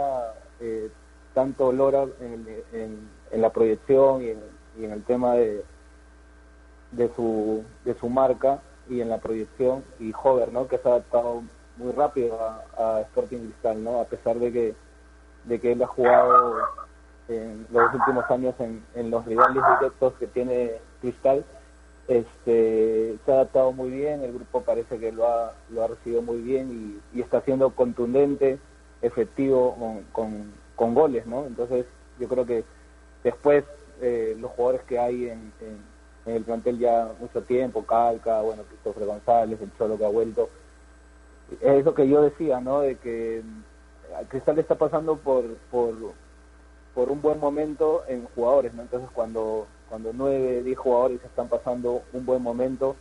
eh, 0.61 0.89
tanto 1.35 1.73
Lora 1.73 2.05
en, 2.21 2.47
en, 2.73 3.41
la 3.41 3.51
proyección 3.51 4.23
y 4.23 4.85
en, 4.85 4.93
el 4.93 5.03
tema 5.03 5.35
de, 5.35 5.65
de, 6.93 7.13
su, 7.17 7.65
de 7.85 7.95
su 7.95 8.09
marca 8.09 8.61
y 8.89 9.01
en 9.01 9.09
la 9.09 9.19
proyección, 9.19 9.83
y 9.99 10.13
Hover, 10.13 10.53
¿no? 10.53 10.69
que 10.69 10.79
se 10.79 10.89
ha 10.89 10.93
adaptado 10.93 11.43
muy 11.77 11.91
rápido 11.91 12.39
a, 12.41 12.63
a 12.77 13.01
Sporting 13.01 13.47
Cristal, 13.47 13.83
¿no? 13.83 14.01
a 14.01 14.05
pesar 14.05 14.39
de 14.39 14.53
que 14.53 14.75
de 15.45 15.61
que 15.61 15.73
él 15.73 15.83
ha 15.83 15.87
jugado 15.87 16.57
en 17.29 17.67
los 17.71 17.95
últimos 17.95 18.31
años 18.31 18.55
en, 18.59 18.85
en 18.95 19.11
los 19.11 19.25
rivales 19.25 19.63
directos 19.79 20.15
que 20.15 20.27
tiene 20.27 20.73
Cristal. 21.01 21.45
Este, 22.09 23.17
se 23.25 23.31
ha 23.31 23.35
adaptado 23.35 23.73
muy 23.73 23.91
bien, 23.91 24.23
el 24.23 24.33
grupo 24.33 24.63
parece 24.63 24.99
que 24.99 25.13
lo 25.13 25.27
ha, 25.29 25.55
lo 25.71 25.85
ha 25.85 25.89
recibido 25.89 26.21
muy 26.21 26.39
bien 26.39 27.01
y, 27.15 27.21
está 27.21 27.41
siendo 27.43 27.71
contundente, 27.71 28.59
efectivo 29.03 29.77
con, 30.13 30.53
con, 30.77 30.95
goles, 30.95 31.27
¿no? 31.27 31.47
Entonces 31.47 31.87
yo 32.19 32.29
creo 32.29 32.45
que 32.45 32.65
después 33.23 33.65
eh, 34.01 34.37
los 34.39 34.51
jugadores 34.51 34.83
que 34.83 34.99
hay 34.99 35.29
en, 35.29 35.53
en, 35.61 36.35
el 36.35 36.43
plantel 36.45 36.79
ya 36.79 37.13
mucho 37.21 37.43
tiempo, 37.43 37.85
Calca, 37.85 38.43
bueno, 38.43 38.63
Cristóforo 38.65 39.07
González, 39.07 39.61
el 39.61 39.73
Cholo 39.77 39.97
que 39.97 40.05
ha 40.05 40.09
vuelto, 40.09 40.49
es 41.61 41.81
eso 41.81 41.95
que 41.95 42.09
yo 42.09 42.23
decía, 42.23 42.61
¿no? 42.61 42.81
De 42.81 42.97
que 42.97 43.43
Cristal 44.29 44.59
está 44.59 44.75
pasando 44.75 45.17
por, 45.17 45.45
por, 45.71 45.95
por 46.95 47.11
un 47.11 47.23
buen 47.23 47.39
momento 47.41 48.03
en 48.09 48.27
jugadores, 48.35 48.75
¿no? 48.75 48.83
Entonces 48.83 49.09
cuando, 49.13 49.67
cuando 49.93 50.11
nueve, 50.15 50.63
diez 50.63 50.79
jugadores 50.79 51.23
están 51.23 51.51
pasando 51.51 52.01
un 52.15 52.25
buen 52.25 52.43
momento, 52.43 52.97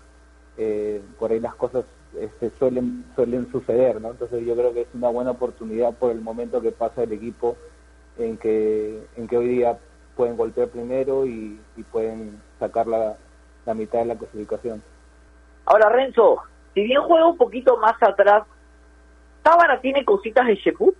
eh, 0.57 1.01
por 1.17 1.31
ahí 1.31 1.39
las 1.39 1.55
cosas 1.55 1.85
este, 2.19 2.51
suelen, 2.59 3.05
suelen 3.15 3.49
suceder, 3.49 4.01
¿no? 4.01 4.09
Entonces 4.11 4.45
yo 4.45 4.53
creo 4.57 4.73
que 4.73 4.81
es 4.81 4.87
una 4.93 5.07
buena 5.07 5.31
oportunidad 5.31 5.93
por 5.93 6.11
el 6.11 6.19
momento 6.19 6.61
que 6.61 6.73
pasa 6.73 7.03
el 7.03 7.13
equipo 7.13 7.55
en 8.17 8.35
que, 8.37 9.07
en 9.15 9.25
que 9.25 9.37
hoy 9.37 9.47
día 9.47 9.77
pueden 10.17 10.35
golpear 10.35 10.67
primero 10.67 11.25
y, 11.25 11.61
pueden 11.93 12.41
sacar 12.59 12.87
la, 12.87 13.15
la 13.65 13.73
mitad 13.73 13.99
de 13.99 14.05
la 14.07 14.17
clasificación. 14.17 14.83
Ahora 15.67 15.87
Renzo, 15.87 16.41
si 16.73 16.83
bien 16.83 17.01
juega 17.03 17.25
un 17.25 17.37
poquito 17.37 17.77
más 17.77 17.95
atrás 18.03 18.43
Tábara 19.43 19.79
tiene 19.79 20.03
cositas 20.03 20.45
de 20.45 20.55
Sheput, 20.55 20.97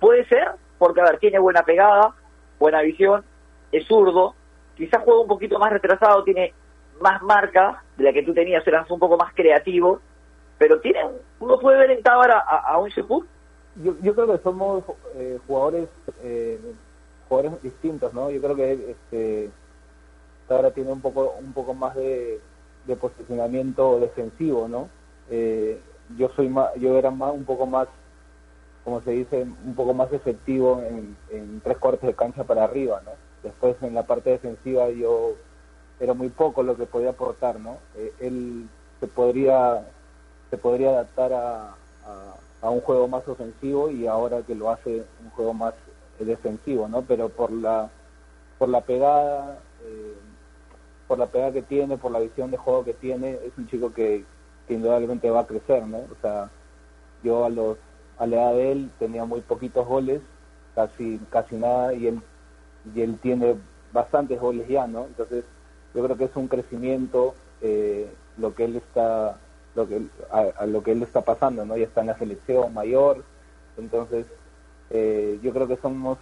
puede 0.00 0.26
ser, 0.26 0.48
porque 0.78 1.00
a 1.00 1.04
ver, 1.04 1.20
tiene 1.20 1.38
buena 1.38 1.62
pegada, 1.62 2.12
buena 2.58 2.82
visión, 2.82 3.22
es 3.70 3.86
zurdo, 3.86 4.34
quizás 4.76 5.02
juega 5.04 5.20
un 5.20 5.28
poquito 5.28 5.58
más 5.58 5.72
retrasado, 5.72 6.24
tiene 6.24 6.52
más 7.00 7.22
marca 7.22 7.82
de 7.96 8.04
la 8.04 8.12
que 8.12 8.22
tú 8.22 8.32
tenías, 8.32 8.66
eras 8.66 8.90
un 8.90 8.98
poco 8.98 9.16
más 9.16 9.32
creativo, 9.34 10.00
pero 10.58 10.80
tiene 10.80 11.00
uno 11.40 11.58
puede 11.58 11.78
ver 11.78 11.90
en 11.90 12.02
Tábara 12.02 12.38
a, 12.38 12.78
un 12.78 12.88
Sheput. 12.88 13.26
Yo, 13.82 13.94
yo 14.02 14.14
creo 14.14 14.26
que 14.32 14.42
somos 14.42 14.84
eh, 15.16 15.38
jugadores 15.46 15.88
eh, 16.22 16.60
jugadores 17.28 17.62
distintos, 17.62 18.12
¿no? 18.12 18.30
Yo 18.30 18.40
creo 18.40 18.54
que 18.54 18.90
este 18.90 19.50
Tábara 20.46 20.70
tiene 20.70 20.92
un 20.92 21.00
poco 21.00 21.34
un 21.38 21.52
poco 21.52 21.74
más 21.74 21.94
de, 21.96 22.40
posicionamiento 23.00 23.98
defensivo, 24.00 24.68
¿no? 24.68 24.88
Eh, 25.30 25.80
yo 26.18 26.28
soy 26.36 26.48
más, 26.48 26.74
yo 26.76 26.98
era 26.98 27.10
más 27.10 27.32
un 27.32 27.44
poco 27.44 27.66
más 27.66 27.88
como 28.84 29.00
se 29.02 29.12
dice, 29.12 29.42
un 29.42 29.74
poco 29.74 29.94
más 29.94 30.12
efectivo 30.12 30.82
en, 30.82 31.60
tres 31.62 31.78
cuartos 31.78 32.06
de 32.08 32.14
cancha 32.14 32.44
para 32.44 32.64
arriba, 32.64 33.00
¿no? 33.04 33.12
Después 33.42 33.76
en 33.82 33.94
la 33.94 34.06
parte 34.06 34.30
defensiva 34.30 34.90
yo 34.90 35.32
era 36.00 36.14
muy 36.14 36.28
poco 36.28 36.62
lo 36.62 36.76
que 36.76 36.86
podía 36.86 37.10
aportar, 37.10 37.58
¿no? 37.60 37.78
Eh, 37.96 38.12
él 38.20 38.68
se 39.00 39.06
podría 39.06 39.86
se 40.50 40.58
podría 40.58 40.90
adaptar 40.90 41.32
a, 41.32 41.74
a, 42.60 42.70
un 42.70 42.80
juego 42.82 43.08
más 43.08 43.26
ofensivo 43.26 43.90
y 43.90 44.06
ahora 44.06 44.42
que 44.42 44.54
lo 44.54 44.70
hace 44.70 45.04
un 45.24 45.30
juego 45.30 45.54
más 45.54 45.74
defensivo, 46.18 46.88
¿no? 46.88 47.02
Pero 47.02 47.28
por 47.28 47.50
la 47.50 47.90
por 48.58 48.68
la 48.68 48.82
pegada 48.82 49.58
eh, 49.84 50.14
por 51.08 51.18
la 51.18 51.26
pegada 51.26 51.52
que 51.52 51.62
tiene, 51.62 51.98
por 51.98 52.12
la 52.12 52.20
visión 52.20 52.50
de 52.50 52.56
juego 52.56 52.84
que 52.84 52.94
tiene, 52.94 53.38
es 53.44 53.56
un 53.58 53.68
chico 53.68 53.92
que, 53.92 54.24
que 54.66 54.74
indudablemente 54.74 55.30
va 55.30 55.40
a 55.40 55.46
crecer, 55.46 55.86
¿no? 55.86 55.98
O 55.98 56.16
sea, 56.20 56.50
yo 57.22 57.44
a 57.44 57.50
los 57.50 57.78
a 58.18 58.26
la 58.26 58.36
edad 58.36 58.54
de 58.54 58.72
él 58.72 58.90
tenía 58.98 59.24
muy 59.24 59.40
poquitos 59.40 59.86
goles, 59.86 60.20
casi 60.74 61.20
casi 61.30 61.56
nada, 61.56 61.92
y 61.92 62.06
él, 62.06 62.22
y 62.94 63.00
él 63.00 63.18
tiene 63.20 63.56
bastantes 63.92 64.40
goles 64.40 64.68
ya, 64.68 64.86
¿no? 64.86 65.06
Entonces, 65.06 65.44
yo 65.94 66.02
creo 66.04 66.16
que 66.16 66.24
es 66.24 66.36
un 66.36 66.48
crecimiento 66.48 67.34
eh, 67.60 68.10
lo 68.38 68.54
que 68.54 68.64
él 68.64 68.76
está 68.76 69.38
lo 69.74 69.88
que 69.88 70.02
a, 70.30 70.66
lo 70.66 70.82
que 70.82 70.92
él 70.92 71.02
está 71.02 71.22
pasando, 71.22 71.64
¿no? 71.64 71.76
Ya 71.76 71.84
está 71.84 72.02
en 72.02 72.08
la 72.08 72.18
selección 72.18 72.74
mayor, 72.74 73.24
entonces 73.78 74.26
eh, 74.90 75.38
yo 75.42 75.52
creo 75.52 75.66
que 75.66 75.76
somos 75.76 76.18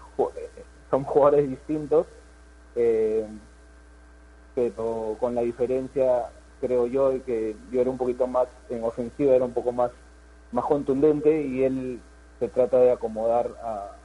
son 0.91 1.05
jugadores 1.05 1.49
distintos, 1.49 2.07
eh, 2.77 3.27
pero 4.55 5.17
con 5.19 5.35
la 5.35 5.43
diferencia 5.43 6.31
creo 6.61 6.87
yo 6.87 7.25
que 7.25 7.57
yo 7.73 7.81
era 7.81 7.91
un 7.91 7.99
poquito 7.99 8.27
más 8.27 8.47
en 8.69 8.85
ofensiva, 8.85 9.35
era 9.35 9.45
un 9.45 9.53
poco 9.55 9.73
más 9.73 9.91
más 10.53 10.65
contundente 10.65 11.43
y 11.43 11.63
él 11.63 12.01
se 12.39 12.49
trata 12.49 12.79
de 12.79 12.93
acomodar 12.93 13.51
a, 13.63 13.97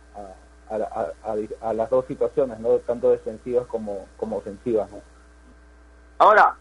a, 0.70 1.74
las 1.74 1.90
dos 1.90 2.06
situaciones, 2.06 2.60
no 2.60 2.78
tanto 2.80 3.12
defensivas 3.12 3.68
como, 3.68 4.08
como 4.18 4.38
ofensivas. 4.38 4.90
Ahora, 6.18 6.56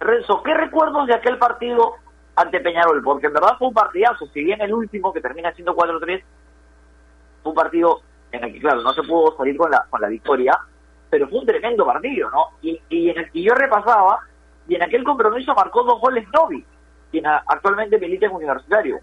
Renzo, 0.00 0.42
¿qué 0.42 0.54
recuerdos 0.54 1.06
de 1.06 1.14
aquel 1.14 1.38
partido 1.38 1.94
ante 2.34 2.60
Peñarol? 2.60 3.02
Porque 3.02 3.26
en 3.26 3.32
verdad 3.32 3.56
fue 3.58 3.68
un 3.68 3.74
partidazo, 3.74 4.26
si 4.26 4.44
bien 4.44 4.60
el 4.60 4.74
último, 4.74 5.12
que 5.12 5.20
termina 5.20 5.52
siendo 5.52 5.74
4-3, 5.74 6.22
fue 7.42 7.50
un 7.50 7.56
partido 7.56 8.00
en 8.32 8.44
el 8.44 8.52
que, 8.52 8.60
claro, 8.60 8.82
no 8.82 8.92
se 8.92 9.02
pudo 9.02 9.36
salir 9.36 9.56
con 9.56 9.70
la, 9.70 9.86
con 9.88 10.00
la 10.00 10.08
victoria, 10.08 10.58
pero 11.08 11.28
fue 11.28 11.38
un 11.38 11.46
tremendo 11.46 11.86
partido, 11.86 12.30
¿no? 12.30 12.48
Y, 12.60 12.80
y 12.88 13.10
en 13.10 13.18
el 13.18 13.30
que 13.30 13.42
yo 13.42 13.54
repasaba, 13.54 14.20
y 14.68 14.74
en 14.74 14.82
aquel 14.82 15.04
compromiso 15.04 15.54
marcó 15.54 15.84
dos 15.84 16.00
goles 16.00 16.26
Novi 16.32 16.64
quien 17.10 17.26
actualmente 17.26 17.98
milita 17.98 18.26
en 18.26 18.32
Universitario. 18.32 19.00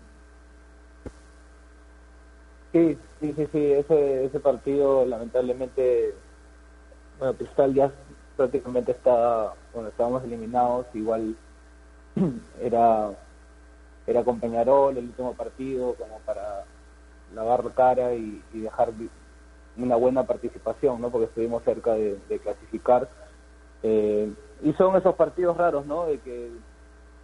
Sí, 2.71 2.97
sí, 3.23 3.33
sí, 3.37 3.47
sí, 3.53 3.71
ese, 3.71 4.25
ese 4.25 4.39
partido 4.41 5.05
lamentablemente, 5.05 6.13
bueno, 7.17 7.33
Cristal 7.35 7.73
ya 7.73 7.89
prácticamente 8.35 8.91
está, 8.91 9.53
bueno, 9.73 9.87
estábamos 9.87 10.25
eliminados, 10.25 10.87
igual 10.93 11.33
era, 12.61 13.11
era 14.05 14.23
con 14.25 14.41
Peñarol 14.41 14.97
el 14.97 15.05
último 15.05 15.33
partido 15.35 15.93
como 15.93 16.19
para 16.25 16.65
lavar 17.33 17.63
la 17.63 17.71
cara 17.71 18.13
y, 18.13 18.43
dejar 18.51 18.91
una 19.77 19.95
buena 19.95 20.23
participación, 20.23 20.99
¿no? 20.99 21.09
Porque 21.09 21.27
estuvimos 21.27 21.63
cerca 21.63 21.93
de, 21.93 22.19
clasificar. 22.43 23.07
Eh, 23.83 24.31
y 24.63 24.73
son 24.73 24.97
esos 24.97 25.15
partidos 25.15 25.55
raros, 25.55 25.85
¿no? 25.85 26.07
De 26.07 26.19
que 26.19 26.51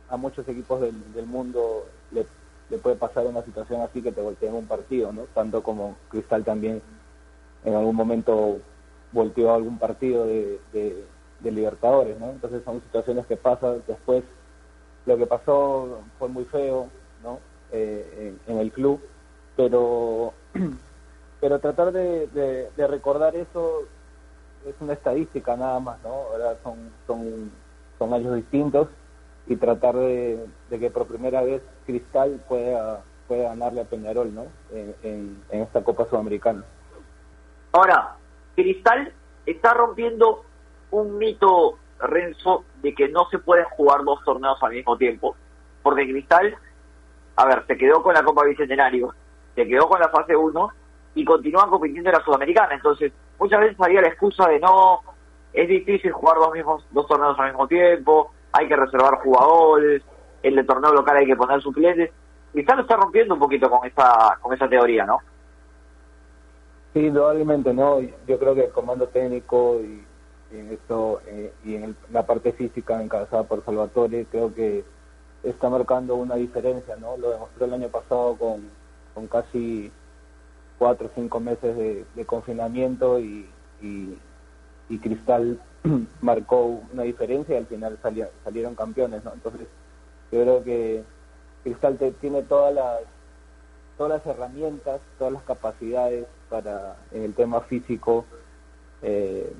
a 0.10 0.16
muchos 0.16 0.48
equipos 0.48 0.80
del, 0.80 1.14
del 1.14 1.26
mundo 1.26 1.86
le, 2.12 2.26
puede 2.78 2.96
pasar 2.96 3.26
una 3.26 3.44
situación 3.44 3.82
así 3.82 4.02
que 4.02 4.12
te 4.12 4.22
volteen 4.22 4.54
un 4.54 4.68
partido, 4.68 5.12
¿no? 5.12 5.24
Tanto 5.34 5.64
como 5.64 5.96
Cristal 6.10 6.44
también 6.44 6.82
en 7.66 7.76
algún 7.76 7.96
momento 7.96 8.60
volteó 9.12 9.54
algún 9.54 9.80
partido 9.80 10.26
de, 10.26 10.60
de, 10.72 11.06
Libertadores, 11.42 12.20
¿no? 12.20 12.30
Entonces 12.32 12.62
son 12.64 12.82
situaciones 12.82 13.26
que 13.26 13.38
pasan. 13.38 13.82
Después 13.88 14.24
lo 15.06 15.18
que 15.18 15.26
pasó 15.26 16.02
fue 16.20 16.28
muy 16.28 16.44
feo, 16.46 16.90
¿no? 17.24 17.40
Eh, 17.72 18.36
en, 18.46 18.58
el 18.58 18.72
club, 18.72 19.00
pero 19.56 20.34
pero 21.42 21.60
tratar 21.60 21.92
de, 21.92 22.28
de, 22.76 22.88
recordar 22.88 23.36
eso 23.36 23.84
es 24.68 24.76
una 24.82 24.94
estadística 24.94 25.56
nada 25.56 25.80
más, 25.80 25.98
¿no? 26.04 26.10
Ahora 26.10 26.58
son 26.62 26.92
son 27.08 27.52
son 27.98 28.14
años 28.14 28.36
distintos 28.36 28.90
y 29.50 29.56
tratar 29.56 29.96
de, 29.96 30.46
que 30.70 30.92
por 30.92 31.08
primera 31.08 31.42
vez 31.42 31.64
Cristal 31.88 32.40
pueda, 32.48 33.02
pueda 33.28 33.50
ganarle 33.50 33.82
a 33.82 33.86
Peñarol 33.86 34.34
¿no? 34.34 34.46
en, 34.72 35.42
esta 35.50 35.84
Copa 35.84 36.06
Sudamericana. 36.08 36.64
Ahora, 37.72 38.16
Cristal 38.56 39.12
está 39.48 39.74
rompiendo 39.74 40.46
un 40.92 41.18
mito, 41.18 41.80
Renzo, 42.00 42.64
de 42.84 42.94
que 42.94 43.10
no 43.10 43.28
se 43.32 43.40
pueden 43.40 43.66
jugar 43.66 44.04
dos 44.04 44.24
torneos 44.24 44.62
al 44.62 44.72
mismo 44.72 44.96
tiempo, 44.98 45.36
porque 45.82 46.08
Cristal, 46.08 46.56
a 47.36 47.46
ver, 47.48 47.66
se 47.66 47.76
quedó 47.76 48.04
con 48.04 48.14
la 48.14 48.24
Copa 48.24 48.46
Bicentenario, 48.46 49.16
se 49.56 49.68
quedó 49.68 49.90
con 49.90 50.00
la 50.00 50.10
fase 50.10 50.36
1 50.36 50.70
y 51.16 51.26
continúan 51.26 51.72
compitiendo 51.72 52.12
en 52.12 52.18
la 52.18 52.24
Sudamericana, 52.24 52.76
entonces 52.76 53.12
muchas 53.40 53.62
veces 53.62 53.78
había 53.80 54.02
la 54.02 54.10
excusa 54.10 54.48
de 54.48 54.60
no, 54.60 55.00
es 55.54 55.68
difícil 55.68 56.12
jugar 56.12 56.38
dos, 56.38 56.54
mismos, 56.54 56.86
dos 56.92 57.08
torneos 57.08 57.40
al 57.40 57.48
mismo 57.48 57.68
tiempo, 57.68 58.32
hay 58.52 58.68
que 58.68 58.76
reservar 58.76 59.20
jugadores, 59.20 60.02
en 60.44 60.58
el 60.58 60.66
torneo 60.66 60.94
local 60.94 61.18
hay 61.18 61.26
que 61.26 61.36
poner 61.36 61.62
suplentes. 61.62 62.12
Cristal 62.52 62.80
está 62.80 62.96
rompiendo 62.96 63.36
un 63.36 63.40
poquito 63.40 63.70
con 63.70 63.86
esa, 63.88 64.38
con 64.42 64.54
esa 64.54 64.68
teoría, 64.68 65.06
¿no? 65.06 65.20
Sí, 66.94 67.06
indudablemente, 67.06 67.74
¿no? 67.74 68.00
Yo 68.02 68.40
creo 68.40 68.56
que 68.56 68.66
el 68.66 68.72
comando 68.72 69.08
técnico 69.08 69.80
y, 69.82 70.04
en 70.52 70.72
esto 70.72 71.22
eh, 71.28 71.54
y 71.64 71.76
en 71.76 71.96
la 72.12 72.26
parte 72.26 72.52
física 72.54 73.02
encabezada 73.02 73.44
por 73.44 73.64
Salvatore, 73.64 74.26
creo 74.32 74.54
que 74.54 74.84
está 75.44 75.70
marcando 75.70 76.16
una 76.16 76.36
diferencia, 76.36 76.96
¿no? 76.96 77.18
Lo 77.18 77.30
demostró 77.30 77.66
el 77.66 77.74
año 77.74 77.90
pasado 77.90 78.36
con, 78.36 78.68
con 79.14 79.28
casi 79.28 79.92
cuatro 80.80 81.08
o 81.08 81.12
cinco 81.14 81.40
meses 81.40 81.78
de, 81.78 82.26
confinamiento 82.26 83.20
y, 83.20 83.48
y 83.82 84.98
Cristal 84.98 85.60
marcó 86.22 86.82
una 86.92 87.04
diferencia 87.04 87.56
y 87.56 87.58
al 87.58 87.68
final 87.68 87.98
salieron 88.44 88.76
campeones, 88.76 89.24
¿no? 89.24 89.34
Entonces, 89.34 89.68
yo 90.32 90.42
creo 90.42 90.64
que 90.64 91.04
Cristal 91.64 91.98
tiene 92.20 92.44
todas 92.44 92.74
las 92.74 93.00
todas 93.98 94.24
las 94.24 94.34
herramientas, 94.34 95.02
todas 95.18 95.34
las 95.34 95.44
capacidades 95.44 96.26
para 96.50 96.96
en 97.12 97.24
el 97.24 97.34
tema 97.34 97.60
físico 97.62 98.26
eh, 99.02 99.54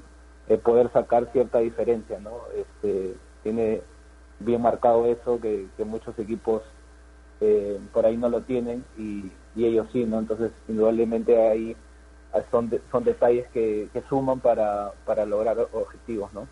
poder 0.64 0.92
sacar 0.94 1.30
cierta 1.34 1.60
diferencia, 1.60 2.20
¿no? 2.20 2.40
Este, 2.56 3.16
tiene 3.44 3.82
bien 4.40 4.62
marcado 4.62 5.06
eso 5.06 5.40
que, 5.42 5.68
muchos 5.86 6.18
equipos 6.18 6.64
eh, 7.42 7.80
por 7.94 8.06
ahí 8.06 8.18
no 8.18 8.30
lo 8.30 8.42
tienen 8.42 8.86
y, 8.98 9.32
y 9.56 9.66
ellos 9.66 9.88
sí, 9.92 10.06
¿no? 10.06 10.20
Entonces, 10.20 10.52
indudablemente 10.68 11.38
hay 11.50 11.76
son, 12.52 12.72
son 12.92 13.04
detalles 13.04 13.48
que, 13.50 13.90
que 13.92 14.02
suman 14.04 14.40
para, 14.40 14.92
para 15.06 15.26
lograr 15.26 15.58
objetivos, 15.74 16.32
¿no? 16.34 16.48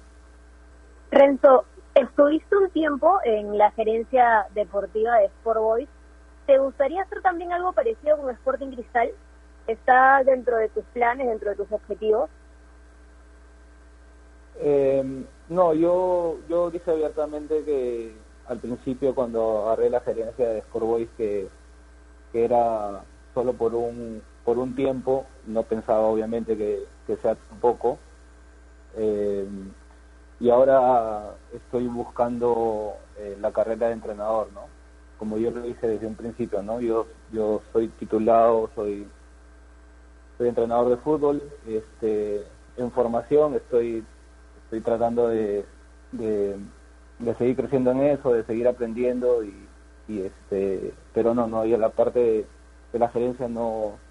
Renzo, 1.12 1.66
estuviste 1.96 2.56
un 2.56 2.70
tiempo 2.72 3.20
en 3.24 3.58
la 3.58 3.72
gerencia 3.72 4.48
deportiva 4.54 5.18
de 5.18 5.26
Sport 5.26 5.60
Boys. 5.60 5.90
¿Te 6.46 6.58
gustaría 6.58 7.02
hacer 7.02 7.22
también 7.22 7.52
algo 7.54 7.74
parecido 7.74 8.18
con 8.18 8.30
Sporting 8.32 8.72
Cristal? 8.72 9.12
¿Está 9.68 10.24
dentro 10.24 10.58
de 10.58 10.70
tus 10.70 10.84
planes, 10.86 11.28
dentro 11.28 11.50
de 11.50 11.56
tus 11.58 11.72
objetivos? 11.72 12.30
Eh, 14.60 15.04
no, 15.50 15.74
yo, 15.74 16.38
yo 16.50 16.72
dije 16.72 16.90
abiertamente 16.90 17.64
que 17.64 18.16
al 18.48 18.60
principio 18.60 19.14
cuando 19.14 19.66
agarré 19.66 19.90
la 19.90 20.00
gerencia 20.02 20.48
de 20.50 20.60
Sport 20.60 20.86
Boys 20.86 21.10
que, 21.18 21.48
que 22.32 22.46
era 22.46 23.04
solo 23.34 23.54
por 23.54 23.76
un 23.76 24.22
por 24.48 24.60
un 24.60 24.76
tiempo, 24.76 25.26
no 25.46 25.64
pensaba 25.64 26.04
obviamente 26.04 26.56
que, 26.56 26.86
sea 27.18 27.36
tan 27.36 27.60
poco, 27.60 28.00
eh, 28.96 29.46
y 30.40 30.50
ahora 30.50 31.36
estoy 31.54 31.86
buscando 31.88 32.94
eh, 33.18 33.38
la 33.42 33.52
carrera 33.52 33.88
de 33.88 33.94
entrenador, 33.96 34.48
¿no? 34.54 34.62
Como 35.20 35.38
yo 35.38 35.52
lo 35.52 35.66
hice 35.66 35.86
desde 35.86 36.08
un 36.08 36.16
principio, 36.16 36.64
¿no? 36.64 36.80
Yo, 36.80 37.08
yo 37.30 37.62
soy 37.74 37.90
titulado, 37.90 38.70
soy, 38.74 39.06
soy 40.38 40.48
entrenador 40.48 40.92
de 40.92 40.98
fútbol, 41.04 41.44
este, 41.68 42.46
en 42.78 42.90
formación, 42.94 43.54
estoy, 43.56 44.06
estoy 44.64 44.80
tratando 44.80 45.28
de, 45.28 45.66
de, 46.14 46.56
seguir 47.38 47.58
creciendo 47.58 47.92
en 47.92 48.00
eso, 48.00 48.32
de 48.32 48.46
seguir 48.46 48.70
aprendiendo 48.70 49.44
y, 49.44 49.68
y 50.08 50.22
este, 50.22 50.94
pero 51.14 51.36
no, 51.36 51.48
no, 51.48 51.66
y 51.66 51.76
la 51.76 51.90
parte 51.90 52.48
de 52.94 53.00
la 53.00 53.10
gerencia 53.10 53.50
no, 53.50 54.07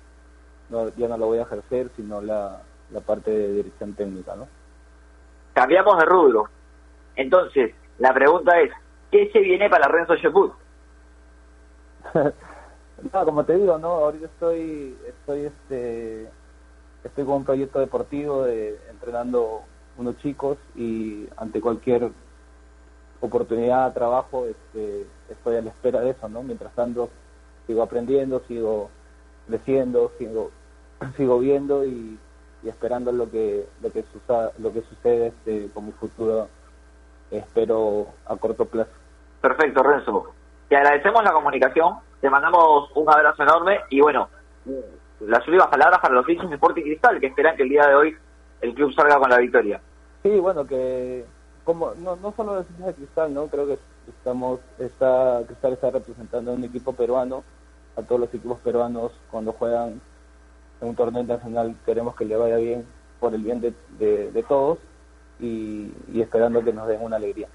no, 0.70 0.88
ya 0.96 1.08
no 1.08 1.16
lo 1.16 1.26
voy 1.26 1.38
a 1.38 1.42
ejercer, 1.42 1.90
sino 1.96 2.20
la, 2.20 2.60
la 2.90 3.00
parte 3.00 3.30
de 3.30 3.52
dirección 3.52 3.94
técnica, 3.94 4.36
¿no? 4.36 4.48
Cambiamos 5.52 5.98
de 5.98 6.04
rubro. 6.04 6.48
Entonces, 7.14 7.74
la 7.98 8.12
pregunta 8.12 8.60
es, 8.60 8.72
¿qué 9.10 9.30
se 9.32 9.40
viene 9.40 9.70
para 9.70 9.88
Renzo 9.88 10.16
Sheput? 10.16 10.52
No, 13.12 13.24
como 13.26 13.44
te 13.44 13.56
digo, 13.56 13.76
no, 13.76 13.88
ahorita 13.88 14.24
estoy, 14.24 14.96
estoy, 15.06 15.40
este, 15.44 16.30
estoy 17.04 17.24
con 17.24 17.34
un 17.34 17.44
proyecto 17.44 17.78
deportivo 17.78 18.44
de 18.44 18.80
entrenando 18.90 19.60
unos 19.98 20.16
chicos 20.18 20.56
y 20.74 21.28
ante 21.36 21.60
cualquier 21.60 22.10
oportunidad 23.20 23.88
de 23.88 23.94
trabajo, 23.94 24.46
este, 24.46 25.06
estoy 25.28 25.56
a 25.56 25.62
la 25.62 25.70
espera 25.70 26.00
de 26.00 26.10
eso, 26.10 26.28
¿no? 26.28 26.42
Mientras 26.42 26.74
tanto, 26.74 27.10
sigo 27.66 27.82
aprendiendo, 27.82 28.40
sigo 28.48 28.88
creciendo, 29.46 30.12
sigo, 30.18 30.50
sigo 31.16 31.38
viendo 31.38 31.84
y, 31.84 32.18
esperando 32.64 33.12
lo 33.12 33.30
que 33.30 33.64
lo 33.80 33.92
que 33.92 34.02
suceda, 34.12 34.50
lo 34.58 34.72
que 34.72 34.82
sucede 34.82 35.28
este, 35.28 35.70
con 35.72 35.86
mi 35.86 35.92
futuro 35.92 36.48
espero 37.30 38.08
a 38.26 38.36
corto 38.36 38.64
plazo. 38.64 38.90
Perfecto, 39.40 39.82
Renzo. 39.82 40.32
Te 40.68 40.76
agradecemos 40.76 41.22
la 41.22 41.32
comunicación, 41.32 41.94
te 42.20 42.28
mandamos 42.28 42.90
un 42.96 43.08
abrazo 43.08 43.42
enorme 43.42 43.78
y 43.90 44.00
bueno, 44.00 44.28
las 45.20 45.46
últimas 45.46 45.68
palabras 45.68 46.00
para 46.00 46.14
los 46.14 46.28
hinchas 46.28 46.48
de 46.48 46.56
Sporting 46.56 46.82
Cristal 46.82 47.20
que 47.20 47.26
esperan 47.26 47.56
que 47.56 47.62
el 47.62 47.68
día 47.68 47.86
de 47.86 47.94
hoy 47.94 48.16
el 48.60 48.74
club 48.74 48.92
salga 48.94 49.18
con 49.18 49.30
la 49.30 49.38
victoria. 49.38 49.80
Sí, 50.22 50.40
bueno, 50.40 50.64
que 50.66 51.24
como 51.64 51.94
no, 51.94 52.16
no 52.16 52.32
solo 52.36 52.56
los 52.56 52.70
hinchas 52.70 52.86
de 52.86 52.94
Cristal, 52.94 53.32
¿no? 53.32 53.46
Creo 53.46 53.66
que 53.66 53.78
estamos 54.08 54.60
está 54.78 55.42
Cristal 55.46 55.72
está 55.74 55.90
representando 55.90 56.50
a 56.50 56.54
un 56.54 56.64
equipo 56.64 56.92
peruano, 56.92 57.44
a 57.96 58.02
todos 58.02 58.20
los 58.20 58.34
equipos 58.34 58.58
peruanos 58.60 59.12
cuando 59.30 59.52
juegan 59.52 60.00
en 60.80 60.88
un 60.88 60.94
torneo 60.94 61.22
internacional 61.22 61.74
queremos 61.84 62.14
que 62.14 62.24
le 62.24 62.36
vaya 62.36 62.56
bien 62.56 62.86
por 63.18 63.34
el 63.34 63.42
bien 63.42 63.60
de, 63.60 63.72
de, 63.98 64.42
todos 64.42 64.78
y, 65.40 65.90
y 66.12 66.20
esperando 66.20 66.62
que 66.62 66.72
nos 66.72 66.86
den 66.86 67.02
una 67.02 67.16
alegría. 67.16 67.48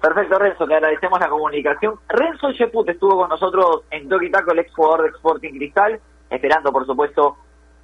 Perfecto, 0.00 0.38
Renzo, 0.38 0.66
te 0.66 0.74
agradecemos 0.74 1.18
la 1.18 1.28
comunicación. 1.28 1.94
Renzo 2.08 2.52
Sheput 2.52 2.88
estuvo 2.90 3.16
con 3.16 3.30
nosotros 3.30 3.82
en 3.90 4.08
Toki 4.08 4.30
Taco, 4.30 4.52
el 4.52 4.58
ex 4.58 4.74
jugador 4.74 5.04
de 5.04 5.08
Sporting 5.16 5.52
Cristal, 5.54 5.98
esperando, 6.28 6.70
por 6.70 6.84
supuesto, 6.84 7.36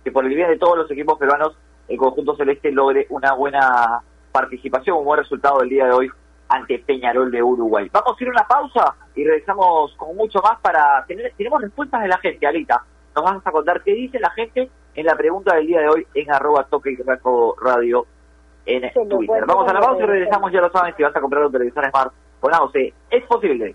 que 0.04 0.12
por 0.12 0.24
el 0.26 0.34
bien 0.34 0.50
de 0.50 0.58
todos 0.58 0.76
los 0.76 0.90
equipos 0.90 1.18
peruanos, 1.18 1.56
el 1.88 1.96
conjunto 1.96 2.36
celeste 2.36 2.70
logre 2.70 3.06
una 3.08 3.32
buena 3.32 4.02
participación, 4.30 4.98
un 4.98 5.04
buen 5.04 5.20
resultado 5.20 5.60
del 5.60 5.70
día 5.70 5.86
de 5.86 5.92
hoy 5.92 6.10
ante 6.53 6.78
Peñarol 6.80 7.30
de 7.30 7.42
Uruguay. 7.42 7.88
Vamos 7.90 8.14
a 8.18 8.22
ir 8.22 8.28
a 8.28 8.32
una 8.32 8.46
pausa 8.46 8.94
y 9.14 9.24
regresamos 9.24 9.94
con 9.96 10.14
mucho 10.14 10.40
más 10.42 10.61
para 10.61 11.03
tener, 11.07 11.32
tenemos 11.36 11.62
respuestas 11.62 12.03
de 12.03 12.09
la 12.09 12.18
gente, 12.18 12.46
Alita. 12.46 12.84
Nos 13.16 13.24
vas 13.24 13.46
a 13.46 13.50
contar 13.50 13.82
qué 13.82 13.92
dice 13.94 14.20
la 14.20 14.30
gente 14.30 14.68
en 14.94 15.07
la 15.07 15.16
pregunta 15.16 15.55
del 15.55 15.66
día 15.66 15.80
de 15.80 15.88
hoy 15.88 16.07
en 16.14 16.30
arroba 16.30 16.64
toque 16.64 16.92
y 16.92 16.98
radio 17.62 18.07
en 18.66 18.92
Twitter. 19.09 19.46
Vamos 19.46 19.68
a 19.68 19.72
la 19.72 19.80
pausa 19.80 20.05
y 20.05 20.07
regresamos, 20.07 20.53
ya 20.53 20.61
lo 20.61 20.70
saben, 20.70 20.94
si 20.94 21.03
vas 21.03 21.16
a 21.16 21.20
comprar 21.20 21.46
un 21.46 21.53
televisor 21.53 21.88
Smart 21.88 22.12
con 22.38 22.55
AOC, 22.55 22.76
es 23.11 23.24
posible. 23.24 23.74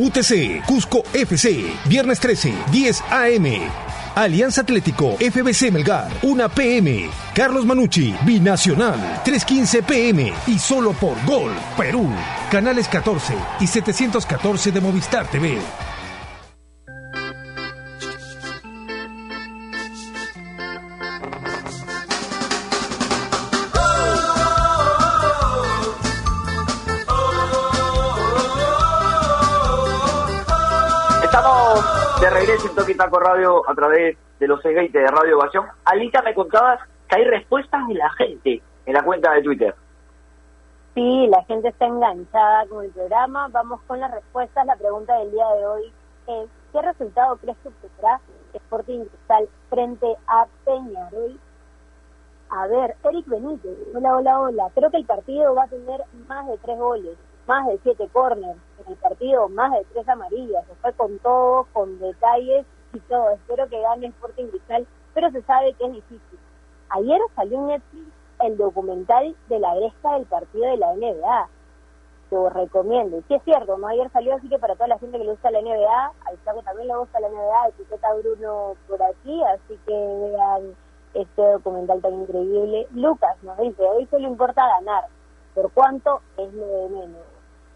UTC, 0.00 0.64
Cusco 0.66 1.02
FC, 1.12 1.74
viernes 1.84 2.18
13, 2.20 2.54
10 2.72 3.02
AM. 3.10 3.46
Alianza 4.14 4.62
Atlético, 4.62 5.16
FBC 5.20 5.70
Melgar, 5.70 6.08
1 6.22 6.48
PM. 6.48 7.10
Carlos 7.34 7.66
Manucci, 7.66 8.14
Binacional, 8.24 9.20
315 9.24 9.82
PM. 9.82 10.32
Y 10.46 10.58
solo 10.58 10.92
por 10.94 11.22
Gol, 11.26 11.52
Perú. 11.76 12.08
Canales 12.50 12.88
14 12.88 13.34
y 13.60 13.66
714 13.66 14.72
de 14.72 14.80
Movistar 14.80 15.30
TV. 15.30 15.58
Regreso 32.90 33.04
en 33.04 33.10
Taco 33.10 33.20
Radio 33.20 33.68
a 33.68 33.74
través 33.74 34.16
de 34.38 34.46
los 34.48 34.60
620 34.62 34.98
de 34.98 35.06
Radio 35.06 35.38
Ovación. 35.38 35.66
Alita, 35.84 36.22
me 36.22 36.34
contabas 36.34 36.80
que 37.08 37.16
hay 37.16 37.24
respuestas 37.24 37.86
de 37.88 37.94
la 37.94 38.10
gente 38.10 38.62
en 38.86 38.94
la 38.94 39.02
cuenta 39.02 39.32
de 39.32 39.42
Twitter. 39.42 39.74
Sí, 40.94 41.28
la 41.28 41.44
gente 41.44 41.68
está 41.68 41.86
enganchada 41.86 42.66
con 42.66 42.84
el 42.84 42.90
programa. 42.90 43.48
Vamos 43.48 43.80
con 43.86 44.00
las 44.00 44.10
respuestas. 44.10 44.66
La 44.66 44.76
pregunta 44.76 45.16
del 45.18 45.30
día 45.30 45.46
de 45.56 45.66
hoy 45.66 45.92
es, 46.26 46.48
¿qué 46.72 46.82
resultado 46.82 47.36
crees 47.36 47.56
que 47.62 47.70
tendrá 47.70 48.20
Sporting 48.54 49.04
Cristal 49.04 49.48
frente 49.68 50.16
a 50.26 50.46
Peñarol? 50.64 51.38
A 52.50 52.66
ver, 52.66 52.96
Eric 53.04 53.26
Benítez, 53.28 53.78
hola, 53.94 54.16
hola, 54.16 54.40
hola. 54.40 54.70
Creo 54.74 54.90
que 54.90 54.96
el 54.96 55.06
partido 55.06 55.54
va 55.54 55.64
a 55.64 55.68
tener 55.68 56.00
más 56.26 56.48
de 56.48 56.58
tres 56.58 56.78
goles 56.78 57.16
más 57.46 57.66
de 57.66 57.80
siete 57.82 58.08
corners 58.12 58.58
en 58.78 58.92
el 58.92 58.98
partido, 58.98 59.48
más 59.48 59.72
de 59.72 59.84
tres 59.92 60.08
amarillas, 60.08 60.64
se 60.68 60.74
fue 60.76 60.92
con 60.92 61.18
todo, 61.18 61.66
con 61.72 61.98
detalles 61.98 62.64
y 62.92 62.98
todo. 63.00 63.30
Espero 63.30 63.68
que 63.68 63.80
gane 63.80 64.08
Sporting 64.08 64.46
Cristal, 64.48 64.86
pero 65.14 65.30
se 65.30 65.42
sabe 65.42 65.72
que 65.74 65.86
es 65.86 65.92
difícil. 65.92 66.38
Ayer 66.90 67.20
salió 67.36 67.58
en 67.58 67.66
Netflix 67.68 68.06
el 68.40 68.56
documental 68.56 69.36
de 69.48 69.58
la 69.58 69.74
gresca 69.74 70.14
del 70.14 70.26
partido 70.26 70.64
de 70.64 70.76
la 70.76 70.94
NBA. 70.94 71.48
Lo 72.30 72.48
recomiendo. 72.48 73.22
Y 73.28 73.34
es 73.34 73.42
cierto, 73.42 73.76
¿no? 73.76 73.88
Ayer 73.88 74.10
salió, 74.12 74.34
así 74.36 74.48
que 74.48 74.58
para 74.58 74.74
toda 74.74 74.88
la 74.88 74.98
gente 74.98 75.18
que 75.18 75.24
le 75.24 75.32
gusta 75.32 75.50
la 75.50 75.60
NBA, 75.60 76.12
al 76.26 76.38
que 76.38 76.62
también 76.62 76.88
le 76.88 76.96
gusta 76.96 77.20
la 77.20 77.28
NBA, 77.28 77.68
etiqueta 77.68 78.14
Bruno 78.14 78.76
por 78.88 79.02
aquí, 79.02 79.42
así 79.42 79.78
que 79.86 79.92
vean 79.92 80.74
este 81.14 81.42
documental 81.42 82.00
tan 82.00 82.14
increíble. 82.14 82.86
Lucas 82.92 83.36
nos 83.42 83.58
dice, 83.58 83.82
hoy 83.82 84.06
solo 84.06 84.28
importa 84.28 84.64
ganar, 84.78 85.06
por 85.54 85.72
cuánto 85.72 86.20
es 86.36 86.52
lo 86.54 86.66
de 86.66 86.88
menos. 86.88 87.22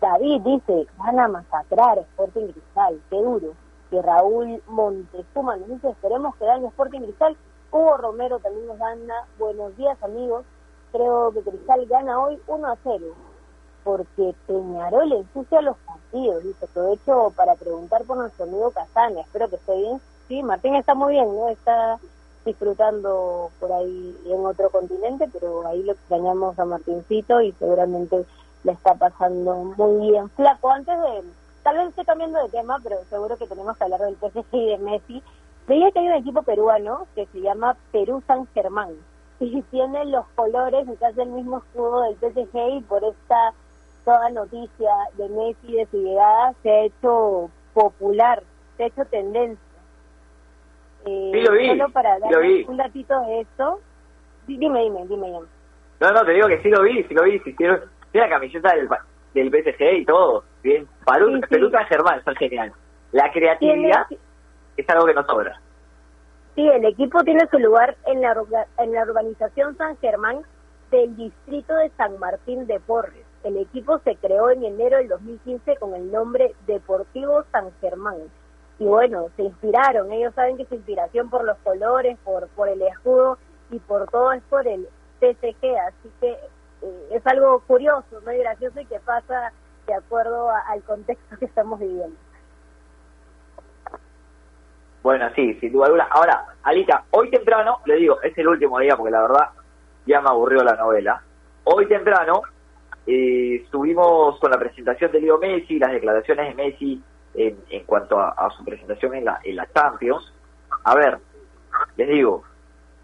David 0.01 0.41
dice, 0.43 0.87
van 0.99 1.19
a 1.19 1.29
masacrar 1.29 1.99
Sporting 1.99 2.53
Cristal, 2.53 3.01
qué 3.11 3.17
duro. 3.17 3.55
Y 3.91 4.01
Raúl 4.01 4.63
Montezuma 4.67 5.57
nos 5.57 5.69
dice, 5.69 5.91
esperemos 5.91 6.35
que 6.37 6.47
gane 6.47 6.67
Sporting 6.69 7.01
Cristal. 7.01 7.37
Hugo 7.71 7.97
Romero 7.97 8.39
también 8.39 8.67
nos 8.67 8.79
gana, 8.79 9.27
buenos 9.39 9.77
días 9.77 10.01
amigos, 10.03 10.45
creo 10.93 11.33
que 11.33 11.43
Cristal 11.43 11.87
gana 11.87 12.21
hoy 12.21 12.41
1 12.47 12.67
a 12.69 12.77
0, 12.85 13.07
porque 13.83 14.35
Peñarol 14.47 15.13
ensucia 15.13 15.61
los 15.61 15.77
partidos. 15.79 16.45
Dice, 16.45 16.65
aprovecho 16.67 17.33
para 17.35 17.57
preguntar 17.57 18.05
por 18.05 18.17
nuestro 18.17 18.45
amigo 18.45 18.71
Casana, 18.71 19.21
espero 19.21 19.49
que 19.49 19.57
esté 19.57 19.75
bien. 19.77 20.01
Sí, 20.29 20.43
Martín 20.43 20.77
está 20.77 20.95
muy 20.95 21.15
bien, 21.15 21.27
¿no? 21.27 21.49
Está 21.49 21.99
disfrutando 22.45 23.51
por 23.59 23.73
ahí 23.73 24.17
en 24.27 24.47
otro 24.47 24.71
continente, 24.71 25.29
pero 25.33 25.67
ahí 25.67 25.83
lo 25.83 25.93
extrañamos 25.93 26.59
a 26.59 26.65
Martincito 26.65 27.41
y 27.41 27.53
seguramente 27.53 28.25
le 28.63 28.73
está 28.73 28.95
pasando 28.95 29.57
muy 29.77 30.11
bien. 30.11 30.31
Flaco, 30.31 30.71
antes 30.71 30.97
de, 30.97 31.25
tal 31.65 31.79
vez 31.79 31.89
estoy 31.89 32.05
cambiando 32.05 32.41
de 32.41 32.51
tema, 32.51 32.79
pero 32.85 33.03
seguro 33.11 33.37
que 33.37 33.47
tenemos 33.47 33.77
que 33.77 33.85
hablar 33.85 34.01
del 34.01 34.17
PSG 34.17 34.55
y 34.55 34.69
de 34.69 34.79
Messi. 34.79 35.23
Veía 35.67 35.91
que 35.91 35.99
hay 35.99 36.09
un 36.09 36.15
equipo 36.15 36.43
peruano 36.43 37.09
que 37.15 37.27
se 37.27 37.41
llama 37.41 37.77
Perú 37.91 38.23
San 38.27 38.47
Germán 38.55 38.91
y 39.41 39.63
tiene 39.63 40.05
los 40.07 40.27
colores, 40.35 40.87
y 40.87 41.05
hace 41.05 41.23
el 41.23 41.31
mismo 41.31 41.59
escudo 41.59 42.03
del 42.03 42.17
PSG 42.17 42.77
y 42.77 42.81
por 42.83 43.03
esta 43.03 43.53
toda 44.05 44.29
noticia 44.31 44.91
de 45.15 45.29
Messi 45.31 45.73
de 45.73 45.87
su 45.87 45.97
llegada 45.97 46.55
se 46.63 46.71
ha 46.71 46.85
hecho 46.85 47.51
popular, 47.73 48.43
se 48.77 48.85
ha 48.85 48.87
hecho 48.87 49.05
tendencia. 49.07 49.59
Eh, 51.07 51.31
sí, 51.33 51.41
lo 51.41 51.53
vi. 51.53 51.69
Solo 51.69 51.89
para 51.89 52.19
dar 52.19 52.31
un 52.69 52.77
datito 52.77 53.19
de 53.23 53.41
esto. 53.41 53.81
Dime, 54.47 54.83
dime, 54.83 55.07
dime, 55.07 55.27
dime. 55.27 55.47
No, 56.01 56.13
no, 56.13 56.25
te 56.25 56.33
digo 56.33 56.49
que 56.49 56.63
sí 56.63 56.69
lo 56.69 56.83
vi, 56.83 57.03
sí 57.05 57.15
lo 57.15 57.25
vi. 57.25 57.39
Sí, 57.41 57.55
quiero, 57.55 57.81
la 58.13 58.29
camiseta 58.29 58.75
del, 58.75 58.89
del 59.33 59.51
PSG 59.51 60.01
y 60.01 60.05
todo. 60.05 60.45
Bien. 60.65 60.89
Peluca 61.51 61.85
Germán, 61.85 62.19
está 62.19 62.35
genial. 62.35 62.73
La 63.13 63.31
creatividad 63.31 64.07
es 64.79 64.89
algo 64.89 65.05
que 65.05 65.15
no 65.15 65.25
sobra. 65.27 65.61
Sí, 66.55 66.67
el 66.67 66.87
equipo 66.87 67.23
tiene 67.23 67.47
su 67.51 67.59
lugar 67.59 67.97
en 68.07 68.23
la, 68.23 68.35
en 68.79 68.93
la 68.93 69.03
urbanización 69.03 69.77
San 69.77 69.99
Germán 69.99 70.41
del 70.91 71.15
distrito 71.17 71.75
de 71.75 71.91
San 71.91 72.19
Martín 72.19 72.67
de 72.67 72.81
Porres. 72.81 73.27
El 73.45 73.59
equipo 73.59 73.99
se 73.99 74.17
creó 74.17 74.51
en 74.51 74.65
enero 74.65 74.97
del 74.97 75.09
2015 75.09 75.77
con 75.77 75.95
el 75.95 76.11
nombre 76.11 76.55
Deportivo 76.67 77.45
San 77.53 77.71
Germán. 77.83 78.17
Y 78.79 78.85
bueno, 78.85 79.27
se 79.37 79.43
inspiraron, 79.43 80.11
ellos 80.13 80.35
saben 80.35 80.57
que 80.57 80.65
su 80.65 80.77
inspiración 80.77 81.29
por 81.29 81.45
los 81.45 81.59
colores, 81.59 82.17
por, 82.25 82.49
por 82.49 82.71
el 82.71 82.81
escudo 82.83 83.37
y 83.71 83.79
por 83.81 84.09
todo 84.09 84.33
es 84.33 84.43
por 84.45 84.67
el 84.67 84.89
TCG, 85.21 85.77
así 85.89 86.11
que 86.21 86.31
eh, 86.31 87.09
es 87.11 87.27
algo 87.27 87.61
curioso, 87.67 88.21
muy 88.25 88.39
gracioso 88.39 88.81
y 88.81 88.87
que 88.87 88.99
pasa 89.01 89.53
de 89.87 89.95
acuerdo 89.95 90.51
al 90.51 90.83
contexto 90.83 91.37
que 91.39 91.45
estamos 91.45 91.79
viviendo. 91.79 92.17
Bueno, 95.03 95.29
sí, 95.35 95.55
sin 95.61 95.73
duda 95.73 95.87
alguna. 95.87 96.05
Ahora, 96.11 96.47
Alita, 96.63 97.05
hoy 97.11 97.31
temprano, 97.31 97.81
le 97.85 97.97
digo, 97.97 98.23
es 98.23 98.37
el 98.39 98.49
último 98.49 98.79
día 98.79 98.97
porque 98.97 99.11
la 99.11 99.21
verdad 99.21 99.51
ya 100.07 100.21
me 100.23 100.31
aburrió 100.31 100.65
la 100.65 100.77
novela. 100.77 101.23
Hoy 101.65 101.87
temprano 101.87 102.41
eh, 103.07 103.61
estuvimos 103.63 104.39
con 104.41 104.51
la 104.51 104.59
presentación 104.59 105.13
de 105.13 105.21
Leo 105.21 105.39
Messi, 105.39 105.79
las 105.79 105.93
declaraciones 105.93 106.49
de 106.49 106.55
Messi 106.55 107.03
en, 107.35 107.59
en 107.69 107.85
cuanto 107.85 108.19
a, 108.19 108.49
su 108.57 108.65
presentación 108.65 109.15
en 109.15 109.27
la, 109.27 109.41
en 109.45 109.57
la 109.57 109.69
Champions. 109.75 110.33
A 110.85 110.95
ver, 110.95 111.19
les 111.97 112.09
digo, 112.09 112.43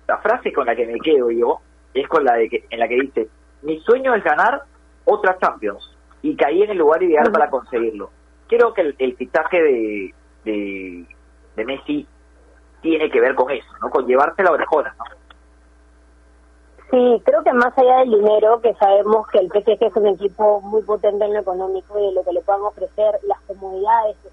la 0.09 0.18
frase 0.18 0.55
con 0.55 0.66
la 0.66 0.74
que 0.74 0.87
me 0.87 0.99
quedo 1.01 1.31
yo 1.31 1.61
es 1.93 2.09
con 2.09 2.24
la 2.24 2.35
de 2.35 2.49
que, 2.49 2.64
en 2.70 2.78
la 2.78 2.89
que 2.89 2.95
dice, 2.95 3.28
mi 3.61 3.78
sueño 3.81 4.14
es 4.14 4.24
ganar 4.24 4.62
otra 5.05 5.37
Champions 5.39 5.89
y 6.23 6.37
caí 6.37 6.62
en 6.62 6.71
el 6.71 6.79
lugar 6.79 7.03
ideal 7.03 7.31
para 7.33 7.51
conseguirlo. 7.51 8.11
Creo 8.49 8.75
que 8.75 8.83
el, 8.83 8.97
el 8.99 9.16
de, 9.16 10.14
de, 10.45 11.07
de, 11.57 11.64
Messi 11.64 12.07
tiene 12.83 13.11
que 13.11 13.21
ver 13.21 13.35
con 13.35 13.51
eso, 13.51 13.68
¿no? 13.81 13.91
Con 13.91 14.07
llevarse 14.07 14.43
la 14.43 14.53
orejona, 14.53 14.95
¿no? 14.99 15.05
Sí, 16.91 17.23
creo 17.25 17.45
que 17.45 17.53
más 17.53 17.77
allá 17.79 17.99
del 17.99 18.11
dinero, 18.11 18.61
que 18.61 18.75
sabemos 18.75 19.25
que 19.29 19.39
el 19.39 19.49
PSG 19.49 19.79
es 19.81 19.95
un 19.95 20.09
equipo 20.09 20.61
muy 20.61 20.83
potente 20.83 21.25
en 21.25 21.35
lo 21.35 21.41
económico 21.41 21.97
y 21.97 22.07
de 22.07 22.12
lo 22.12 22.25
que 22.25 22.33
le 22.33 22.41
puedan 22.41 22.62
ofrecer, 22.62 23.21
las 23.23 23.41
comodidades, 23.43 24.16
que 24.25 24.31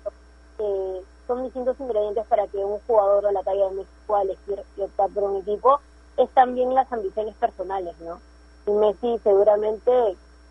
son, 1.28 1.44
distintos 1.44 1.80
ingredientes 1.80 2.26
para 2.26 2.48
que 2.48 2.58
un 2.58 2.80
jugador 2.88 3.24
de 3.26 3.34
la 3.34 3.44
talla 3.44 3.70
de 3.70 3.76
Messi 3.76 3.92
pueda 4.08 4.24
elegir 4.24 4.60
y 4.76 4.82
optar 4.82 5.10
por 5.14 5.24
un 5.24 5.42
equipo, 5.42 5.80
es 6.18 6.30
también 6.32 6.74
las 6.74 6.92
ambiciones 6.92 7.36
personales, 7.36 7.94
¿no? 8.00 8.20
Y 8.66 8.72
Messi 8.72 9.20
seguramente 9.24 9.92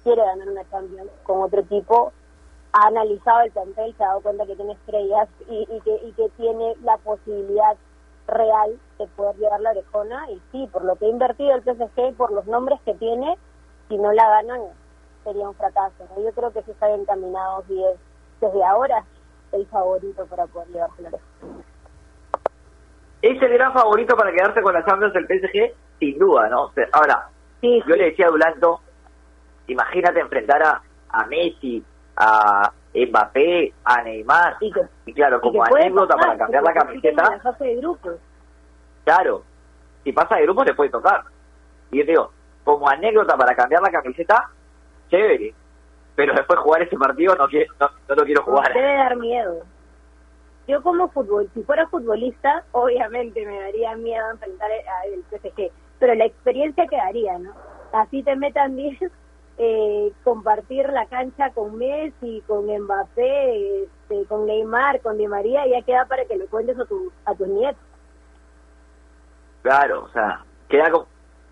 quiere 0.06 0.22
ganar 0.22 0.48
una 0.48 0.70
Champions 0.70 1.10
con 1.24 1.42
otro 1.42 1.60
equipo, 1.62 2.12
ha 2.72 2.86
analizado 2.86 3.40
el 3.40 3.50
plantel, 3.50 3.92
se 3.96 4.04
ha 4.04 4.06
dado 4.06 4.20
cuenta 4.20 4.46
que 4.46 4.54
tiene 4.54 4.74
estrellas 4.74 5.28
y, 5.48 5.66
que, 5.80 6.00
y 6.04 6.12
que 6.12 6.28
tiene 6.36 6.76
la 6.84 6.96
posibilidad 6.98 7.76
real 8.28 8.78
de 9.00 9.06
poder 9.08 9.34
llevar 9.34 9.60
la 9.62 9.70
orejona 9.70 10.30
y 10.30 10.40
sí, 10.52 10.68
por 10.72 10.84
lo 10.84 10.94
que 10.94 11.06
ha 11.06 11.08
invertido 11.08 11.56
el 11.56 11.62
PSG, 11.62 12.14
por 12.16 12.30
los 12.30 12.46
nombres 12.46 12.78
que 12.84 12.94
tiene, 12.94 13.36
si 13.88 13.98
no 13.98 14.12
la 14.12 14.28
ganan 14.28 14.60
sería 15.24 15.48
un 15.48 15.56
fracaso. 15.56 16.06
Yo 16.16 16.30
creo 16.32 16.52
que 16.52 16.62
sí 16.62 16.70
está 16.70 16.88
encaminado 16.88 17.64
y 17.68 17.82
es 17.82 17.98
desde 18.40 18.64
ahora 18.64 19.04
el 19.50 19.66
favorito 19.66 20.24
para 20.26 20.46
poder 20.46 20.68
llevarse 20.68 21.02
la 21.02 21.08
orejona. 21.08 21.64
Es 23.22 23.42
el 23.42 23.52
gran 23.54 23.72
favorito 23.72 24.16
para 24.16 24.30
quedarse 24.30 24.62
con 24.62 24.72
la 24.72 24.84
Champions 24.84 25.14
del 25.14 25.26
PSG, 25.26 25.74
sin 25.98 26.16
duda, 26.16 26.48
¿no? 26.48 26.70
Ahora, 26.92 27.28
yo 27.60 27.96
le 27.96 28.04
decía 28.04 28.26
a 28.26 28.30
Dulanto, 28.30 28.80
imagínate 29.66 30.20
enfrentar 30.20 30.62
a, 30.62 30.82
a 31.10 31.26
Messi, 31.26 31.82
a 32.16 32.72
Mbappé, 32.94 33.72
a 33.84 34.02
Neymar. 34.02 34.56
Y, 34.60 35.12
claro, 35.12 35.40
como 35.40 35.64
anécdota 35.64 36.16
para 36.16 36.36
cambiar 36.36 36.62
la 36.62 36.72
camiseta. 36.72 37.40
Claro, 39.04 39.42
si 40.02 40.12
pasa 40.12 40.36
de 40.36 40.42
grupo 40.42 40.64
te 40.64 40.74
puede 40.74 40.90
tocar. 40.90 41.22
Y 41.90 41.98
yo 41.98 42.04
digo, 42.04 42.30
como 42.64 42.88
anécdota 42.88 43.36
para 43.36 43.54
cambiar 43.54 43.82
la 43.82 43.90
camiseta, 43.90 44.50
chévere. 45.08 45.54
Pero 46.14 46.34
después 46.34 46.58
jugar 46.60 46.82
ese 46.82 46.96
partido 46.96 47.34
no, 47.36 47.46
quiero, 47.46 47.72
no, 47.78 48.14
lo 48.14 48.24
quiero 48.24 48.42
jugar. 48.42 48.72
Debe 48.72 48.94
dar 48.94 49.16
miedo. 49.16 49.62
Yo 50.66 50.82
como 50.82 51.08
fútbol, 51.08 51.48
si 51.54 51.62
fuera 51.62 51.86
futbolista, 51.86 52.64
obviamente 52.72 53.44
me 53.46 53.60
daría 53.60 53.94
miedo 53.96 54.30
enfrentar 54.32 54.68
al 54.70 55.22
PSG. 55.30 55.70
Pero 56.00 56.14
la 56.14 56.24
experiencia 56.24 56.86
quedaría, 56.88 57.38
¿no? 57.38 57.52
Así 57.92 58.22
te 58.22 58.34
metan 58.34 58.74
10 58.74 58.98
eh, 59.58 60.12
compartir 60.22 60.88
la 60.90 61.06
cancha 61.06 61.50
con 61.50 61.76
Messi, 61.78 62.42
con 62.46 62.66
Mbappé, 62.66 63.84
este, 63.84 64.24
con 64.26 64.46
Neymar, 64.46 65.00
con 65.00 65.16
Di 65.16 65.26
María, 65.26 65.66
ya 65.66 65.82
queda 65.82 66.04
para 66.06 66.24
que 66.26 66.36
lo 66.36 66.46
cuentes 66.46 66.78
a, 66.78 66.84
tu, 66.84 67.10
a 67.24 67.34
tus 67.34 67.48
nietos. 67.48 67.82
Claro, 69.62 70.04
o 70.04 70.08
sea, 70.10 70.44
queda, 70.68 70.90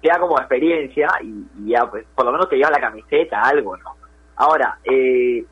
queda 0.02 0.18
como 0.18 0.38
experiencia 0.38 1.09
y, 1.22 1.70
ya, 1.70 1.88
pues, 1.90 2.05
por 2.14 2.26
lo 2.26 2.32
menos 2.32 2.48
te 2.48 2.57
lleva 2.57 2.70
la 2.70 2.80
camiseta, 2.80 3.40
algo, 3.40 3.76
¿no? 3.76 3.96
Ahora, 4.36 4.78
eh, 4.84 5.44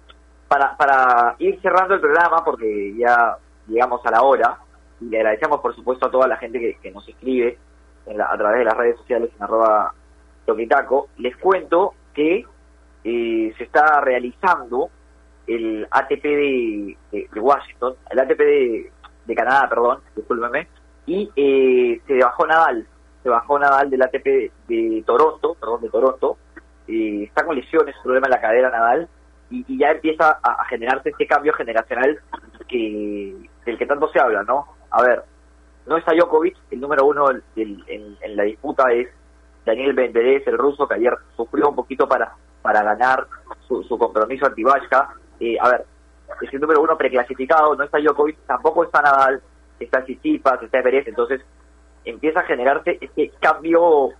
para, 0.46 0.76
para 0.76 1.36
ir 1.38 1.60
cerrando 1.62 1.94
el 1.94 2.00
programa, 2.00 2.44
porque 2.44 2.94
ya 2.96 3.36
llegamos 3.66 4.04
a 4.04 4.10
la 4.10 4.22
hora, 4.22 4.58
y 5.00 5.06
le 5.06 5.18
agradecemos, 5.18 5.60
por 5.60 5.74
supuesto, 5.74 6.06
a 6.06 6.10
toda 6.10 6.28
la 6.28 6.36
gente 6.36 6.76
que, 6.80 6.90
nos 6.90 7.08
escribe 7.08 7.58
a 8.06 8.36
través 8.36 8.58
de 8.58 8.64
las 8.64 8.76
redes 8.76 8.96
sociales 8.98 9.30
en 9.36 9.42
arroba 9.42 9.94
toquitaco, 10.44 11.08
les 11.18 11.36
cuento 11.36 11.94
que 12.12 12.44
eh, 13.04 13.54
se 13.56 13.64
está 13.64 14.00
realizando 14.00 14.90
el 15.46 15.86
ATP 15.90 16.22
de, 16.22 16.96
Washington, 17.34 17.94
el 18.10 18.18
ATP 18.18 18.38
de, 18.38 19.34
Canadá, 19.34 19.68
perdón, 19.68 20.00
discúlpeme, 20.14 20.68
y 21.06 21.30
eh, 21.34 22.00
se 22.06 22.18
bajó 22.22 22.46
Nadal, 22.46 22.86
se 23.22 23.28
bajó 23.28 23.58
Nadal 23.58 23.90
del 23.90 24.02
ATP 24.02 24.52
de, 24.68 25.02
Toronto, 25.06 25.56
perdón, 25.58 25.80
de 25.82 25.88
Toronto, 25.88 26.36
eh, 26.86 27.24
está 27.24 27.44
con 27.44 27.56
lesiones, 27.56 27.96
problema 28.02 28.26
en 28.26 28.32
la 28.32 28.40
cadera 28.40 28.70
Nadal, 28.70 29.08
y, 29.50 29.78
ya 29.78 29.90
empieza 29.90 30.38
a, 30.42 30.64
generarse 30.66 31.10
este 31.10 31.26
cambio 31.26 31.52
generacional 31.52 32.20
que 32.68 33.36
del 33.66 33.78
que 33.78 33.86
tanto 33.86 34.08
se 34.08 34.20
habla, 34.20 34.42
¿no? 34.44 34.66
A 34.90 35.02
ver, 35.02 35.24
no 35.86 35.96
está 35.96 36.12
Djokovic, 36.12 36.56
el 36.70 36.80
número 36.80 37.06
uno 37.06 37.30
en 37.56 38.36
la 38.36 38.44
disputa 38.44 38.90
es 38.92 39.08
Daniel 39.64 39.94
Medvedev, 39.94 40.42
el 40.46 40.58
ruso, 40.58 40.88
que 40.88 40.94
ayer 40.94 41.14
sufrió 41.36 41.68
un 41.68 41.76
poquito 41.76 42.08
para, 42.08 42.34
para 42.62 42.82
ganar 42.82 43.26
su, 43.66 43.82
su 43.84 43.96
compromiso 43.98 44.46
anti 44.46 44.62
eh, 45.40 45.56
a 45.60 45.68
ver, 45.70 45.84
es 46.40 46.52
el 46.52 46.60
número 46.60 46.82
uno 46.82 46.96
preclasificado, 46.96 47.74
no 47.74 47.84
está 47.84 47.98
Djokovic, 47.98 48.38
tampoco 48.46 48.84
está 48.84 49.02
Nadal, 49.02 49.42
está 49.78 50.04
Tsitsipas, 50.04 50.62
está 50.62 50.78
Everest, 50.78 51.08
entonces 51.08 51.40
empieza 52.04 52.40
a 52.40 52.44
generarse 52.44 52.98
este 53.00 53.30
cambio 53.40 54.10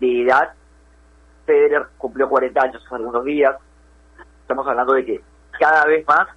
de 0.00 0.22
edad. 0.22 0.54
Federer 1.46 1.86
cumplió 1.98 2.28
40 2.28 2.62
años 2.62 2.82
hace 2.84 2.94
algunos 2.94 3.24
días, 3.24 3.56
estamos 4.40 4.66
hablando 4.66 4.94
de 4.94 5.04
que 5.04 5.20
cada 5.58 5.84
vez 5.86 6.06
más 6.06 6.28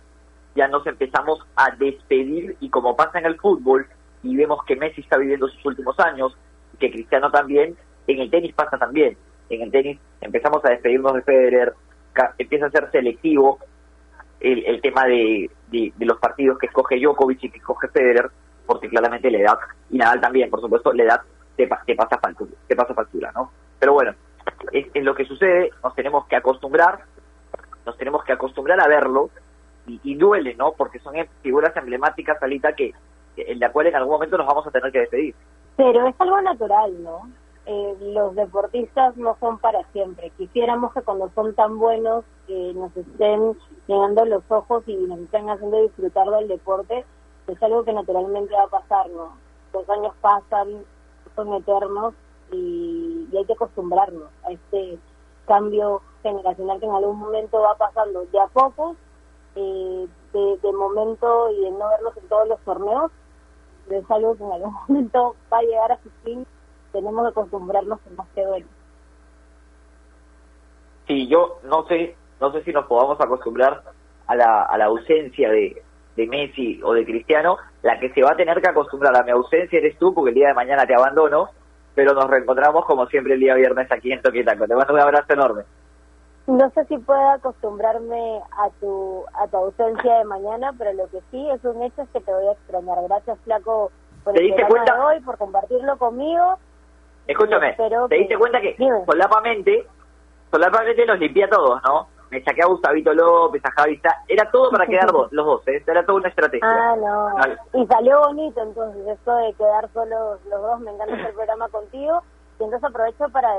ya 0.55 0.67
nos 0.67 0.85
empezamos 0.87 1.45
a 1.55 1.71
despedir 1.75 2.55
y 2.59 2.69
como 2.69 2.95
pasa 2.95 3.19
en 3.19 3.25
el 3.25 3.39
fútbol 3.39 3.87
y 4.23 4.35
vemos 4.35 4.59
que 4.65 4.75
Messi 4.75 5.01
está 5.01 5.17
viviendo 5.17 5.47
sus 5.47 5.65
últimos 5.65 5.99
años, 5.99 6.35
que 6.79 6.91
Cristiano 6.91 7.29
también, 7.29 7.77
en 8.07 8.19
el 8.19 8.29
tenis 8.29 8.53
pasa 8.53 8.77
también. 8.77 9.17
En 9.49 9.61
el 9.61 9.71
tenis 9.71 9.99
empezamos 10.21 10.63
a 10.65 10.69
despedirnos 10.69 11.13
de 11.13 11.21
Federer, 11.21 11.73
empieza 12.37 12.67
a 12.67 12.71
ser 12.71 12.89
selectivo 12.91 13.59
el, 14.39 14.81
tema 14.81 15.05
de, 15.05 15.49
los 15.99 16.19
partidos 16.19 16.57
que 16.57 16.67
escoge 16.67 16.99
Djokovic 16.99 17.43
y 17.43 17.49
que 17.49 17.57
escoge 17.57 17.87
Federer, 17.87 18.29
porque 18.65 18.89
claramente 18.89 19.31
la 19.31 19.39
edad, 19.39 19.57
y 19.89 19.97
Nadal 19.97 20.21
también, 20.21 20.49
por 20.49 20.61
supuesto, 20.61 20.93
la 20.93 21.03
edad 21.03 21.21
te, 21.55 21.69
te 21.85 21.95
pasa 21.95 22.17
factura, 22.17 22.51
te 22.67 22.75
pasa 22.75 22.93
factura, 22.93 23.31
¿no? 23.33 23.51
Pero 23.79 23.93
bueno, 23.93 24.13
es, 24.71 24.87
lo 24.95 25.15
que 25.15 25.25
sucede, 25.25 25.71
nos 25.83 25.95
tenemos 25.95 26.25
que 26.27 26.35
acostumbrar, 26.35 26.99
nos 27.85 27.97
tenemos 27.97 28.23
que 28.23 28.33
acostumbrar 28.33 28.79
a 28.79 28.87
verlo, 28.87 29.29
y, 29.87 30.15
duele, 30.15 30.55
¿no? 30.55 30.71
Porque 30.71 30.97
son 30.97 31.13
figuras 31.43 31.75
emblemáticas, 31.77 32.41
Alita, 32.41 32.73
que 32.73 32.93
en 33.37 33.59
la 33.59 33.71
cual 33.71 33.85
en 33.85 33.95
algún 33.95 34.13
momento 34.13 34.35
nos 34.35 34.47
vamos 34.47 34.65
a 34.65 34.71
tener 34.71 34.91
que 34.91 35.01
despedir. 35.01 35.35
Pero 35.77 36.07
es 36.07 36.15
algo 36.17 36.41
natural, 36.41 37.03
¿no? 37.03 37.29
Eh, 37.65 37.97
los 37.99 38.35
deportistas 38.35 39.17
no 39.17 39.35
son 39.39 39.57
para 39.57 39.83
siempre. 39.91 40.31
Quisiéramos 40.37 40.93
que 40.93 41.01
cuando 41.01 41.29
son 41.33 41.55
tan 41.55 41.79
buenos 41.79 42.23
que 42.45 42.73
nos 42.75 42.95
estén 42.95 43.57
llenando 43.87 44.25
los 44.25 44.43
ojos 44.49 44.83
y 44.87 44.95
nos 44.95 45.19
estén 45.19 45.49
haciendo 45.49 45.81
disfrutar 45.81 46.29
del 46.29 46.47
deporte, 46.47 47.05
es 47.47 47.63
algo 47.63 47.83
que 47.83 47.93
naturalmente 47.93 48.53
va 48.53 48.63
a 48.63 48.67
pasar, 48.67 49.09
¿no? 49.09 49.37
Los 49.73 49.89
años 49.89 50.13
pasan, 50.21 50.85
son 51.35 51.53
eternos 51.53 52.13
y, 52.51 53.27
hay 53.35 53.45
que 53.45 53.53
acostumbrarnos 53.53 54.29
a 54.43 54.51
este 54.51 54.97
cambio 55.45 56.01
generacional 56.23 56.79
que 56.79 56.85
en 56.85 56.93
algún 56.93 57.17
momento 57.17 57.59
va 57.59 57.75
pasando 57.75 58.25
de 58.25 58.39
a 58.39 58.47
poco, 58.47 58.95
eh, 59.55 60.07
de, 60.33 60.73
momento 60.73 61.51
y 61.51 61.61
de 61.61 61.71
no 61.71 61.89
verlos 61.89 62.17
en 62.17 62.27
todos 62.27 62.47
los 62.47 62.59
torneos, 62.61 63.11
es 63.89 64.09
algo 64.09 64.35
que 64.35 64.43
en 64.43 64.51
algún 64.51 64.73
momento 64.87 65.35
va 65.51 65.59
a 65.59 65.63
llegar 65.63 65.91
a 65.91 66.01
su 66.01 66.09
fin, 66.23 66.45
tenemos 66.95 67.23
que 67.23 67.39
acostumbrarnos 67.39 67.99
que 68.33 68.45
duele. 68.45 68.65
Sí, 71.07 71.27
yo 71.27 71.59
no 71.63 71.85
sé, 71.87 72.15
no 72.39 72.51
sé 72.51 72.63
si 72.63 72.71
nos 72.71 72.85
podamos 72.85 73.19
acostumbrar 73.19 73.83
a 74.27 74.35
la, 74.35 74.63
a 74.63 74.77
la 74.77 74.85
ausencia 74.85 75.49
de, 75.49 75.83
de 76.15 76.27
Messi 76.27 76.81
o 76.83 76.93
de 76.93 77.05
Cristiano, 77.05 77.57
la 77.83 77.99
que 77.99 78.11
se 78.13 78.23
va 78.23 78.31
a 78.31 78.35
tener 78.35 78.61
que 78.61 78.69
acostumbrar 78.69 79.15
a 79.15 79.23
mi 79.23 79.31
ausencia 79.31 79.77
eres 79.77 79.97
tú, 79.99 80.13
porque 80.13 80.29
el 80.29 80.35
día 80.35 80.47
de 80.47 80.53
mañana 80.53 80.85
te 80.85 80.95
abandono, 80.95 81.49
pero 81.93 82.13
nos 82.13 82.29
reencontramos 82.29 82.85
como 82.85 83.05
siempre 83.07 83.33
el 83.33 83.39
día 83.39 83.55
viernes 83.55 83.91
aquí 83.91 84.11
en 84.11 84.21
Toquitaco. 84.21 84.67
Te 84.67 84.75
mando 84.75 84.93
un 84.93 84.99
abrazo 84.99 85.33
enorme. 85.33 85.63
No 86.47 86.69
sé 86.71 86.85
si 86.85 86.97
puedo 86.99 87.29
acostumbrarme 87.31 88.39
a 88.51 88.69
tu, 88.79 89.23
a 89.33 89.47
tu 89.47 89.57
ausencia 89.57 90.19
de 90.19 90.25
mañana, 90.25 90.73
pero 90.77 90.93
lo 90.93 91.09
que 91.09 91.19
sí 91.31 91.49
es 91.49 91.63
un 91.65 91.81
hecho 91.81 92.03
es 92.03 92.09
que 92.09 92.21
te 92.21 92.31
voy 92.31 92.47
a 92.47 92.51
extrañar. 92.51 92.97
Gracias, 93.07 93.39
Flaco, 93.43 93.91
por 94.23 94.39
el 94.39 94.53
programa 94.53 94.83
de 94.83 95.15
hoy, 95.15 95.19
por 95.21 95.37
compartirlo 95.37 95.97
conmigo. 95.97 96.59
Escúchame, 97.27 97.75
¿te 98.09 98.15
diste 98.15 98.37
cuenta 98.37 98.61
que 98.61 98.75
solapamente, 99.05 99.87
solapamente 100.51 101.05
los 101.05 101.19
limpié 101.19 101.45
a 101.45 101.49
todos, 101.49 101.81
no? 101.83 102.07
me 102.31 102.43
saqué 102.43 102.61
a 102.61 102.67
Gustavito 102.67 103.13
López, 103.13 103.63
a 103.65 103.71
Javi, 103.71 104.01
era 104.27 104.49
todo 104.51 104.71
para 104.71 104.85
quedar 104.87 105.11
los 105.11 105.31
dos, 105.31 105.67
¿eh? 105.67 105.83
era 105.85 106.05
toda 106.05 106.19
una 106.19 106.29
estrategia. 106.29 106.67
Ah, 106.67 106.95
no. 106.97 107.81
Y 107.81 107.85
salió 107.87 108.19
bonito 108.19 108.61
entonces, 108.61 109.07
esto 109.07 109.35
de 109.37 109.53
quedar 109.53 109.89
solo 109.93 110.37
los 110.49 110.61
dos, 110.61 110.79
me 110.81 110.91
encanta 110.91 111.13
hacer 111.13 111.27
el 111.27 111.33
programa 111.33 111.69
contigo, 111.69 112.21
y 112.59 112.63
entonces 112.63 112.89
aprovecho 112.89 113.29
para 113.29 113.49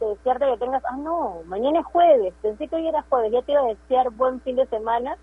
desearte 0.00 0.46
que 0.46 0.56
tengas, 0.58 0.82
ah, 0.86 0.96
no, 0.96 1.42
mañana 1.46 1.80
es 1.80 1.86
jueves, 1.86 2.34
pensé 2.42 2.68
que 2.68 2.76
hoy 2.76 2.88
era 2.88 3.02
jueves, 3.08 3.32
ya 3.32 3.42
te 3.42 3.52
iba 3.52 3.60
a 3.60 3.66
desear 3.66 4.10
buen 4.10 4.40
fin 4.40 4.56
de 4.56 4.66
semana, 4.66 5.16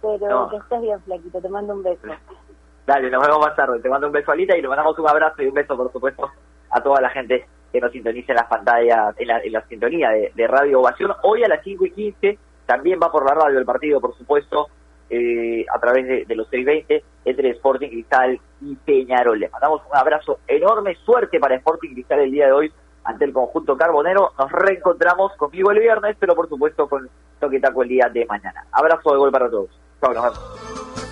pero 0.00 0.50
que 0.50 0.56
estés 0.56 0.80
bien, 0.82 1.00
flaquito, 1.02 1.40
te 1.40 1.48
mando 1.48 1.74
un 1.74 1.82
beso. 1.82 2.06
Dale, 2.86 3.10
nos 3.10 3.26
vemos 3.26 3.40
más 3.40 3.56
tarde, 3.56 3.80
te 3.80 3.88
mando 3.88 4.08
un 4.08 4.12
beso 4.12 4.30
Alita 4.30 4.56
y 4.56 4.60
le 4.62 4.68
mandamos 4.68 4.98
un 4.98 5.08
abrazo 5.08 5.42
y 5.42 5.46
un 5.46 5.54
beso, 5.54 5.74
por 5.74 5.90
supuesto, 5.90 6.30
a 6.74 6.82
toda 6.82 7.00
la 7.00 7.08
gente 7.10 7.46
que 7.72 7.80
nos 7.80 7.92
sintonice 7.92 8.32
en 8.32 8.36
las 8.36 8.46
pantallas, 8.46 9.14
en 9.18 9.28
la, 9.28 9.38
en 9.38 9.52
la 9.52 9.66
sintonía 9.66 10.10
de, 10.10 10.46
Radio 10.46 10.80
Ovación. 10.80 11.12
Hoy 11.22 11.44
a 11.44 11.48
las 11.48 11.62
5 11.62 11.86
y 11.86 11.90
15 11.90 12.38
también 12.66 12.98
va 13.02 13.10
por 13.10 13.24
la 13.24 13.34
radio 13.34 13.58
el 13.58 13.64
partido, 13.64 14.00
por 14.00 14.16
supuesto, 14.16 14.68
eh, 15.08 15.64
a 15.72 15.78
través 15.78 16.26
de, 16.26 16.34
los 16.34 16.48
620 16.48 17.04
entre 17.24 17.50
Sporting 17.50 17.88
Cristal 17.88 18.40
y 18.60 18.74
Peñarol. 18.74 19.38
Les 19.38 19.52
mandamos 19.52 19.82
un 19.88 19.96
abrazo 19.96 20.40
enorme, 20.48 20.96
suerte 21.04 21.38
para 21.38 21.54
Sporting 21.56 21.94
Cristal 21.94 22.20
el 22.20 22.32
día 22.32 22.46
de 22.46 22.52
hoy 22.52 22.72
ante 23.04 23.24
el 23.24 23.32
conjunto 23.32 23.76
carbonero. 23.76 24.32
Nos 24.36 24.50
reencontramos 24.50 25.32
conmigo 25.36 25.70
el 25.70 25.78
viernes, 25.78 26.16
pero 26.18 26.34
por 26.34 26.48
supuesto 26.48 26.88
con 26.88 27.08
Toque 27.38 27.60
Taco 27.60 27.82
el 27.82 27.88
día 27.88 28.08
de 28.08 28.26
mañana. 28.26 28.64
Abrazo 28.72 29.12
de 29.12 29.18
gol 29.18 29.30
para 29.30 29.48
todos. 29.48 29.70
Chao, 30.00 30.12
nos 30.12 30.22
vemos. 30.24 31.03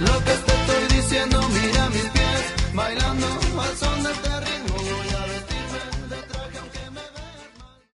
lo 0.00 0.18
que 0.24 0.32
te 0.32 0.52
estoy 0.52 0.96
diciendo, 0.96 1.40
mira 1.48 1.88
mis 1.90 2.10
pies, 2.10 2.74
bailando 2.74 3.26
al 3.60 3.76
son 3.76 4.02
del 4.02 4.35